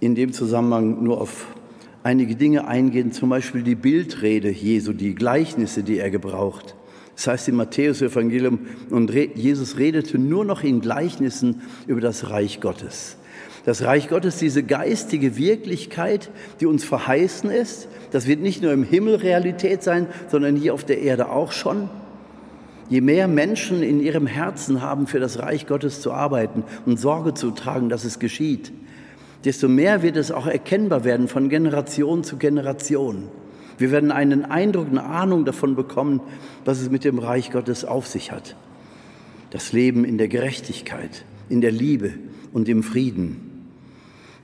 in 0.00 0.14
dem 0.14 0.32
Zusammenhang 0.32 1.02
nur 1.02 1.20
auf 1.20 1.48
einige 2.08 2.36
Dinge 2.36 2.66
eingehen, 2.66 3.12
zum 3.12 3.28
Beispiel 3.28 3.62
die 3.62 3.74
Bildrede 3.74 4.48
Jesu, 4.48 4.94
die 4.94 5.14
Gleichnisse, 5.14 5.82
die 5.82 5.98
er 5.98 6.08
gebraucht. 6.08 6.74
Das 7.14 7.26
heißt 7.26 7.48
im 7.50 7.56
Matthäus-Evangelium, 7.56 8.60
und 8.88 9.12
Jesus 9.12 9.76
redete 9.76 10.18
nur 10.18 10.46
noch 10.46 10.62
in 10.62 10.80
Gleichnissen 10.80 11.60
über 11.86 12.00
das 12.00 12.30
Reich 12.30 12.62
Gottes. 12.62 13.18
Das 13.66 13.82
Reich 13.82 14.08
Gottes, 14.08 14.38
diese 14.38 14.62
geistige 14.62 15.36
Wirklichkeit, 15.36 16.30
die 16.60 16.66
uns 16.66 16.82
verheißen 16.82 17.50
ist, 17.50 17.88
das 18.10 18.26
wird 18.26 18.40
nicht 18.40 18.62
nur 18.62 18.72
im 18.72 18.84
Himmel 18.84 19.16
Realität 19.16 19.82
sein, 19.82 20.06
sondern 20.30 20.56
hier 20.56 20.72
auf 20.72 20.84
der 20.84 21.02
Erde 21.02 21.28
auch 21.28 21.52
schon. 21.52 21.90
Je 22.88 23.02
mehr 23.02 23.28
Menschen 23.28 23.82
in 23.82 24.00
ihrem 24.00 24.26
Herzen 24.26 24.80
haben, 24.80 25.06
für 25.06 25.20
das 25.20 25.40
Reich 25.40 25.66
Gottes 25.66 26.00
zu 26.00 26.10
arbeiten 26.10 26.64
und 26.86 26.98
Sorge 26.98 27.34
zu 27.34 27.50
tragen, 27.50 27.90
dass 27.90 28.06
es 28.06 28.18
geschieht, 28.18 28.72
desto 29.44 29.68
mehr 29.68 30.02
wird 30.02 30.16
es 30.16 30.30
auch 30.30 30.46
erkennbar 30.46 31.04
werden 31.04 31.28
von 31.28 31.48
Generation 31.48 32.24
zu 32.24 32.36
Generation. 32.36 33.28
Wir 33.78 33.92
werden 33.92 34.10
einen 34.10 34.44
Eindruck, 34.44 34.88
eine 34.88 35.04
Ahnung 35.04 35.44
davon 35.44 35.76
bekommen, 35.76 36.20
was 36.64 36.80
es 36.80 36.90
mit 36.90 37.04
dem 37.04 37.18
Reich 37.18 37.50
Gottes 37.50 37.84
auf 37.84 38.06
sich 38.06 38.32
hat. 38.32 38.56
Das 39.50 39.72
Leben 39.72 40.04
in 40.04 40.18
der 40.18 40.28
Gerechtigkeit, 40.28 41.24
in 41.48 41.60
der 41.60 41.70
Liebe 41.72 42.14
und 42.52 42.68
im 42.68 42.82
Frieden 42.82 43.48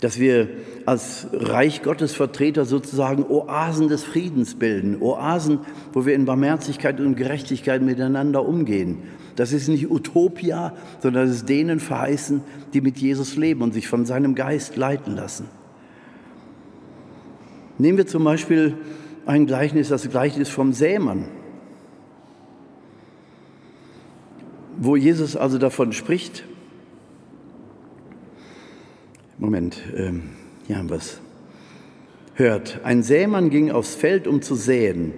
dass 0.04 0.20
wir 0.20 0.48
als 0.84 1.28
Reich 1.32 1.80
Gottes 1.80 2.12
Vertreter 2.12 2.66
sozusagen 2.66 3.24
Oasen 3.24 3.88
des 3.88 4.04
Friedens 4.04 4.54
bilden, 4.54 5.00
Oasen, 5.00 5.60
wo 5.94 6.04
wir 6.04 6.14
in 6.14 6.26
Barmherzigkeit 6.26 7.00
und 7.00 7.16
Gerechtigkeit 7.16 7.80
miteinander 7.80 8.44
umgehen. 8.44 8.98
Das 9.36 9.54
ist 9.54 9.66
nicht 9.66 9.90
Utopia, 9.90 10.74
sondern 11.00 11.26
es 11.26 11.36
ist 11.36 11.48
denen 11.48 11.80
verheißen, 11.80 12.42
die 12.74 12.82
mit 12.82 12.98
Jesus 12.98 13.36
leben 13.36 13.62
und 13.62 13.72
sich 13.72 13.88
von 13.88 14.04
seinem 14.04 14.34
Geist 14.34 14.76
leiten 14.76 15.16
lassen. 15.16 15.48
Nehmen 17.78 17.96
wir 17.96 18.06
zum 18.06 18.24
Beispiel 18.24 18.74
ein 19.24 19.46
Gleichnis, 19.46 19.88
das 19.88 20.06
Gleichnis 20.10 20.50
vom 20.50 20.74
Sämann, 20.74 21.28
wo 24.76 24.96
Jesus 24.96 25.34
also 25.34 25.56
davon 25.56 25.94
spricht, 25.94 26.44
Moment, 29.38 29.78
ähm, 29.96 30.30
hier 30.68 30.78
haben 30.78 30.88
wir 30.88 30.96
es. 30.96 31.20
Hört, 32.34 32.80
ein 32.84 33.02
Sämann 33.02 33.50
ging 33.50 33.72
aufs 33.72 33.96
Feld, 33.96 34.28
um 34.28 34.42
zu 34.42 34.54
säen. 34.54 35.12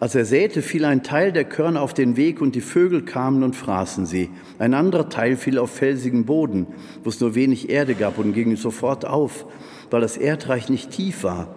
Als 0.00 0.16
er 0.16 0.24
säte, 0.24 0.62
fiel 0.62 0.84
ein 0.84 1.04
Teil 1.04 1.30
der 1.30 1.44
Körner 1.44 1.80
auf 1.80 1.94
den 1.94 2.16
Weg 2.16 2.40
und 2.40 2.56
die 2.56 2.60
Vögel 2.60 3.02
kamen 3.02 3.44
und 3.44 3.54
fraßen 3.54 4.04
sie. 4.04 4.30
Ein 4.58 4.74
anderer 4.74 5.08
Teil 5.08 5.36
fiel 5.36 5.58
auf 5.58 5.70
felsigen 5.70 6.24
Boden, 6.24 6.66
wo 7.04 7.08
es 7.08 7.20
nur 7.20 7.36
wenig 7.36 7.70
Erde 7.70 7.94
gab 7.94 8.18
und 8.18 8.32
ging 8.32 8.56
sofort 8.56 9.04
auf, 9.04 9.46
weil 9.90 10.00
das 10.00 10.16
Erdreich 10.16 10.68
nicht 10.68 10.90
tief 10.90 11.22
war. 11.22 11.54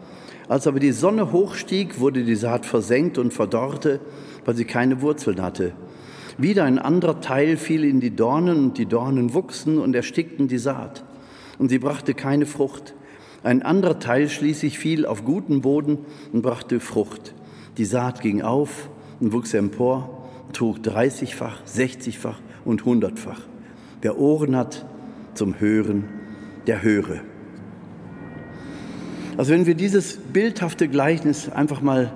Als 0.47 0.68
aber 0.68 0.80
die 0.80 0.91
Sonne 0.91 1.32
hochstieg, 1.32 1.99
wurde 1.99 2.24
die 2.24 2.36
Saat 2.36 2.68
versenkt 2.68 3.18
und 3.18 3.34
verdorrte, 3.34 3.99
weil 4.45 4.56
sie 4.56 4.66
keine 4.66 5.01
Wurzeln 5.01 5.41
hatte. 5.41 5.74
Wieder 6.38 6.66
ein 6.66 6.78
anderer 6.78 7.20
Teil 7.20 7.58
fiel 7.58 7.84
in 7.84 7.99
die 7.99 8.16
Dornen 8.16 8.58
und 8.58 8.78
die 8.78 8.86
Dornen 8.86 9.34
wuchsen 9.34 9.80
und 9.80 9.95
erstickten 9.95 10.47
die 10.47 10.60
Saat 10.60 11.03
und 11.58 11.70
sie 11.70 11.80
brachte 11.80 12.14
keine 12.14 12.45
Frucht. 12.45 12.93
Ein 13.43 13.62
anderer 13.62 13.99
Teil 13.99 14.30
schließlich 14.30 14.80
fiel 14.80 15.06
auf 15.06 15.24
guten 15.24 15.62
Boden 15.62 15.99
und 16.34 16.41
brachte 16.41 16.80
Frucht. 16.80 17.34
Die 17.78 17.86
Saat 17.86 18.22
ging 18.22 18.41
auf 18.41 18.89
und 19.20 19.34
wuchs 19.34 19.53
empor, 19.53 20.28
trug 20.53 20.82
dreißigfach, 20.82 21.62
sechzigfach 21.66 22.39
und 22.64 22.86
hundertfach. 22.86 23.41
Wer 24.01 24.18
Ohren 24.18 24.56
hat 24.56 24.86
zum 25.34 25.60
Hören, 25.60 26.06
der 26.68 26.82
höre. 26.82 27.22
Also 29.38 29.51
wenn 29.51 29.66
wir 29.66 29.76
dieses 29.76 30.18
bildhafte 30.18 30.88
Gleichnis 30.88 31.49
einfach 31.49 31.82
mal 31.82 32.14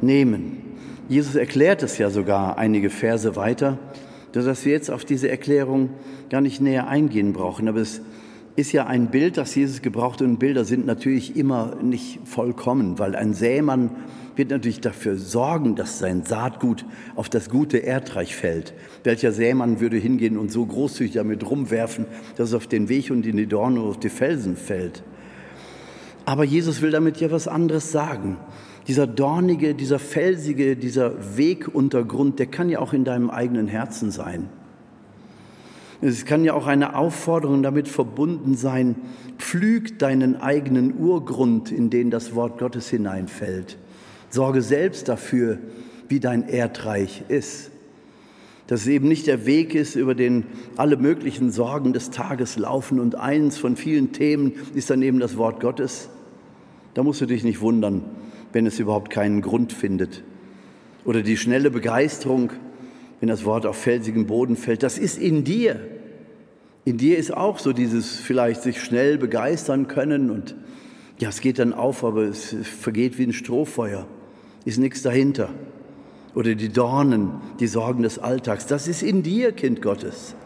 nehmen, 0.00 0.62
Jesus 1.08 1.36
erklärt 1.36 1.82
es 1.82 1.96
ja 1.98 2.10
sogar 2.10 2.58
einige 2.58 2.90
Verse 2.90 3.36
weiter, 3.36 3.78
dass 4.32 4.64
wir 4.64 4.72
jetzt 4.72 4.90
auf 4.90 5.04
diese 5.04 5.30
Erklärung 5.30 5.90
gar 6.28 6.40
nicht 6.40 6.60
näher 6.60 6.88
eingehen 6.88 7.32
brauchen, 7.32 7.68
aber 7.68 7.80
es 7.80 8.02
ist 8.58 8.72
ja 8.72 8.88
ein 8.88 9.12
Bild, 9.12 9.36
das 9.36 9.54
Jesus 9.54 9.82
gebraucht 9.82 10.20
und 10.20 10.38
Bilder 10.38 10.64
sind 10.64 10.84
natürlich 10.84 11.36
immer 11.36 11.76
nicht 11.80 12.18
vollkommen, 12.24 12.98
weil 12.98 13.14
ein 13.14 13.32
Sämann 13.32 13.90
wird 14.34 14.50
natürlich 14.50 14.80
dafür 14.80 15.16
sorgen, 15.16 15.76
dass 15.76 16.00
sein 16.00 16.24
Saatgut 16.24 16.84
auf 17.14 17.28
das 17.28 17.50
gute 17.50 17.78
Erdreich 17.78 18.34
fällt. 18.34 18.74
Welcher 19.04 19.30
Sämann 19.30 19.78
würde 19.78 19.96
hingehen 19.96 20.36
und 20.36 20.50
so 20.50 20.66
großzügig 20.66 21.12
damit 21.12 21.48
rumwerfen, 21.48 22.06
dass 22.36 22.48
es 22.48 22.54
auf 22.54 22.66
den 22.66 22.88
Weg 22.88 23.12
und 23.12 23.24
in 23.26 23.36
die 23.36 23.46
Dornen 23.46 23.78
und 23.78 23.90
auf 23.90 24.00
die 24.00 24.08
Felsen 24.08 24.56
fällt? 24.56 25.04
Aber 26.24 26.42
Jesus 26.42 26.82
will 26.82 26.90
damit 26.90 27.18
ja 27.20 27.30
was 27.30 27.46
anderes 27.46 27.92
sagen. 27.92 28.38
Dieser 28.88 29.06
dornige, 29.06 29.76
dieser 29.76 30.00
felsige, 30.00 30.74
dieser 30.74 31.36
Weguntergrund, 31.36 32.40
der 32.40 32.46
kann 32.46 32.70
ja 32.70 32.80
auch 32.80 32.92
in 32.92 33.04
deinem 33.04 33.30
eigenen 33.30 33.68
Herzen 33.68 34.10
sein. 34.10 34.48
Es 36.00 36.24
kann 36.24 36.44
ja 36.44 36.54
auch 36.54 36.66
eine 36.66 36.94
Aufforderung 36.94 37.62
damit 37.62 37.88
verbunden 37.88 38.54
sein, 38.54 38.94
pflüg 39.38 39.98
deinen 39.98 40.36
eigenen 40.36 40.96
Urgrund, 40.98 41.72
in 41.72 41.90
den 41.90 42.10
das 42.10 42.34
Wort 42.34 42.58
Gottes 42.58 42.88
hineinfällt. 42.88 43.78
Sorge 44.30 44.62
selbst 44.62 45.08
dafür, 45.08 45.58
wie 46.08 46.20
dein 46.20 46.48
Erdreich 46.48 47.24
ist. 47.28 47.70
Dass 48.68 48.82
es 48.82 48.86
eben 48.86 49.08
nicht 49.08 49.26
der 49.26 49.46
Weg 49.46 49.74
ist, 49.74 49.96
über 49.96 50.14
den 50.14 50.44
alle 50.76 50.98
möglichen 50.98 51.50
Sorgen 51.50 51.92
des 51.92 52.10
Tages 52.10 52.58
laufen 52.58 53.00
und 53.00 53.14
eins 53.14 53.58
von 53.58 53.76
vielen 53.76 54.12
Themen 54.12 54.52
ist 54.74 54.90
dann 54.90 55.02
eben 55.02 55.18
das 55.18 55.36
Wort 55.36 55.60
Gottes. 55.60 56.10
Da 56.94 57.02
musst 57.02 57.20
du 57.20 57.26
dich 57.26 57.44
nicht 57.44 57.60
wundern, 57.60 58.04
wenn 58.52 58.66
es 58.66 58.78
überhaupt 58.78 59.10
keinen 59.10 59.40
Grund 59.40 59.72
findet. 59.72 60.22
Oder 61.04 61.22
die 61.22 61.36
schnelle 61.38 61.70
Begeisterung, 61.70 62.50
wenn 63.20 63.28
das 63.28 63.44
Wort 63.44 63.66
auf 63.66 63.76
felsigen 63.76 64.26
Boden 64.26 64.56
fällt. 64.56 64.82
Das 64.82 64.98
ist 64.98 65.18
in 65.18 65.44
dir. 65.44 65.80
In 66.84 66.96
dir 66.96 67.18
ist 67.18 67.34
auch 67.36 67.58
so 67.58 67.72
dieses 67.72 68.16
vielleicht 68.16 68.62
sich 68.62 68.82
schnell 68.82 69.18
begeistern 69.18 69.88
können 69.88 70.30
und 70.30 70.54
ja, 71.18 71.28
es 71.28 71.40
geht 71.40 71.58
dann 71.58 71.72
auf, 71.72 72.04
aber 72.04 72.22
es 72.22 72.54
vergeht 72.62 73.18
wie 73.18 73.24
ein 73.24 73.32
Strohfeuer. 73.32 74.06
Ist 74.64 74.78
nichts 74.78 75.02
dahinter. 75.02 75.50
Oder 76.34 76.54
die 76.54 76.68
Dornen, 76.68 77.32
die 77.58 77.66
Sorgen 77.66 78.04
des 78.04 78.20
Alltags. 78.20 78.66
Das 78.66 78.86
ist 78.86 79.02
in 79.02 79.22
dir, 79.24 79.50
Kind 79.52 79.82
Gottes. 79.82 80.36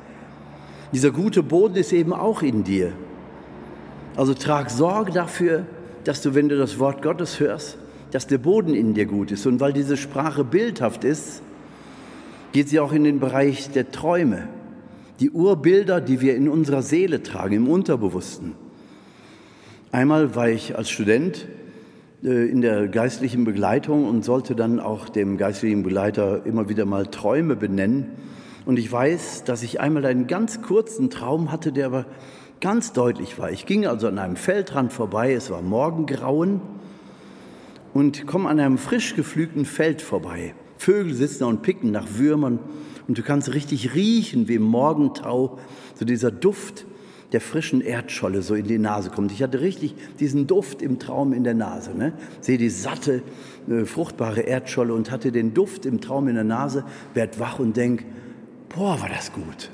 Dieser 0.92 1.10
gute 1.10 1.42
Boden 1.42 1.76
ist 1.76 1.92
eben 1.92 2.12
auch 2.12 2.42
in 2.42 2.64
dir. 2.64 2.92
Also 4.16 4.32
trag 4.34 4.70
Sorge 4.70 5.12
dafür, 5.12 5.66
dass 6.04 6.22
du, 6.22 6.34
wenn 6.34 6.48
du 6.48 6.56
das 6.56 6.78
Wort 6.78 7.02
Gottes 7.02 7.38
hörst, 7.40 7.78
dass 8.10 8.26
der 8.26 8.38
Boden 8.38 8.74
in 8.74 8.94
dir 8.94 9.06
gut 9.06 9.30
ist. 9.30 9.46
Und 9.46 9.60
weil 9.60 9.72
diese 9.72 9.96
Sprache 9.96 10.44
bildhaft 10.44 11.04
ist, 11.04 11.42
geht 12.52 12.68
sie 12.68 12.80
auch 12.80 12.92
in 12.92 13.04
den 13.04 13.18
Bereich 13.18 13.70
der 13.70 13.90
Träume, 13.90 14.48
die 15.20 15.30
Urbilder, 15.30 16.00
die 16.00 16.20
wir 16.20 16.36
in 16.36 16.48
unserer 16.48 16.82
Seele 16.82 17.22
tragen, 17.22 17.54
im 17.54 17.68
Unterbewussten. 17.68 18.52
Einmal 19.90 20.34
war 20.34 20.48
ich 20.48 20.76
als 20.76 20.90
Student 20.90 21.46
äh, 22.22 22.48
in 22.48 22.60
der 22.60 22.88
geistlichen 22.88 23.44
Begleitung 23.44 24.06
und 24.06 24.24
sollte 24.24 24.54
dann 24.54 24.80
auch 24.80 25.08
dem 25.08 25.36
geistlichen 25.36 25.82
Begleiter 25.82 26.46
immer 26.46 26.68
wieder 26.68 26.84
mal 26.84 27.06
Träume 27.06 27.56
benennen. 27.56 28.06
Und 28.64 28.78
ich 28.78 28.90
weiß, 28.90 29.44
dass 29.44 29.62
ich 29.62 29.80
einmal 29.80 30.06
einen 30.06 30.26
ganz 30.26 30.62
kurzen 30.62 31.10
Traum 31.10 31.50
hatte, 31.50 31.72
der 31.72 31.86
aber 31.86 32.06
ganz 32.60 32.92
deutlich 32.92 33.38
war. 33.38 33.50
Ich 33.50 33.66
ging 33.66 33.86
also 33.86 34.06
an 34.06 34.18
einem 34.18 34.36
Feldrand 34.36 34.92
vorbei, 34.92 35.32
es 35.32 35.50
war 35.50 35.62
Morgengrauen 35.62 36.60
und 37.92 38.26
komme 38.26 38.48
an 38.48 38.60
einem 38.60 38.78
frisch 38.78 39.16
geflügten 39.16 39.64
Feld 39.64 40.00
vorbei. 40.00 40.54
Vögel 40.82 41.14
sitzen 41.14 41.40
da 41.40 41.46
und 41.46 41.62
picken 41.62 41.92
nach 41.92 42.06
Würmern 42.16 42.58
und 43.06 43.16
du 43.16 43.22
kannst 43.22 43.54
richtig 43.54 43.94
riechen, 43.94 44.48
wie 44.48 44.56
im 44.56 44.62
Morgentau 44.62 45.58
so 45.94 46.04
dieser 46.04 46.32
Duft 46.32 46.86
der 47.30 47.40
frischen 47.40 47.80
Erdscholle 47.80 48.42
so 48.42 48.54
in 48.54 48.66
die 48.66 48.78
Nase 48.78 49.10
kommt. 49.10 49.32
Ich 49.32 49.42
hatte 49.42 49.60
richtig 49.60 49.94
diesen 50.18 50.46
Duft 50.46 50.82
im 50.82 50.98
Traum 50.98 51.32
in 51.32 51.44
der 51.44 51.54
Nase. 51.54 51.96
Ne? 51.96 52.12
Sehe 52.40 52.58
die 52.58 52.68
satte, 52.68 53.22
äh, 53.70 53.84
fruchtbare 53.84 54.40
Erdscholle 54.40 54.92
und 54.92 55.10
hatte 55.10 55.30
den 55.30 55.54
Duft 55.54 55.86
im 55.86 56.00
Traum 56.00 56.26
in 56.26 56.34
der 56.34 56.44
Nase, 56.44 56.84
werd 57.14 57.38
wach 57.38 57.58
und 57.60 57.76
denk, 57.76 58.04
boah, 58.68 59.00
war 59.00 59.08
das 59.08 59.32
gut. 59.32 59.70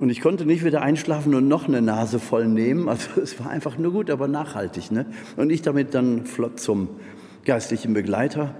Und 0.00 0.10
ich 0.10 0.20
konnte 0.20 0.44
nicht 0.44 0.64
wieder 0.64 0.82
einschlafen 0.82 1.34
und 1.34 1.46
noch 1.46 1.68
eine 1.68 1.80
Nase 1.80 2.18
voll 2.18 2.48
nehmen. 2.48 2.88
Also 2.88 3.20
es 3.22 3.38
war 3.38 3.48
einfach 3.48 3.78
nur 3.78 3.92
gut, 3.92 4.10
aber 4.10 4.26
nachhaltig. 4.26 4.90
Ne? 4.90 5.06
Und 5.36 5.50
ich 5.50 5.62
damit 5.62 5.94
dann 5.94 6.26
flott 6.26 6.58
zum 6.58 6.88
geistlichen 7.44 7.94
Begleiter 7.94 8.54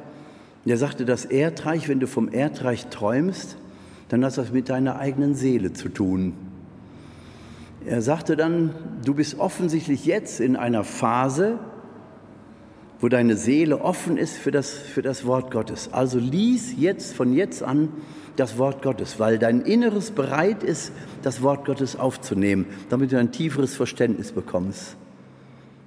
Der 0.66 0.76
sagte, 0.76 1.04
das 1.04 1.24
Erdreich, 1.24 1.88
wenn 1.88 2.00
du 2.00 2.06
vom 2.06 2.28
Erdreich 2.28 2.88
träumst, 2.88 3.56
dann 4.08 4.24
hat 4.24 4.36
das 4.36 4.52
mit 4.52 4.68
deiner 4.68 4.98
eigenen 4.98 5.34
Seele 5.34 5.72
zu 5.72 5.88
tun. 5.88 6.34
Er 7.86 8.02
sagte 8.02 8.36
dann, 8.36 8.74
du 9.04 9.14
bist 9.14 9.38
offensichtlich 9.38 10.06
jetzt 10.06 10.40
in 10.40 10.56
einer 10.56 10.82
Phase, 10.82 11.58
wo 13.00 13.08
deine 13.08 13.36
Seele 13.36 13.80
offen 13.80 14.16
ist 14.16 14.36
für 14.36 14.50
das, 14.50 14.70
für 14.70 15.02
das 15.02 15.24
Wort 15.24 15.52
Gottes. 15.52 15.92
Also 15.92 16.18
lies 16.18 16.74
jetzt 16.76 17.14
von 17.14 17.32
jetzt 17.32 17.62
an 17.62 17.90
das 18.34 18.58
Wort 18.58 18.82
Gottes, 18.82 19.20
weil 19.20 19.38
dein 19.38 19.60
Inneres 19.60 20.10
bereit 20.10 20.64
ist, 20.64 20.92
das 21.22 21.42
Wort 21.42 21.64
Gottes 21.64 21.96
aufzunehmen, 21.96 22.66
damit 22.88 23.12
du 23.12 23.18
ein 23.18 23.32
tieferes 23.32 23.76
Verständnis 23.76 24.32
bekommst. 24.32 24.96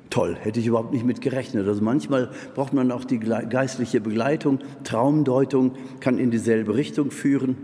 Toll, 0.09 0.35
hätte 0.41 0.59
ich 0.59 0.65
überhaupt 0.65 0.91
nicht 0.91 1.05
mit 1.05 1.21
gerechnet. 1.21 1.67
Also 1.67 1.83
manchmal 1.83 2.31
braucht 2.55 2.73
man 2.73 2.91
auch 2.91 3.05
die 3.05 3.19
geistliche 3.19 4.01
Begleitung. 4.01 4.59
Traumdeutung 4.83 5.73
kann 5.99 6.17
in 6.17 6.31
dieselbe 6.31 6.75
Richtung 6.75 7.11
führen. 7.11 7.55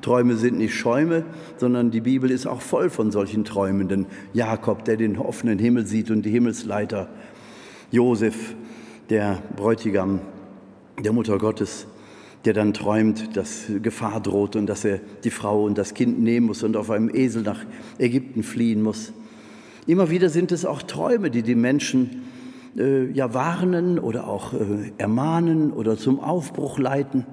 Träume 0.00 0.36
sind 0.36 0.58
nicht 0.58 0.74
Schäume, 0.74 1.24
sondern 1.58 1.90
die 1.90 2.00
Bibel 2.00 2.30
ist 2.30 2.46
auch 2.46 2.60
voll 2.60 2.90
von 2.90 3.12
solchen 3.12 3.44
Träumenden. 3.44 4.06
Jakob, 4.32 4.84
der 4.84 4.96
den 4.96 5.18
offenen 5.18 5.58
Himmel 5.58 5.86
sieht 5.86 6.10
und 6.10 6.22
die 6.22 6.30
Himmelsleiter. 6.30 7.08
Josef, 7.90 8.54
der 9.10 9.42
Bräutigam 9.54 10.20
der 10.98 11.12
Mutter 11.12 11.38
Gottes, 11.38 11.86
der 12.46 12.54
dann 12.54 12.72
träumt, 12.72 13.36
dass 13.36 13.66
Gefahr 13.82 14.20
droht 14.20 14.56
und 14.56 14.66
dass 14.66 14.84
er 14.84 15.00
die 15.24 15.30
Frau 15.30 15.64
und 15.64 15.78
das 15.78 15.94
Kind 15.94 16.20
nehmen 16.20 16.46
muss 16.46 16.62
und 16.62 16.76
auf 16.76 16.90
einem 16.90 17.14
Esel 17.14 17.42
nach 17.42 17.60
Ägypten 17.98 18.42
fliehen 18.42 18.82
muss. 18.82 19.12
Immer 19.86 20.10
wieder 20.10 20.28
sind 20.28 20.52
es 20.52 20.64
auch 20.64 20.82
Träume, 20.82 21.30
die 21.30 21.42
die 21.42 21.54
Menschen 21.56 22.22
äh, 22.76 23.10
ja 23.10 23.34
warnen 23.34 23.98
oder 23.98 24.28
auch 24.28 24.52
äh, 24.52 24.92
ermahnen 24.98 25.72
oder 25.72 25.96
zum 25.96 26.20
Aufbruch 26.20 26.78
leiten. 26.78 27.26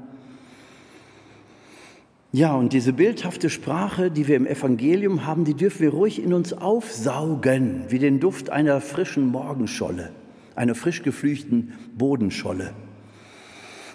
Ja, 2.32 2.56
und 2.56 2.74
diese 2.74 2.94
bildhafte 2.94 3.50
Sprache, 3.50 4.12
die 4.12 4.28
wir 4.28 4.36
im 4.36 4.46
Evangelium 4.46 5.26
haben, 5.26 5.46
die 5.46 5.56
dürfen 5.56 5.82
wir 5.82 5.90
ruhig 5.90 6.22
in 6.22 6.34
uns 6.34 6.54
aufsaugen, 6.54 7.86
wie 7.90 7.98
den 7.98 8.20
Duft 8.20 8.52
einer 8.52 8.82
frischen 8.82 9.28
Morgenscholle, 9.28 10.12
einer 10.56 10.76
frisch 10.76 11.02
geflüchten 11.02 11.74
Bodenscholle. 11.98 12.74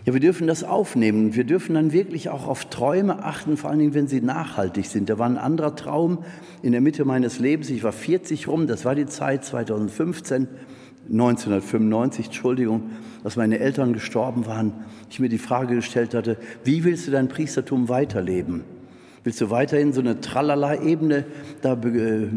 Ja, 0.05 0.13
wir 0.13 0.21
dürfen 0.21 0.47
das 0.47 0.65
aufnehmen. 0.65 1.35
Wir 1.35 1.45
dürfen 1.45 1.75
dann 1.75 1.93
wirklich 1.93 2.29
auch 2.29 2.47
auf 2.47 2.67
Träume 2.67 3.25
achten, 3.25 3.57
vor 3.57 3.71
allen 3.71 3.79
Dingen, 3.79 3.95
wenn 3.95 4.07
sie 4.07 4.21
nachhaltig 4.21 4.85
sind. 4.85 5.09
Da 5.09 5.19
war 5.19 5.27
ein 5.27 5.39
anderer 5.39 5.77
Traum 5.77 6.19
in 6.63 6.73
der 6.73 6.83
Mitte 6.83 7.07
meines 7.07 7.39
Lebens. 7.39 7.71
Ich 7.71 7.83
war 7.83 7.93
40 7.93 8.47
rum, 8.47 8.67
das 8.67 8.85
war 8.85 8.95
die 8.95 9.07
Zeit 9.07 9.47
2015, 9.47 10.47
1995, 11.11 12.27
Entschuldigung, 12.27 12.91
dass 13.23 13.37
meine 13.37 13.59
Eltern 13.61 13.95
gestorben 13.95 14.45
waren. 14.45 14.73
Ich 15.09 15.21
mir 15.21 15.31
die 15.31 15.39
Frage 15.39 15.75
gestellt 15.75 16.13
hatte, 16.13 16.37
wie 16.65 16.85
willst 16.85 17.07
du 17.07 17.11
dein 17.11 17.29
Priestertum 17.29 17.89
weiterleben? 17.89 18.74
Willst 19.25 19.41
du 19.41 19.49
weiterhin 19.49 19.95
so 19.95 20.03
eine 20.03 20.21
Tralala-Ebene 20.21 21.25
da 21.63 21.73
äh, 21.73 22.29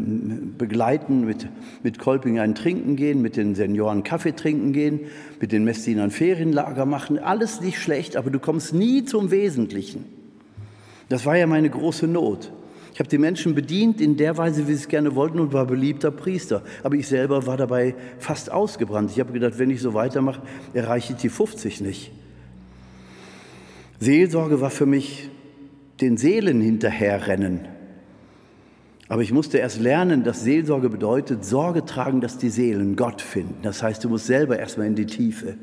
begleiten, 0.56 1.26
mit, 1.26 1.46
mit 1.82 1.98
Kolping 1.98 2.38
ein 2.38 2.54
Trinken 2.54 2.96
gehen, 2.96 3.20
mit 3.20 3.36
den 3.36 3.54
Senioren 3.54 4.04
Kaffee 4.04 4.32
trinken 4.32 4.72
gehen, 4.72 5.00
mit 5.38 5.52
den 5.52 5.64
Messinern 5.64 6.10
Ferienlager 6.10 6.86
machen? 6.86 7.18
Alles 7.18 7.60
nicht 7.60 7.78
schlecht, 7.78 8.16
aber 8.16 8.30
du 8.30 8.38
kommst 8.38 8.72
nie 8.72 9.04
zum 9.04 9.30
Wesentlichen. 9.30 10.06
Das 11.10 11.26
war 11.26 11.36
ja 11.36 11.46
meine 11.46 11.68
große 11.68 12.08
Not. 12.08 12.52
Ich 12.94 13.00
habe 13.00 13.10
die 13.10 13.18
Menschen 13.18 13.54
bedient 13.54 14.00
in 14.00 14.16
der 14.16 14.38
Weise, 14.38 14.66
wie 14.66 14.72
sie 14.72 14.80
es 14.80 14.88
gerne 14.88 15.14
wollten 15.14 15.40
und 15.40 15.52
war 15.52 15.66
beliebter 15.66 16.10
Priester. 16.10 16.62
Aber 16.82 16.96
ich 16.96 17.06
selber 17.06 17.46
war 17.46 17.58
dabei 17.58 17.94
fast 18.18 18.50
ausgebrannt. 18.50 19.10
Ich 19.10 19.20
habe 19.20 19.32
gedacht, 19.32 19.58
wenn 19.58 19.70
ich 19.70 19.82
so 19.82 19.92
weitermache, 19.92 20.40
erreiche 20.72 21.12
ich 21.12 21.18
die 21.18 21.28
50 21.28 21.82
nicht. 21.82 22.12
Seelsorge 24.00 24.62
war 24.62 24.70
für 24.70 24.86
mich 24.86 25.28
den 26.00 26.16
Seelen 26.16 26.60
hinterherrennen. 26.60 27.68
Aber 29.08 29.22
ich 29.22 29.32
musste 29.32 29.58
erst 29.58 29.80
lernen, 29.80 30.22
dass 30.22 30.42
Seelsorge 30.42 30.90
bedeutet, 30.90 31.44
Sorge 31.44 31.84
tragen, 31.84 32.20
dass 32.20 32.36
die 32.36 32.50
Seelen 32.50 32.94
Gott 32.94 33.22
finden. 33.22 33.62
Das 33.62 33.82
heißt, 33.82 34.04
du 34.04 34.08
musst 34.08 34.26
selber 34.26 34.58
erstmal 34.58 34.86
in 34.86 34.94
die 34.94 35.06
Tiefe. 35.06 35.56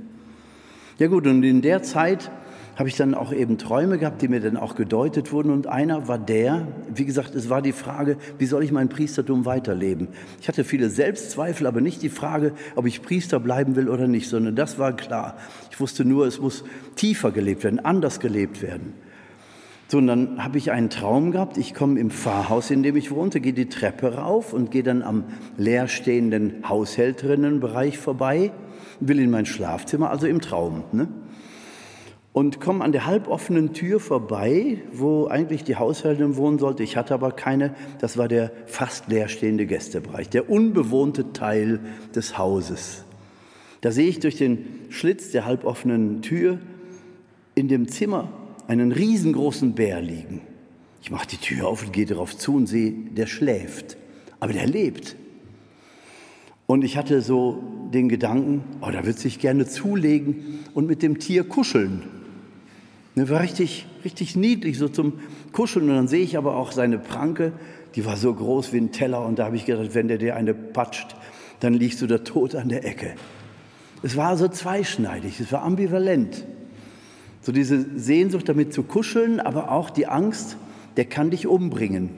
Ja 0.98 1.08
gut, 1.08 1.28
und 1.28 1.44
in 1.44 1.62
der 1.62 1.84
Zeit 1.84 2.32
habe 2.76 2.90
ich 2.90 2.96
dann 2.96 3.14
auch 3.14 3.32
eben 3.32 3.58
Träume 3.58 3.98
gehabt, 3.98 4.22
die 4.22 4.28
mir 4.28 4.42
dann 4.42 4.58
auch 4.58 4.76
gedeutet 4.76 5.32
wurden. 5.32 5.52
Und 5.52 5.68
einer 5.68 6.08
war 6.08 6.18
der, 6.18 6.68
wie 6.94 7.06
gesagt, 7.06 7.36
es 7.36 7.50
war 7.50 7.62
die 7.62 7.72
Frage, 7.72 8.18
wie 8.38 8.46
soll 8.46 8.64
ich 8.64 8.72
mein 8.72 8.90
Priestertum 8.90 9.46
weiterleben? 9.46 10.10
Ich 10.42 10.48
hatte 10.48 10.64
viele 10.64 10.90
Selbstzweifel, 10.90 11.68
aber 11.68 11.82
nicht 11.82 12.02
die 12.02 12.10
Frage, 12.10 12.54
ob 12.76 12.86
ich 12.86 13.02
Priester 13.02 13.40
bleiben 13.40 13.76
will 13.76 13.90
oder 13.90 14.08
nicht, 14.08 14.28
sondern 14.28 14.56
das 14.56 14.78
war 14.78 14.96
klar. 14.96 15.38
Ich 15.72 15.80
wusste 15.80 16.04
nur, 16.04 16.26
es 16.28 16.40
muss 16.40 16.64
tiefer 16.96 17.32
gelebt 17.32 17.64
werden, 17.64 17.80
anders 17.80 18.20
gelebt 18.20 18.62
werden. 18.62 18.94
So, 19.88 20.00
und 20.00 20.08
dann 20.08 20.44
habe 20.44 20.58
ich 20.58 20.72
einen 20.72 20.90
Traum 20.90 21.32
gehabt. 21.32 21.58
Ich 21.58 21.76
komme 21.76 22.00
im 22.00 22.10
Pfarrhaus, 22.10 22.72
in 22.72 22.82
dem 22.82 22.96
ich 22.96 23.12
wohnte, 23.12 23.40
gehe 23.40 23.54
die 23.54 23.70
Treppe 23.70 24.16
rauf 24.16 24.52
und 24.52 24.72
gehe 24.72 24.82
dann 24.82 25.04
am 25.04 25.26
leerstehenden 25.58 26.68
Haushälterinnenbereich 26.68 28.00
vorbei, 28.00 28.52
will 29.00 29.20
in 29.20 29.30
mein 29.30 29.46
Schlafzimmer, 29.46 30.10
also 30.10 30.26
im 30.26 30.42
Traum. 30.42 30.84
Ne? 30.92 31.08
Und 32.34 32.60
komme 32.60 32.84
an 32.84 32.94
der 32.94 33.06
halboffenen 33.06 33.74
Tür 33.74 34.00
vorbei, 34.00 34.82
wo 34.92 35.28
eigentlich 35.28 35.64
die 35.64 35.76
Haushälterin 35.76 36.36
wohnen 36.36 36.58
sollte. 36.58 36.82
Ich 36.82 36.98
hatte 36.98 37.14
aber 37.14 37.32
keine. 37.32 37.76
Das 38.00 38.18
war 38.18 38.28
der 38.28 38.52
fast 38.66 39.08
leerstehende 39.08 39.68
Gästebereich, 39.68 40.30
der 40.30 40.50
unbewohnte 40.50 41.32
Teil 41.32 41.80
des 42.16 42.40
Hauses. 42.40 43.06
Da 43.82 43.92
sehe 43.92 44.08
ich 44.08 44.20
durch 44.20 44.36
den 44.36 44.66
Schlitz 44.90 45.30
der 45.30 45.46
halboffenen 45.46 46.24
Tür 46.24 46.58
in 47.54 47.68
dem 47.68 47.88
Zimmer 47.88 48.30
einen 48.68 48.92
riesengroßen 48.92 49.74
Bär 49.74 50.02
liegen. 50.02 50.42
Ich 51.02 51.12
mache 51.12 51.28
die 51.28 51.38
Tür 51.38 51.68
auf 51.68 51.84
und 51.84 51.94
gehe 51.94 52.06
darauf 52.06 52.38
zu 52.38 52.56
und 52.56 52.68
sehe, 52.68 52.92
der 52.92 53.28
schläft, 53.28 53.98
aber 54.40 54.54
der 54.54 54.68
lebt. 54.68 55.16
Und 56.68 56.84
ich 56.84 56.98
hatte 56.98 57.22
so 57.22 57.62
den 57.94 58.10
Gedanken, 58.10 58.64
oh, 58.82 58.90
da 58.92 59.06
wird 59.06 59.20
sich 59.20 59.40
gerne 59.40 59.68
zulegen 59.68 60.60
und 60.74 60.88
mit 60.88 61.04
dem 61.04 61.20
Tier 61.20 61.44
kuscheln. 61.44 62.02
Ne, 63.14 63.30
war 63.30 63.42
richtig, 63.42 63.86
richtig 64.04 64.36
niedlich, 64.36 64.78
so 64.78 64.90
zum 64.90 65.14
Kuscheln. 65.52 65.90
Und 65.90 65.96
dann 65.96 66.08
sehe 66.08 66.24
ich 66.24 66.38
aber 66.38 66.56
auch 66.56 66.72
seine 66.72 66.98
Pranke, 66.98 67.54
die 67.96 68.04
war 68.04 68.18
so 68.18 68.34
groß 68.34 68.74
wie 68.74 68.78
ein 68.78 68.92
Teller. 68.92 69.26
Und 69.26 69.40
da 69.40 69.46
habe 69.46 69.56
ich 69.56 69.66
gedacht, 69.66 69.94
wenn 69.94 70.08
der 70.08 70.18
dir 70.18 70.36
eine 70.36 70.54
patscht, 70.54 71.16
dann 71.60 71.74
liegst 71.76 72.02
du 72.02 72.08
da 72.08 72.18
tot 72.18 72.56
an 72.56 72.70
der 72.70 72.84
Ecke. 72.84 73.14
Es 74.02 74.18
war 74.18 74.36
so 74.36 74.48
zweischneidig, 74.48 75.40
es 75.40 75.52
war 75.52 75.64
ambivalent. 75.64 76.46
So 77.46 77.52
diese 77.52 77.86
Sehnsucht 77.96 78.50
damit 78.50 78.74
zu 78.74 78.82
kuscheln, 78.82 79.40
aber 79.40 79.70
auch 79.70 79.92
die 79.92 80.08
Angst, 80.08 80.58
der 80.98 81.06
kann 81.06 81.30
dich 81.30 81.46
umbringen. 81.46 82.10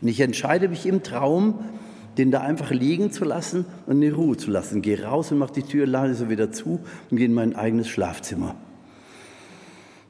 Und 0.00 0.08
ich 0.08 0.20
entscheide 0.20 0.68
mich 0.70 0.86
im 0.86 1.02
Traum, 1.02 1.58
den 2.16 2.30
da 2.30 2.40
einfach 2.40 2.70
liegen 2.70 3.12
zu 3.12 3.26
lassen 3.26 3.66
und 3.84 4.00
in 4.00 4.14
Ruhe 4.14 4.38
zu 4.38 4.50
lassen. 4.50 4.80
Gehe 4.80 5.04
raus 5.04 5.32
und 5.32 5.36
mache 5.36 5.52
die 5.52 5.64
Tür 5.64 5.86
leise 5.86 6.30
wieder 6.30 6.50
zu 6.50 6.80
und 7.10 7.18
gehe 7.18 7.26
in 7.26 7.34
mein 7.34 7.56
eigenes 7.56 7.88
Schlafzimmer. 7.90 8.54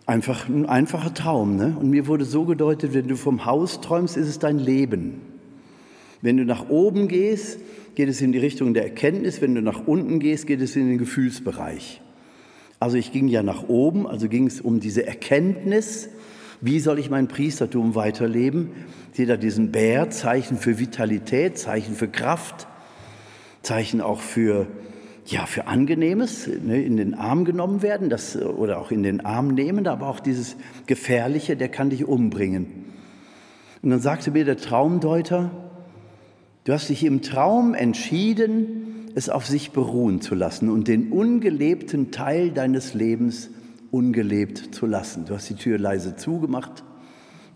Einfach 0.07 0.49
ein 0.49 0.67
einfacher 0.67 1.13
Traum. 1.13 1.57
Ne? 1.57 1.77
Und 1.77 1.91
mir 1.91 2.07
wurde 2.07 2.25
so 2.25 2.45
gedeutet, 2.45 2.95
wenn 2.95 3.09
du 3.09 3.17
vom 3.17 3.45
Haus 3.45 3.81
träumst, 3.81 4.17
ist 4.17 4.29
es 4.29 4.39
dein 4.39 4.61
Leben. 4.61 5.21
Wenn 6.23 6.37
du 6.37 6.45
nach 6.45 6.69
oben 6.69 7.09
gehst, 7.09 7.59
geht 7.97 8.09
es 8.09 8.21
in 8.21 8.31
die 8.31 8.39
Richtung 8.39 8.73
der 8.73 8.85
Erkenntnis. 8.85 9.43
Wenn 9.43 9.57
du 9.57 9.63
nach 9.63 9.89
unten 9.89 10.21
gehst, 10.21 10.47
geht 10.47 10.61
es 10.61 10.77
in 10.77 10.87
den 10.87 10.99
Gefühlsbereich. 10.99 12.03
Also 12.79 12.97
ich 12.97 13.13
ging 13.13 13.29
ja 13.29 13.43
nach 13.43 13.69
oben, 13.69 14.07
also 14.07 14.29
ging 14.29 14.47
es 14.47 14.61
um 14.61 14.81
diese 14.81 15.07
Erkenntnis, 15.07 16.09
wie 16.61 16.81
soll 16.81 16.99
ich 16.99 17.11
mein 17.11 17.29
Priestertum 17.29 17.95
weiterleben? 17.95 18.71
Seht 19.13 19.29
da 19.29 19.37
diesen 19.37 19.73
Bär, 19.73 20.11
Zeichen 20.11 20.57
für 20.59 20.79
Vitalität, 20.79 21.59
Zeichen 21.59 21.95
für 21.95 22.09
Kraft, 22.09 22.67
Zeichen 23.63 24.01
auch 24.01 24.21
für, 24.21 24.67
ja, 25.27 25.47
für 25.47 25.67
Angenehmes, 25.67 26.47
ne, 26.47 26.83
in 26.83 26.97
den 26.97 27.15
Arm 27.15 27.45
genommen 27.45 27.83
werden 27.83 28.09
das, 28.09 28.37
oder 28.37 28.79
auch 28.79 28.91
in 28.91 29.03
den 29.03 29.25
Arm 29.25 29.49
nehmen, 29.49 29.87
aber 29.87 30.09
auch 30.09 30.21
dieses 30.21 30.57
Gefährliche, 30.87 31.57
der 31.57 31.69
kann 31.69 31.91
dich 31.91 32.05
umbringen. 32.05 32.67
Und 33.83 33.91
dann 33.91 34.01
sagte 34.01 34.31
mir 34.31 34.45
der 34.45 34.57
Traumdeuter, 34.57 35.51
du 36.65 36.73
hast 36.73 36.89
dich 36.89 37.05
im 37.05 37.23
Traum 37.23 37.75
entschieden, 37.75 38.96
es 39.17 39.31
auf 39.31 39.47
sich 39.47 39.71
beruhen 39.71 40.21
zu 40.21 40.35
lassen 40.35 40.69
und 40.69 40.89
den 40.89 41.11
ungelebten 41.11 42.11
Teil 42.11 42.51
deines 42.51 42.93
Lebens 42.93 43.49
ungelebt 43.91 44.75
zu 44.75 44.85
lassen. 44.85 45.25
Du 45.25 45.35
hast 45.35 45.49
die 45.49 45.55
Tür 45.55 45.79
leise 45.79 46.17
zugemacht, 46.17 46.85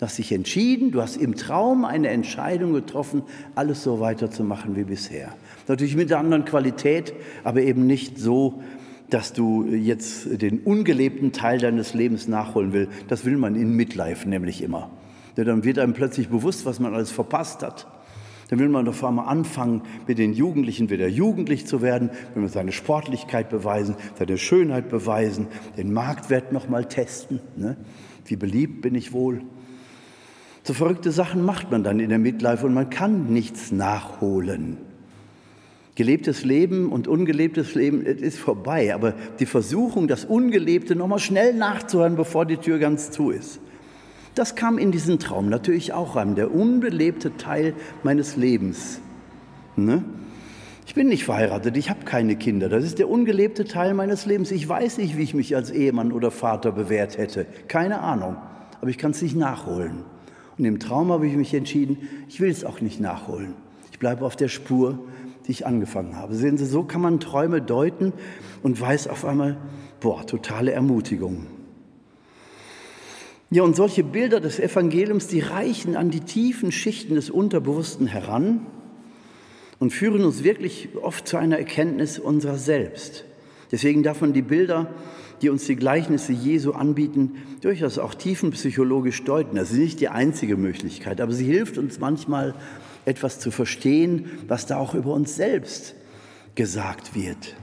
hast 0.00 0.16
dich 0.16 0.32
entschieden, 0.32 0.90
du 0.90 1.02
hast 1.02 1.18
im 1.18 1.34
Traum 1.34 1.84
eine 1.84 2.08
Entscheidung 2.08 2.72
getroffen, 2.72 3.24
alles 3.56 3.82
so 3.82 4.00
weiterzumachen 4.00 4.74
wie 4.74 4.84
bisher. 4.84 5.34
Natürlich 5.68 5.96
mit 5.96 6.11
einer 6.11 6.22
anderen 6.22 6.46
Qualität, 6.46 7.12
aber 7.44 7.61
eben 7.61 7.86
nicht 7.86 8.18
so, 8.18 8.62
dass 9.11 9.34
du 9.34 9.66
jetzt 9.66 10.40
den 10.40 10.61
ungelebten 10.61 11.32
Teil 11.32 11.58
deines 11.58 11.92
Lebens 11.92 12.26
nachholen 12.26 12.72
willst. 12.72 12.92
Das 13.08 13.26
will 13.26 13.36
man 13.36 13.54
in 13.54 13.76
Midlife 13.76 14.26
nämlich 14.26 14.62
immer. 14.62 14.88
Denn 15.36 15.44
dann 15.44 15.62
wird 15.62 15.78
einem 15.78 15.92
plötzlich 15.92 16.30
bewusst, 16.30 16.64
was 16.64 16.80
man 16.80 16.94
alles 16.94 17.11
verpasst 17.11 17.62
hat 17.62 17.86
Dann 18.51 18.59
will 18.59 18.68
man 18.68 18.88
auf 18.88 19.05
einmal 19.05 19.28
anfangen, 19.28 19.82
mit 20.09 20.18
den 20.18 20.32
Jugendlichen 20.32 20.90
wieder 20.90 21.07
jugendlich 21.07 21.66
zu 21.66 21.82
werden, 21.82 22.11
will 22.34 22.42
man 22.42 22.51
seine 22.51 22.72
Sportlichkeit 22.72 23.48
beweisen, 23.48 23.94
seine 24.18 24.38
Schönheit 24.38 24.88
beweisen, 24.88 25.46
den 25.76 25.92
Marktwert 25.92 26.53
nochmal 26.53 26.86
testen. 26.86 27.38
Ne? 27.57 27.76
Wie 28.24 28.34
beliebt 28.34 28.82
bin 28.82 28.96
ich 28.96 29.12
wohl? 29.12 29.42
So 30.64 30.74
verrückte 30.74 31.12
Sachen 31.12 31.44
macht 31.44 31.70
man 31.70 31.84
dann 31.84 32.01
in 32.01 32.09
der 32.09 32.18
Midlife 32.18 32.66
und 32.66 32.74
man 32.74 32.90
kann 32.90 33.32
nichts 33.32 33.70
nachholen. 33.70 34.78
Gelebtes 35.94 36.44
Leben 36.44 36.90
und 36.90 37.07
ungelebtes 37.07 37.76
Leben 37.76 38.03
ist 38.03 38.40
vorbei, 38.40 38.92
aber 38.92 39.14
die 39.38 39.46
Versuchung, 39.46 40.09
das 40.09 40.24
Ungelebte 40.24 40.96
nochmal 40.96 41.20
schnell 41.20 41.55
nachzuhören, 41.55 42.16
bevor 42.16 42.46
die 42.46 42.57
Tür 42.57 42.80
ganz 42.80 43.12
zu 43.12 43.30
ist, 43.30 43.61
das 44.34 44.54
kam 44.54 44.78
in 44.78 44.92
diesen 44.92 45.18
Traum 45.18 45.48
natürlich 45.48 45.92
auch 45.92 46.16
rein, 46.16 46.34
der 46.34 46.54
unbelebte 46.54 47.36
Teil 47.36 47.74
meines 48.02 48.36
Lebens. 48.36 49.00
Ne? 49.76 50.04
Ich 50.86 50.94
bin 50.94 51.08
nicht 51.08 51.24
verheiratet, 51.24 51.76
ich 51.76 51.88
habe 51.88 52.04
keine 52.04 52.36
Kinder. 52.36 52.68
Das 52.68 52.84
ist 52.84 52.98
der 52.98 53.08
ungelebte 53.08 53.64
Teil 53.64 53.94
meines 53.94 54.26
Lebens. 54.26 54.50
Ich 54.50 54.68
weiß 54.68 54.98
nicht, 54.98 55.16
wie 55.16 55.22
ich 55.22 55.34
mich 55.34 55.54
als 55.54 55.70
Ehemann 55.70 56.10
oder 56.12 56.30
Vater 56.30 56.72
bewährt 56.72 57.16
hätte. 57.16 57.46
Keine 57.68 58.00
Ahnung. 58.00 58.36
Aber 58.80 58.90
ich 58.90 58.98
kann 58.98 59.12
es 59.12 59.22
nicht 59.22 59.36
nachholen. 59.36 60.04
Und 60.58 60.64
im 60.64 60.80
Traum 60.80 61.12
habe 61.12 61.26
ich 61.26 61.36
mich 61.36 61.54
entschieden, 61.54 62.08
ich 62.28 62.40
will 62.40 62.50
es 62.50 62.64
auch 62.64 62.80
nicht 62.80 63.00
nachholen. 63.00 63.54
Ich 63.92 63.98
bleibe 63.98 64.24
auf 64.24 64.36
der 64.36 64.48
Spur, 64.48 64.98
die 65.46 65.52
ich 65.52 65.66
angefangen 65.66 66.16
habe. 66.16 66.34
Sehen 66.34 66.58
Sie, 66.58 66.66
so 66.66 66.82
kann 66.82 67.00
man 67.00 67.20
Träume 67.20 67.62
deuten 67.62 68.12
und 68.62 68.80
weiß 68.80 69.08
auf 69.08 69.24
einmal, 69.24 69.58
boah, 70.00 70.26
totale 70.26 70.72
Ermutigung. 70.72 71.46
Ja, 73.53 73.64
und 73.64 73.74
solche 73.74 74.05
Bilder 74.05 74.38
des 74.38 74.61
Evangeliums, 74.61 75.26
die 75.26 75.40
reichen 75.40 75.96
an 75.96 76.11
die 76.11 76.20
tiefen 76.20 76.70
Schichten 76.70 77.16
des 77.16 77.30
Unterbewussten 77.30 78.07
heran 78.07 78.64
und 79.80 79.92
führen 79.92 80.24
uns 80.24 80.44
wirklich 80.44 80.90
oft 81.03 81.26
zu 81.26 81.36
einer 81.36 81.59
Erkenntnis 81.59 82.20
unserer 82.20 82.59
selbst. 82.59 83.24
Deswegen 83.72 84.05
darf 84.05 84.20
man 84.20 84.32
die 84.32 84.42
Bilder, 84.42 84.94
die 85.42 85.48
uns 85.48 85.64
die 85.64 85.74
Gleichnisse 85.74 86.32
Jesu 86.32 86.72
anbieten, 86.72 87.42
durchaus 87.61 87.98
auch 87.98 88.14
tiefenpsychologisch 88.14 89.24
deuten. 89.24 89.57
Das 89.57 89.72
ist 89.72 89.78
nicht 89.78 90.01
die 90.01 90.09
einzige 90.09 90.57
Möglichkeit, 90.57 91.20
aber 91.20 91.32
sie 91.32 91.46
hilft 91.46 91.76
uns 91.76 91.98
manchmal, 91.98 92.55
etwas 93.07 93.40
zu 93.40 93.51
verstehen, 93.51 94.26
was 94.46 94.66
da 94.66 94.76
auch 94.76 94.94
über 94.94 95.12
uns 95.14 95.34
selbst 95.34 95.94
gesagt 96.55 97.14
wird. 97.14 97.57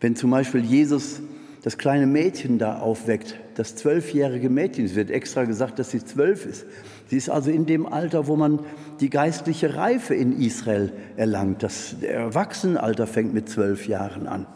Wenn 0.00 0.16
zum 0.16 0.30
Beispiel 0.30 0.64
Jesus 0.64 1.20
das 1.62 1.76
kleine 1.76 2.06
Mädchen 2.06 2.58
da 2.58 2.78
aufweckt, 2.78 3.38
das 3.54 3.76
zwölfjährige 3.76 4.48
Mädchen. 4.48 4.86
Es 4.86 4.94
wird 4.94 5.10
extra 5.10 5.44
gesagt, 5.44 5.78
dass 5.78 5.90
sie 5.90 6.02
zwölf 6.02 6.46
ist. 6.46 6.64
Sie 7.08 7.16
ist 7.16 7.28
also 7.28 7.50
in 7.50 7.66
dem 7.66 7.86
Alter, 7.86 8.26
wo 8.26 8.36
man 8.36 8.60
die 9.00 9.10
geistliche 9.10 9.76
Reife 9.76 10.14
in 10.14 10.40
Israel 10.40 10.92
erlangt. 11.16 11.62
Das 11.62 11.96
Erwachsenenalter 12.02 13.06
fängt 13.06 13.34
mit 13.34 13.48
zwölf 13.48 13.86
Jahren 13.88 14.26
an. 14.26 14.46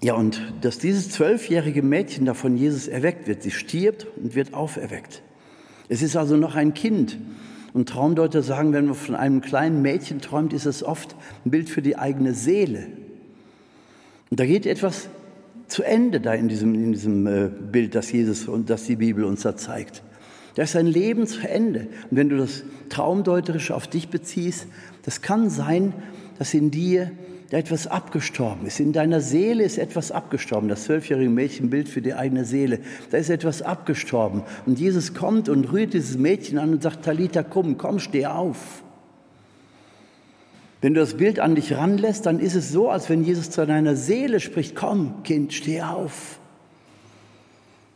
Ja, 0.00 0.14
und 0.14 0.40
dass 0.60 0.78
dieses 0.78 1.10
zwölfjährige 1.10 1.82
Mädchen 1.82 2.24
da 2.24 2.34
von 2.34 2.56
Jesus 2.56 2.86
erweckt 2.88 3.26
wird, 3.26 3.42
sie 3.42 3.50
stirbt 3.50 4.06
und 4.16 4.34
wird 4.34 4.54
auferweckt. 4.54 5.22
Es 5.88 6.02
ist 6.02 6.16
also 6.16 6.36
noch 6.36 6.54
ein 6.54 6.74
Kind. 6.74 7.18
Und 7.72 7.88
Traumdeuter 7.88 8.42
sagen, 8.42 8.72
wenn 8.72 8.86
man 8.86 8.94
von 8.94 9.14
einem 9.14 9.40
kleinen 9.40 9.82
Mädchen 9.82 10.20
träumt, 10.20 10.52
ist 10.52 10.66
es 10.66 10.82
oft 10.82 11.16
ein 11.44 11.50
Bild 11.50 11.68
für 11.68 11.82
die 11.82 11.96
eigene 11.96 12.32
Seele. 12.32 12.86
Und 14.30 14.40
da 14.40 14.46
geht 14.46 14.66
etwas 14.66 15.08
zu 15.68 15.82
Ende 15.82 16.20
da 16.20 16.34
in 16.34 16.48
diesem, 16.48 16.74
in 16.74 16.92
diesem 16.92 17.26
äh, 17.26 17.48
Bild, 17.48 17.94
das 17.94 18.10
Jesus 18.10 18.48
und 18.48 18.70
das 18.70 18.84
die 18.84 18.96
Bibel 18.96 19.24
uns 19.24 19.42
da 19.42 19.56
zeigt. 19.56 20.02
Da 20.54 20.64
ist 20.64 20.76
ein 20.76 20.86
Leben 20.86 21.26
zu 21.26 21.46
Ende. 21.46 21.88
Und 22.10 22.16
wenn 22.16 22.28
du 22.28 22.36
das 22.36 22.64
Traumdeuterische 22.88 23.74
auf 23.74 23.86
dich 23.86 24.08
beziehst, 24.08 24.66
das 25.04 25.22
kann 25.22 25.50
sein, 25.50 25.92
dass 26.38 26.54
in 26.54 26.70
dir 26.70 27.12
etwas 27.50 27.86
abgestorben 27.86 28.66
ist. 28.66 28.80
In 28.80 28.92
deiner 28.92 29.20
Seele 29.20 29.64
ist 29.64 29.78
etwas 29.78 30.10
abgestorben. 30.10 30.68
Das 30.68 30.84
zwölfjährige 30.84 31.30
Mädchen 31.30 31.70
Bild 31.70 31.88
für 31.88 32.02
die 32.02 32.14
eigene 32.14 32.44
Seele. 32.44 32.80
Da 33.10 33.18
ist 33.18 33.30
etwas 33.30 33.62
abgestorben. 33.62 34.42
Und 34.66 34.78
Jesus 34.78 35.14
kommt 35.14 35.48
und 35.48 35.72
rührt 35.72 35.94
dieses 35.94 36.18
Mädchen 36.18 36.58
an 36.58 36.72
und 36.72 36.82
sagt, 36.82 37.04
Talita, 37.04 37.42
komm, 37.42 37.78
komm, 37.78 38.00
steh 38.00 38.26
auf. 38.26 38.82
Wenn 40.80 40.94
du 40.94 41.00
das 41.00 41.14
Bild 41.14 41.40
an 41.40 41.56
dich 41.56 41.74
ranlässt, 41.74 42.26
dann 42.26 42.38
ist 42.38 42.54
es 42.54 42.70
so, 42.70 42.88
als 42.88 43.08
wenn 43.10 43.24
Jesus 43.24 43.50
zu 43.50 43.66
deiner 43.66 43.96
Seele 43.96 44.38
spricht, 44.38 44.76
komm, 44.76 45.22
Kind, 45.24 45.52
steh 45.52 45.82
auf. 45.82 46.38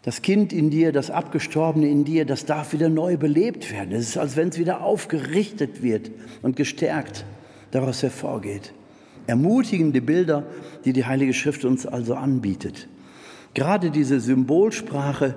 Das 0.02 0.20
Kind 0.20 0.52
in 0.52 0.70
dir, 0.70 0.90
das 0.90 1.10
Abgestorbene 1.12 1.88
in 1.88 2.04
dir, 2.04 2.24
das 2.24 2.44
darf 2.44 2.72
wieder 2.72 2.88
neu 2.88 3.16
belebt 3.16 3.70
werden. 3.70 3.92
Es 3.92 4.08
ist, 4.08 4.16
als 4.16 4.36
wenn 4.36 4.48
es 4.48 4.58
wieder 4.58 4.82
aufgerichtet 4.82 5.82
wird 5.82 6.10
und 6.42 6.56
gestärkt 6.56 7.24
daraus 7.70 8.02
hervorgeht. 8.02 8.72
Ermutigende 9.28 10.00
Bilder, 10.00 10.44
die 10.84 10.92
die 10.92 11.04
Heilige 11.04 11.32
Schrift 11.32 11.64
uns 11.64 11.86
also 11.86 12.14
anbietet. 12.16 12.88
Gerade 13.54 13.92
diese 13.92 14.18
Symbolsprache, 14.18 15.36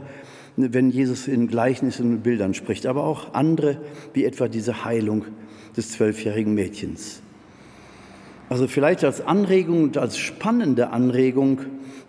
wenn 0.57 0.89
Jesus 0.89 1.27
in 1.27 1.47
Gleichnissen 1.47 2.13
und 2.13 2.23
Bildern 2.23 2.55
spricht, 2.55 2.87
aber 2.87 3.03
auch 3.03 3.35
andere, 3.35 3.77
wie 4.13 4.25
etwa 4.25 4.47
diese 4.47 4.83
Heilung 4.83 5.25
des 5.77 5.91
zwölfjährigen 5.91 6.55
Mädchens. 6.55 7.21
Also 8.49 8.67
vielleicht 8.67 9.03
als 9.03 9.21
Anregung 9.21 9.83
und 9.83 9.97
als 9.97 10.17
spannende 10.17 10.91
Anregung, 10.91 11.61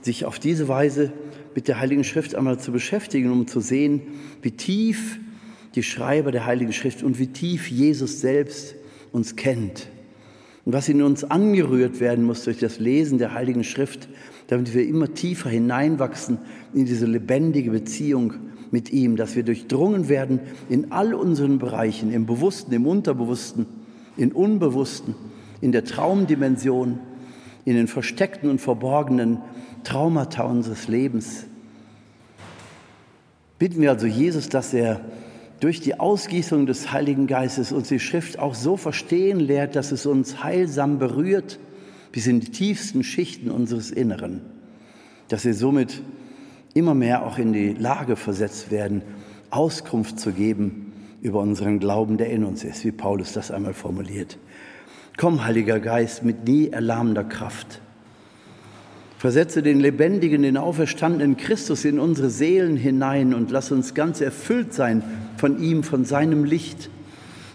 sich 0.02 0.24
auf 0.24 0.38
diese 0.38 0.68
Weise 0.68 1.12
mit 1.54 1.68
der 1.68 1.80
Heiligen 1.80 2.04
Schrift 2.04 2.34
einmal 2.34 2.58
zu 2.60 2.72
beschäftigen, 2.72 3.30
um 3.30 3.46
zu 3.46 3.60
sehen, 3.60 4.02
wie 4.42 4.50
tief 4.50 5.18
die 5.74 5.82
Schreiber 5.82 6.30
der 6.30 6.46
Heiligen 6.46 6.72
Schrift 6.72 7.02
und 7.02 7.18
wie 7.18 7.28
tief 7.28 7.70
Jesus 7.70 8.20
selbst 8.20 8.74
uns 9.12 9.36
kennt. 9.36 9.88
Und 10.64 10.72
was 10.72 10.88
in 10.88 11.00
uns 11.02 11.24
angerührt 11.24 12.00
werden 12.00 12.24
muss 12.24 12.44
durch 12.44 12.58
das 12.58 12.78
Lesen 12.78 13.18
der 13.18 13.32
Heiligen 13.32 13.64
Schrift, 13.64 14.08
damit 14.48 14.74
wir 14.74 14.86
immer 14.86 15.14
tiefer 15.14 15.48
hineinwachsen 15.48 16.38
in 16.74 16.84
diese 16.84 17.06
lebendige 17.06 17.70
Beziehung 17.70 18.34
mit 18.70 18.92
ihm, 18.92 19.16
dass 19.16 19.36
wir 19.36 19.42
durchdrungen 19.42 20.08
werden 20.08 20.40
in 20.68 20.92
all 20.92 21.14
unseren 21.14 21.58
Bereichen, 21.58 22.12
im 22.12 22.26
Bewussten, 22.26 22.72
im 22.72 22.86
Unterbewussten, 22.86 23.66
im 24.16 24.32
Unbewussten 24.32 25.14
in 25.60 25.72
der 25.72 25.84
Traumdimension, 25.84 26.98
in 27.64 27.74
den 27.74 27.88
versteckten 27.88 28.50
und 28.50 28.60
verborgenen 28.60 29.38
Traumata 29.84 30.44
unseres 30.44 30.88
Lebens. 30.88 31.46
Bitten 33.58 33.80
wir 33.80 33.90
also 33.90 34.06
Jesus, 34.06 34.48
dass 34.48 34.74
er 34.74 35.00
durch 35.60 35.80
die 35.80 35.98
Ausgießung 35.98 36.66
des 36.66 36.92
Heiligen 36.92 37.26
Geistes 37.26 37.72
uns 37.72 37.88
die 37.88 38.00
Schrift 38.00 38.38
auch 38.38 38.54
so 38.54 38.76
verstehen 38.76 39.40
lehrt, 39.40 39.74
dass 39.74 39.92
es 39.92 40.04
uns 40.04 40.42
heilsam 40.42 40.98
berührt 40.98 41.58
bis 42.12 42.26
in 42.26 42.40
die 42.40 42.50
tiefsten 42.50 43.02
Schichten 43.02 43.50
unseres 43.50 43.90
Inneren, 43.90 44.42
dass 45.28 45.44
wir 45.44 45.54
somit 45.54 46.02
immer 46.74 46.94
mehr 46.94 47.26
auch 47.26 47.38
in 47.38 47.52
die 47.52 47.72
Lage 47.72 48.16
versetzt 48.16 48.70
werden, 48.70 49.02
Auskunft 49.50 50.20
zu 50.20 50.32
geben 50.32 50.92
über 51.22 51.40
unseren 51.40 51.78
Glauben, 51.78 52.18
der 52.18 52.30
in 52.30 52.44
uns 52.44 52.62
ist, 52.64 52.84
wie 52.84 52.92
Paulus 52.92 53.32
das 53.32 53.50
einmal 53.50 53.72
formuliert. 53.72 54.38
Komm, 55.16 55.46
Heiliger 55.46 55.80
Geist, 55.80 56.24
mit 56.24 56.46
nie 56.46 56.68
erlahmender 56.68 57.24
Kraft. 57.24 57.80
Versetze 59.16 59.62
den 59.62 59.80
lebendigen, 59.80 60.42
den 60.42 60.58
auferstandenen 60.58 61.38
Christus 61.38 61.86
in 61.86 61.98
unsere 61.98 62.28
Seelen 62.28 62.76
hinein 62.76 63.32
und 63.32 63.50
lass 63.50 63.72
uns 63.72 63.94
ganz 63.94 64.20
erfüllt 64.20 64.74
sein 64.74 65.02
von 65.38 65.62
ihm, 65.62 65.84
von 65.84 66.04
seinem 66.04 66.44
Licht, 66.44 66.90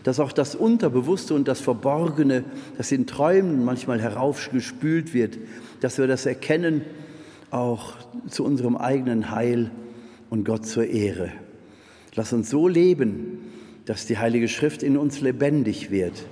dass 0.03 0.19
auch 0.19 0.31
das 0.31 0.55
Unterbewusste 0.55 1.35
und 1.35 1.47
das 1.47 1.61
Verborgene, 1.61 2.43
das 2.79 2.91
in 2.91 3.05
Träumen 3.05 3.63
manchmal 3.63 4.01
heraufgespült 4.01 5.13
wird, 5.13 5.37
dass 5.81 5.99
wir 5.99 6.07
das 6.07 6.25
erkennen, 6.25 6.81
auch 7.51 7.93
zu 8.27 8.43
unserem 8.43 8.75
eigenen 8.75 9.29
Heil 9.29 9.69
und 10.31 10.45
Gott 10.45 10.65
zur 10.65 10.87
Ehre. 10.87 11.31
Lass 12.15 12.33
uns 12.33 12.49
so 12.49 12.67
leben, 12.67 13.37
dass 13.85 14.07
die 14.07 14.17
Heilige 14.17 14.47
Schrift 14.47 14.81
in 14.81 14.97
uns 14.97 15.21
lebendig 15.21 15.91
wird 15.91 16.23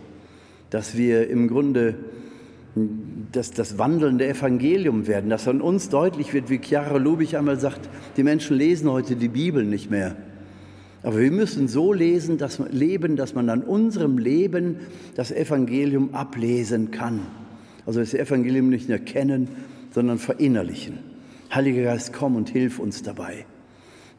dass 0.70 0.98
wir 0.98 1.30
im 1.30 1.48
Grunde 1.48 1.96
das, 3.32 3.52
das 3.52 3.78
wandelnde 3.78 4.28
Evangelium 4.28 5.08
werden, 5.08 5.30
dass 5.30 5.48
an 5.48 5.62
uns 5.62 5.90
deutlich 5.90 6.34
wird, 6.34 6.50
wie 6.50 6.60
Chiara 6.60 6.98
Lubich 6.98 7.38
einmal 7.38 7.60
sagt, 7.60 7.90
die 8.18 8.24
Menschen 8.24 8.58
lesen 8.58 8.90
heute 8.90 9.16
die 9.16 9.28
Bibel 9.28 9.64
nicht 9.64 9.90
mehr. 9.90 10.16
Aber 11.02 11.20
wir 11.20 11.32
müssen 11.32 11.68
so 11.68 11.94
lesen, 11.94 12.38
dass, 12.38 12.60
leben, 12.72 13.16
dass 13.16 13.34
man 13.34 13.50
an 13.50 13.64
unserem 13.64 14.18
Leben 14.18 14.78
das 15.16 15.32
Evangelium 15.32 16.14
ablesen 16.14 16.92
kann. 16.92 17.22
Also 17.86 18.02
das 18.02 18.14
Evangelium 18.14 18.70
nicht 18.70 18.90
nur 18.90 19.00
kennen, 19.00 19.48
sondern 19.92 20.20
verinnerlichen. 20.20 21.00
Heiliger 21.54 21.84
Geist, 21.84 22.14
komm 22.14 22.36
und 22.36 22.50
hilf 22.50 22.80
uns 22.80 23.02
dabei. 23.02 23.46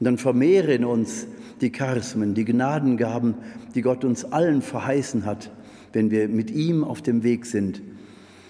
Und 0.01 0.07
dann 0.07 0.19
vermehre 0.19 0.73
in 0.73 0.85
uns 0.85 1.27
die 1.61 1.71
Charismen, 1.71 2.35
die 2.35 2.47
Gnadengaben, 2.47 3.35
die 3.75 3.83
Gott 3.83 4.05
uns 4.05 4.25
allen 4.25 4.63
verheißen 4.63 5.27
hat, 5.27 5.51
wenn 5.93 6.11
wir 6.11 6.29
mit 6.29 6.51
ihm 6.51 6.85
auf 6.85 7.03
dem 7.03 7.23
Weg 7.23 7.47
sind, 7.47 7.83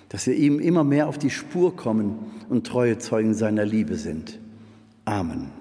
dass 0.09 0.27
wir 0.27 0.35
ihm 0.35 0.59
immer 0.59 0.85
mehr 0.85 1.09
auf 1.09 1.19
die 1.19 1.31
Spur 1.31 1.77
kommen 1.77 2.19
und 2.49 2.67
treue 2.67 2.99
Zeugen 2.99 3.35
seiner 3.35 3.65
Liebe 3.65 3.97
sind. 3.97 4.41
Amen. 5.05 5.60